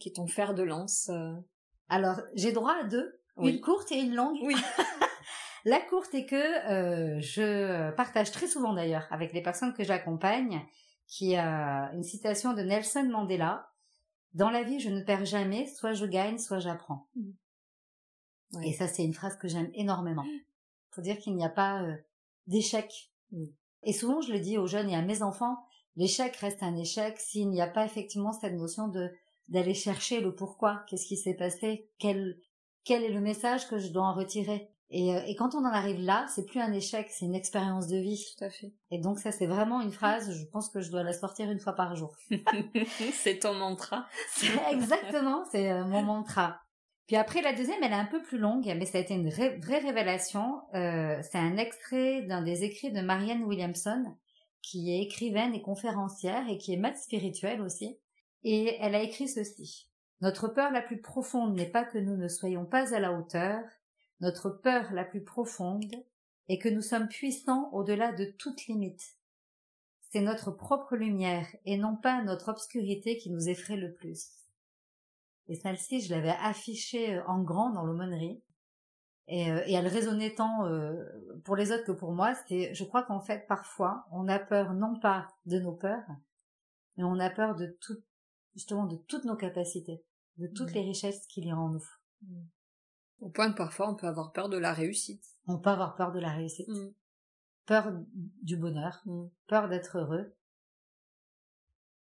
qui 0.01 0.09
est 0.09 0.15
ton 0.15 0.27
fer 0.27 0.53
de 0.53 0.65
lance 0.65 1.11
euh 1.11 1.33
Alors, 1.89 2.21
j'ai 2.35 2.51
droit 2.51 2.73
à 2.73 2.83
deux, 2.83 3.21
une 3.41 3.61
courte 3.61 3.93
et 3.93 4.01
une 4.01 4.17
longue. 4.17 4.37
Oui. 4.43 4.57
La 5.65 5.79
courte 5.79 6.13
est 6.13 6.27
que 6.27 6.35
euh, 6.35 7.21
je 7.21 7.93
partage 7.93 8.33
très 8.33 8.49
souvent 8.49 8.73
d'ailleurs 8.73 9.07
avec 9.13 9.33
les 9.33 9.41
personnes 9.41 9.75
que 9.75 9.85
j'accompagne, 9.85 10.67
qui 11.07 11.37
a 11.37 11.93
une 11.95 12.03
citation 12.03 12.53
de 12.53 12.63
Nelson 12.63 13.09
Mandela. 13.09 13.71
Dans 14.35 14.51
la 14.51 14.65
vie, 14.65 14.81
je 14.81 14.91
ne 14.91 15.05
perds 15.05 15.25
jamais, 15.25 15.67
soit 15.69 15.93
je 15.93 16.05
gagne, 16.05 16.39
soit 16.39 16.59
j'apprends. 16.59 17.07
Mmh. 17.15 18.63
Et 18.65 18.73
ça, 18.73 18.89
c'est 18.89 19.05
une 19.05 19.15
phrase 19.15 19.37
que 19.37 19.47
j'aime 19.47 19.71
énormément. 19.75 20.25
Dire 20.99 21.19
qu'il 21.19 21.35
n'y 21.37 21.45
a 21.45 21.51
pas 21.51 21.83
euh, 21.83 21.97
d'échec. 22.47 23.13
Mmh. 23.33 23.45
Et 23.85 23.93
souvent, 23.93 24.21
je 24.21 24.33
le 24.33 24.41
dis 24.41 24.59
aux 24.59 24.67
jeunes 24.67 24.91
et 24.91 24.97
à 24.97 25.03
mes 25.03 25.23
enfants, 25.23 25.57
l'échec 25.97 26.35
reste 26.37 26.63
un 26.63 26.77
échec 26.77 27.19
s'il 27.19 27.51
n'y 27.51 27.63
a 27.63 27.69
pas 27.69 27.85
effectivement 27.85 28.33
cette 28.33 28.55
notion 28.55 28.89
de 28.89 29.11
d'aller 29.49 29.75
chercher 29.75 30.21
le 30.21 30.35
pourquoi, 30.35 30.85
qu'est-ce 30.87 31.07
qui 31.07 31.17
s'est 31.17 31.35
passé, 31.35 31.89
quel, 31.99 32.39
quel 32.85 33.03
est 33.03 33.13
le 33.13 33.21
message 33.21 33.67
que 33.69 33.79
je 33.79 33.89
dois 33.89 34.05
en 34.05 34.15
retirer? 34.15 34.71
Et, 34.91 35.15
euh, 35.15 35.23
et 35.27 35.35
quand 35.37 35.55
on 35.55 35.65
en 35.65 35.73
arrive 35.73 36.01
là, 36.01 36.27
c'est 36.29 36.47
plus 36.47 36.61
un 36.61 36.73
échec, 36.73 37.09
c'est 37.11 37.27
une 37.27 37.35
expérience 37.35 37.89
de 37.89 37.99
vie. 37.99 38.25
Tout 38.37 38.45
à 38.45 38.51
fait. 38.51 38.73
Et 38.91 38.99
donc 38.99 39.19
ça, 39.19 39.33
c'est 39.33 39.47
vraiment 39.47 39.81
une 39.83 39.93
phrase, 39.93 40.33
je 40.33 40.45
pense 40.47 40.71
que 40.71 40.81
je 40.81 40.91
dois 40.91 41.03
la 41.03 41.13
sortir 41.13 41.51
une 41.51 41.61
fois 41.61 41.75
par 41.75 41.95
jour. 41.95 42.17
c'est 43.13 43.41
ton 43.41 43.55
mantra. 43.55 44.07
Exactement, 44.71 45.45
c'est 45.51 45.71
euh, 45.71 45.85
mon 45.85 46.03
mantra. 46.03 46.61
Puis 47.09 47.17
après, 47.17 47.41
la 47.41 47.55
deuxième, 47.55 47.83
elle 47.83 47.93
est 47.93 47.97
un 47.97 48.05
peu 48.05 48.23
plus 48.23 48.37
longue, 48.37 48.67
mais 48.67 48.85
ça 48.85 48.99
a 48.99 49.01
été 49.01 49.15
une 49.15 49.31
vraie 49.31 49.79
révélation. 49.79 50.61
Euh, 50.75 51.19
c'est 51.23 51.39
un 51.39 51.57
extrait 51.57 52.21
d'un 52.23 52.43
des 52.43 52.65
écrits 52.65 52.93
de 52.93 53.01
Marianne 53.01 53.45
Williamson, 53.45 54.15
qui 54.61 54.93
est 54.93 55.03
écrivaine 55.05 55.55
et 55.55 55.63
conférencière 55.63 56.47
et 56.51 56.59
qui 56.59 56.75
est 56.75 56.77
maître 56.77 56.99
spirituelle 56.99 57.63
aussi. 57.63 57.99
Et 58.45 58.77
elle 58.81 58.95
a 58.95 59.03
écrit 59.03 59.27
ceci. 59.27 59.89
Notre 60.21 60.49
peur 60.49 60.71
la 60.71 60.83
plus 60.83 61.01
profonde 61.01 61.57
n'est 61.57 61.71
pas 61.71 61.85
que 61.85 61.97
nous 61.97 62.17
ne 62.17 62.29
soyons 62.29 62.67
pas 62.67 62.95
à 62.95 63.01
la 63.01 63.13
hauteur, 63.15 63.63
notre 64.21 64.51
peur 64.51 64.93
la 64.93 65.05
plus 65.05 65.25
profonde 65.25 65.95
est 66.51 66.59
que 66.59 66.69
nous 66.69 66.83
sommes 66.83 67.09
puissants 67.09 67.71
au-delà 67.73 68.13
de 68.13 68.27
toute 68.27 68.67
limite. 68.67 69.15
C'est 70.11 70.21
notre 70.21 70.51
propre 70.51 70.95
lumière 70.95 71.47
et 71.65 71.79
non 71.79 71.97
pas 71.97 72.23
notre 72.23 72.51
obscurité 72.51 73.17
qui 73.17 73.31
nous 73.31 73.49
effraie 73.49 73.77
le 73.77 73.95
plus. 73.95 74.29
Et 75.49 75.55
celle-ci, 75.55 76.01
je 76.03 76.15
l'avais 76.15 76.37
affichée 76.43 77.17
euh, 77.17 77.27
en 77.27 77.43
grand 77.43 77.71
dans 77.71 77.85
l'aumônerie. 77.85 78.43
Et, 79.27 79.51
euh, 79.51 79.63
et, 79.67 79.73
elle 79.73 79.89
résonnait 79.89 80.35
tant 80.35 80.67
euh, 80.67 81.05
pour 81.45 81.57
les 81.57 81.73
autres 81.73 81.85
que 81.85 81.93
pour 81.93 82.13
moi. 82.13 82.35
C'est, 82.47 82.75
je 82.75 82.85
crois 82.85 83.03
qu'en 83.03 83.21
fait, 83.21 83.47
parfois, 83.47 84.07
on 84.13 84.29
a 84.29 84.39
peur 84.39 84.75
non 84.75 84.99
pas 85.01 85.29
de 85.47 85.59
nos 85.59 85.73
peurs, 85.73 86.07
mais 86.97 87.05
on 87.05 87.19
a 87.19 87.31
peur 87.31 87.57
de 87.57 87.77
tout, 87.81 87.97
justement 88.55 88.87
de 88.87 88.97
toutes 88.97 89.25
nos 89.25 89.37
capacités, 89.37 90.05
de 90.37 90.47
toutes 90.47 90.73
les 90.73 90.83
richesses 90.83 91.27
qu'il 91.27 91.47
y 91.47 91.51
a 91.51 91.57
en 91.57 91.71
nous. 91.71 91.85
Au 93.21 93.31
point 93.31 93.51
que 93.51 93.57
parfois 93.57 93.91
on 93.91 93.97
peut 93.97 94.07
avoir 94.07 94.33
peur 94.33 94.49
de 94.49 94.59
la 94.59 94.73
réussite. 94.73 95.25
On 95.47 95.59
peut 95.59 95.71
avoir 95.71 95.97
peur 95.97 96.13
de 96.13 96.21
la 96.21 96.33
réussite. 96.33 96.69
Mm. 96.69 96.93
Peur 97.67 97.93
du 98.43 98.57
bonheur, 98.57 99.05
peur 99.47 99.69
d'être 99.69 99.99
heureux. 99.99 100.35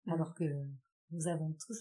Alors 0.06 0.34
que 0.34 0.44
nous 1.10 1.28
avons 1.28 1.52
tous 1.66 1.78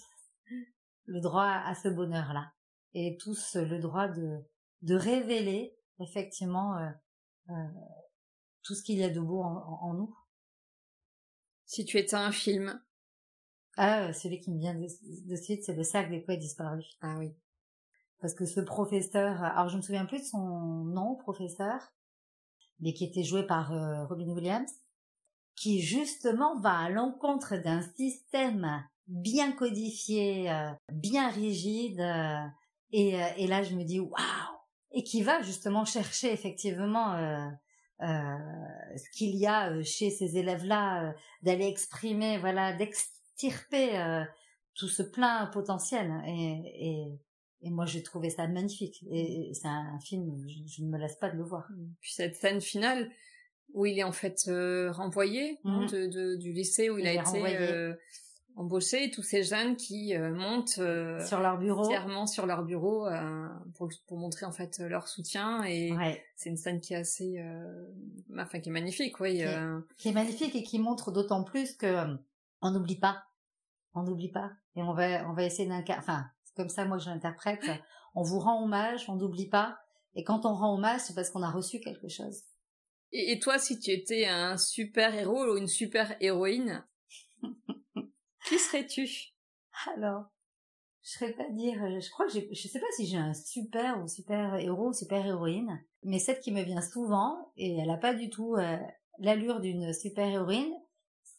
le 1.10 1.20
droit 1.22 1.48
à 1.48 1.76
ce 1.76 1.90
bonheur-là. 1.90 2.52
Et 2.94 3.18
tous 3.18 3.56
le 3.56 3.80
droit 3.80 4.08
de, 4.08 4.40
de 4.82 4.96
révéler 4.96 5.78
effectivement 6.00 6.78
euh, 6.78 6.90
euh, 7.50 7.68
tout 8.64 8.76
ce 8.76 8.84
qu'il 8.84 8.98
y 8.98 9.04
a 9.04 9.10
de 9.10 9.20
beau 9.20 9.42
en 9.42 9.94
nous. 9.94 10.16
Si 11.66 11.86
tu 11.86 11.98
étais 11.98 12.16
un 12.16 12.32
film, 12.32 12.82
Ah, 13.78 14.12
celui 14.14 14.40
qui 14.40 14.52
me 14.52 14.60
vient 14.60 14.76
de, 14.76 15.36
suite, 15.36 15.64
c'est 15.64 15.76
le 15.76 15.84
cercle 15.84 16.12
des 16.12 16.20
poètes 16.20 16.40
disparus. 16.40 16.98
Ah 17.02 17.16
oui. 17.18 17.34
Parce 18.20 18.34
que 18.34 18.46
ce 18.46 18.60
professeur, 18.60 19.42
alors 19.42 19.70
je 19.70 19.78
me 19.78 19.82
souviens 19.82 20.06
plus 20.06 20.20
de 20.20 20.26
son 20.26 20.84
nom, 20.86 21.16
professeur, 21.16 21.80
mais 22.80 22.94
qui 22.94 23.06
était 23.06 23.24
joué 23.24 23.44
par 23.44 23.72
euh, 23.72 24.06
Robin 24.06 24.30
Williams, 24.30 24.72
qui 25.56 25.82
justement 25.82 26.60
va 26.60 26.78
à 26.78 26.90
l'encontre 26.90 27.56
d'un 27.58 27.82
système 27.96 28.84
bien 29.10 29.52
codifié, 29.52 30.50
euh, 30.50 30.72
bien 30.92 31.30
rigide, 31.30 32.00
euh, 32.00 32.46
et, 32.92 33.20
et, 33.38 33.48
là 33.48 33.64
je 33.64 33.76
me 33.76 33.84
dis 33.84 34.00
waouh, 34.00 34.58
et 34.92 35.04
qui 35.04 35.22
va 35.22 35.42
justement 35.42 35.86
chercher 35.86 36.32
effectivement 36.32 37.16
ce 38.00 39.10
qu'il 39.18 39.36
y 39.36 39.46
a 39.46 39.84
chez 39.84 40.10
ces 40.10 40.38
élèves-là, 40.38 41.14
d'aller 41.44 41.68
exprimer, 41.68 42.38
voilà, 42.40 42.74
d'extirper 42.74 44.24
tout 44.74 44.88
ce 44.88 45.04
plein 45.04 45.46
potentiel, 45.48 46.12
et, 46.26 46.62
et 46.80 47.20
et 47.62 47.70
moi, 47.70 47.86
j'ai 47.86 48.04
trouvé 48.04 48.30
ça 48.30 48.48
magnifique. 48.48 49.04
Et 49.12 49.52
c'est 49.54 49.68
un 49.68 50.00
film, 50.00 50.46
je, 50.48 50.84
ne 50.84 50.90
me 50.90 50.98
lasse 50.98 51.18
pas 51.18 51.30
de 51.30 51.38
le 51.38 51.44
voir. 51.44 51.68
Mmh. 51.72 51.94
Puis 52.02 52.14
cette 52.14 52.36
scène 52.36 52.62
finale 52.62 53.12
où 53.74 53.86
il 53.86 54.00
est 54.00 54.04
en 54.04 54.12
fait 54.12 54.46
euh, 54.48 54.92
renvoyé 54.92 55.60
mmh. 55.64 55.86
de, 55.88 56.38
du 56.38 56.54
lycée 56.54 56.90
où 56.90 56.98
il, 56.98 57.06
a 57.06 57.14
été 57.14 57.56
euh, 57.58 57.94
embauché, 58.60 59.10
tous 59.12 59.24
ces 59.24 59.44
jeunes 59.44 59.76
qui 59.76 60.16
euh, 60.16 60.34
montent 60.34 60.80
sur 61.26 61.40
leur 61.40 61.58
bureau, 61.58 61.88
clairement 61.88 62.28
sur 62.28 62.46
leur 62.46 62.64
bureau 62.64 63.08
pour, 63.76 63.90
pour 64.08 64.18
montrer 64.18 64.46
en 64.46 64.52
fait 64.52 64.80
leur 64.80 65.08
soutien. 65.08 65.64
Et 65.64 65.92
c'est 66.36 66.50
une 66.50 66.58
scène 66.58 66.80
qui 66.80 66.94
est 66.94 66.98
assez, 66.98 67.44
enfin 68.38 68.60
qui 68.60 68.70
est 68.70 68.72
magnifique, 68.72 69.20
oui. 69.20 69.38
Qui 69.38 69.42
est, 69.42 69.58
qui 69.98 70.10
est 70.10 70.14
magnifique 70.14 70.56
et 70.56 70.64
qui 70.64 70.80
montre 70.80 71.12
d'autant 71.12 71.44
plus 71.44 71.74
que 71.76 72.06
on 72.62 72.72
n'oublie 72.72 73.00
pas, 73.00 73.24
on 73.94 74.04
n'oublie 74.04 74.32
pas, 74.32 74.52
et 74.76 74.84
on 74.84 74.94
va 74.94 75.28
on 75.30 75.34
va 75.34 75.44
essayer 75.44 75.68
d'un 75.68 75.84
enfin 75.98 76.26
comme 76.56 76.70
ça 76.70 76.86
moi 76.86 76.98
je 76.98 77.10
l'interprète. 77.10 77.64
On 78.16 78.24
vous 78.24 78.40
rend 78.40 78.64
hommage, 78.64 79.08
on 79.08 79.16
n'oublie 79.16 79.48
pas. 79.48 79.80
Et 80.16 80.24
quand 80.24 80.46
on 80.46 80.54
rend 80.54 80.74
hommage, 80.74 81.02
c'est 81.02 81.14
parce 81.14 81.30
qu'on 81.30 81.44
a 81.44 81.52
reçu 81.52 81.80
quelque 81.80 82.10
chose. 82.10 82.42
Et, 83.12 83.40
toi, 83.40 83.58
si 83.58 83.80
tu 83.80 83.92
étais 83.92 84.26
un 84.26 84.58
super 84.58 85.16
héros 85.16 85.46
ou 85.46 85.58
une 85.58 85.68
super 85.68 86.16
héroïne, 86.22 86.84
qui 88.50 88.58
serais-tu? 88.58 89.08
Alors, 89.96 90.26
je 91.04 91.12
serais 91.12 91.34
pas 91.34 91.50
dire. 91.52 91.80
Je 92.02 92.10
crois 92.10 92.26
que 92.26 92.34
j'ai, 92.34 92.50
je 92.52 92.68
sais 92.68 92.80
pas 92.80 92.88
si 92.96 93.06
j'ai 93.06 93.18
un 93.18 93.34
super 93.34 94.04
ou 94.04 94.08
super 94.08 94.56
héros 94.56 94.90
ou 94.90 94.94
super 94.94 95.26
héroïne, 95.26 95.80
mais 96.04 96.18
celle 96.20 96.40
qui 96.40 96.52
me 96.52 96.64
vient 96.64 96.82
souvent 96.82 97.52
et 97.58 97.78
elle 97.78 97.90
a 97.92 97.98
pas 97.98 98.14
du 98.14 98.30
tout 98.30 98.56
euh, 98.56 98.78
l'allure 99.20 99.60
d'une 99.60 99.94
super 99.94 100.28
héroïne, 100.28 100.74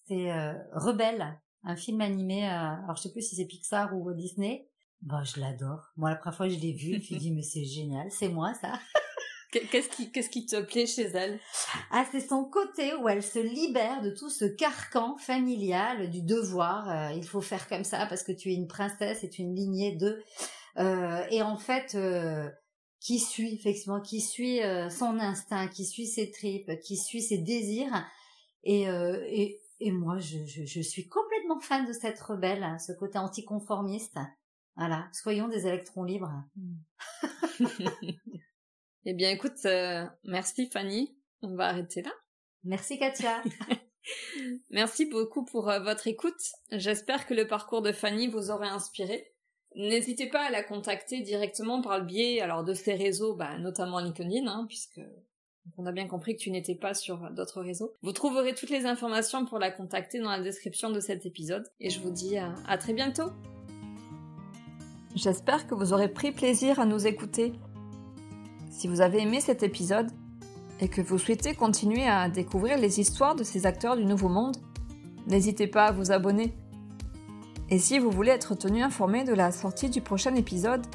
c'est 0.06 0.30
euh, 0.30 0.54
Rebelle, 0.72 1.38
un 1.64 1.76
film 1.76 2.00
animé. 2.00 2.44
Euh, 2.46 2.84
alors 2.84 2.96
je 2.96 3.02
sais 3.02 3.12
plus 3.12 3.22
si 3.22 3.34
c'est 3.34 3.46
Pixar 3.46 3.94
ou 3.96 4.12
Disney, 4.12 4.70
bah, 5.02 5.22
je 5.24 5.40
l'adore. 5.40 5.92
Moi, 5.96 6.11
la 6.11 6.16
première 6.16 6.36
fois 6.36 6.46
que 6.46 6.54
je 6.54 6.61
l'ai 6.61 6.72
vue, 6.72 6.92
je 6.92 6.96
me 6.96 7.00
suis 7.00 7.16
dit, 7.16 7.32
mais 7.32 7.42
c'est 7.42 7.64
génial, 7.64 8.11
c'est 8.11 8.28
moi, 8.28 8.52
ça. 8.54 8.78
Qu'est-ce 9.51 9.88
qui, 9.88 10.12
qu'est-ce 10.12 10.30
qui 10.30 10.46
te 10.46 10.61
plaît 10.61 10.86
chez 10.86 11.07
elle? 11.07 11.40
Ah, 11.90 12.07
c'est 12.12 12.20
son 12.20 12.44
côté 12.44 12.94
où 12.94 13.09
elle 13.09 13.22
se 13.22 13.40
libère 13.40 14.01
de 14.01 14.11
tout 14.11 14.30
ce 14.30 14.44
carcan 14.44 15.16
familial 15.18 16.09
du 16.09 16.22
devoir. 16.22 16.88
Euh, 16.88 17.12
il 17.16 17.24
faut 17.24 17.40
faire 17.40 17.68
comme 17.68 17.82
ça 17.82 18.07
parce 18.07 18.22
que 18.22 18.32
tu 18.32 18.51
es 18.51 18.55
une 18.55 18.68
princesse 18.68 19.24
et 19.24 19.28
tu 19.28 19.42
es 19.42 19.44
une 19.44 19.57
lignée 19.57 19.96
de. 19.96 20.22
Euh, 20.78 21.24
et 21.30 21.42
en 21.42 21.57
fait, 21.57 21.96
euh, 21.96 22.48
qui 23.01 23.18
suit 23.18 23.55
effectivement, 23.55 24.01
qui 24.01 24.20
suit 24.20 24.62
euh, 24.62 24.90
son 24.90 25.18
instinct, 25.18 25.68
qui 25.68 25.84
suit 25.84 26.07
ses 26.07 26.30
tripes, 26.30 26.70
qui 26.80 26.96
suit 26.96 27.22
ses 27.22 27.38
désirs. 27.38 28.07
Et, 28.62 28.88
euh, 28.88 29.24
et, 29.26 29.59
et 29.80 29.90
moi, 29.90 30.18
je, 30.18 30.44
je, 30.44 30.64
je, 30.64 30.80
suis 30.80 31.09
complètement 31.09 31.59
fan 31.61 31.86
de 31.86 31.92
cette 31.92 32.20
rebelle, 32.20 32.62
hein, 32.62 32.78
ce 32.78 32.92
côté 32.92 33.18
anticonformiste. 33.18 34.18
Voilà, 34.76 35.09
soyons 35.12 35.48
des 35.48 35.66
électrons 35.66 36.05
libres. 36.05 36.44
eh 39.07 39.14
bien, 39.14 39.30
écoute, 39.30 39.64
euh, 39.64 40.05
merci 40.24 40.66
Fanny. 40.66 41.16
On 41.42 41.55
va 41.55 41.68
arrêter 41.68 42.03
là. 42.03 42.12
Merci 42.64 42.98
Katia. 42.98 43.42
merci 44.70 45.07
beaucoup 45.07 45.44
pour 45.44 45.70
euh, 45.70 45.80
votre 45.80 46.07
écoute. 46.07 46.40
J'espère 46.70 47.26
que 47.26 47.34
le 47.34 47.46
parcours 47.46 47.80
de 47.80 47.92
Fanny 47.92 48.28
vous 48.28 48.51
aura 48.51 48.68
inspiré. 48.68 49.32
N'hésitez 49.74 50.26
pas 50.26 50.42
à 50.42 50.51
la 50.51 50.62
contacter 50.62 51.20
directement 51.20 51.80
par 51.80 51.98
le 51.98 52.05
biais 52.05 52.40
alors 52.40 52.64
de 52.64 52.74
ses 52.74 52.94
réseaux, 52.94 53.36
bah, 53.36 53.57
notamment 53.59 54.01
LinkedIn, 54.01 54.46
hein, 54.46 54.66
puisque 54.68 55.01
on 55.78 55.86
a 55.86 55.92
bien 55.92 56.09
compris 56.09 56.36
que 56.36 56.42
tu 56.42 56.51
n'étais 56.51 56.74
pas 56.74 56.92
sur 56.92 57.30
d'autres 57.30 57.62
réseaux. 57.62 57.94
Vous 58.03 58.12
trouverez 58.12 58.55
toutes 58.55 58.70
les 58.70 58.84
informations 58.84 59.46
pour 59.46 59.59
la 59.59 59.70
contacter 59.70 60.18
dans 60.18 60.30
la 60.30 60.40
description 60.40 60.90
de 60.90 61.01
cet 61.01 61.24
épisode. 61.24 61.70
Et 61.78 61.88
je 61.88 62.01
vous 62.01 62.11
dis 62.11 62.36
à 62.36 62.78
très 62.78 62.92
bientôt. 62.92 63.30
J'espère 65.14 65.66
que 65.66 65.74
vous 65.74 65.92
aurez 65.92 66.09
pris 66.09 66.32
plaisir 66.32 66.80
à 66.80 66.84
nous 66.86 67.07
écouter. 67.07 67.53
Si 68.70 68.86
vous 68.86 69.00
avez 69.00 69.20
aimé 69.20 69.40
cet 69.40 69.64
épisode 69.64 70.10
et 70.78 70.88
que 70.88 71.02
vous 71.02 71.18
souhaitez 71.18 71.54
continuer 71.54 72.06
à 72.06 72.28
découvrir 72.28 72.78
les 72.78 73.00
histoires 73.00 73.34
de 73.34 73.42
ces 73.42 73.66
acteurs 73.66 73.96
du 73.96 74.04
Nouveau 74.04 74.28
Monde, 74.28 74.56
n'hésitez 75.26 75.66
pas 75.66 75.86
à 75.86 75.92
vous 75.92 76.12
abonner. 76.12 76.54
Et 77.68 77.78
si 77.78 77.98
vous 77.98 78.10
voulez 78.10 78.30
être 78.30 78.54
tenu 78.54 78.82
informé 78.82 79.24
de 79.24 79.34
la 79.34 79.50
sortie 79.50 79.90
du 79.90 80.00
prochain 80.00 80.34
épisode, 80.36 80.86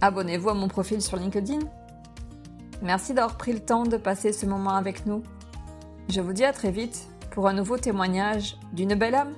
abonnez-vous 0.00 0.50
à 0.50 0.54
mon 0.54 0.68
profil 0.68 1.00
sur 1.00 1.16
LinkedIn. 1.16 1.60
Merci 2.82 3.14
d'avoir 3.14 3.38
pris 3.38 3.52
le 3.52 3.60
temps 3.60 3.84
de 3.84 3.96
passer 3.96 4.32
ce 4.32 4.44
moment 4.44 4.74
avec 4.74 5.06
nous. 5.06 5.22
Je 6.08 6.20
vous 6.20 6.32
dis 6.32 6.44
à 6.44 6.52
très 6.52 6.72
vite 6.72 7.08
pour 7.30 7.48
un 7.48 7.54
nouveau 7.54 7.78
témoignage 7.78 8.56
d'une 8.72 8.94
belle 8.96 9.14
âme. 9.14 9.32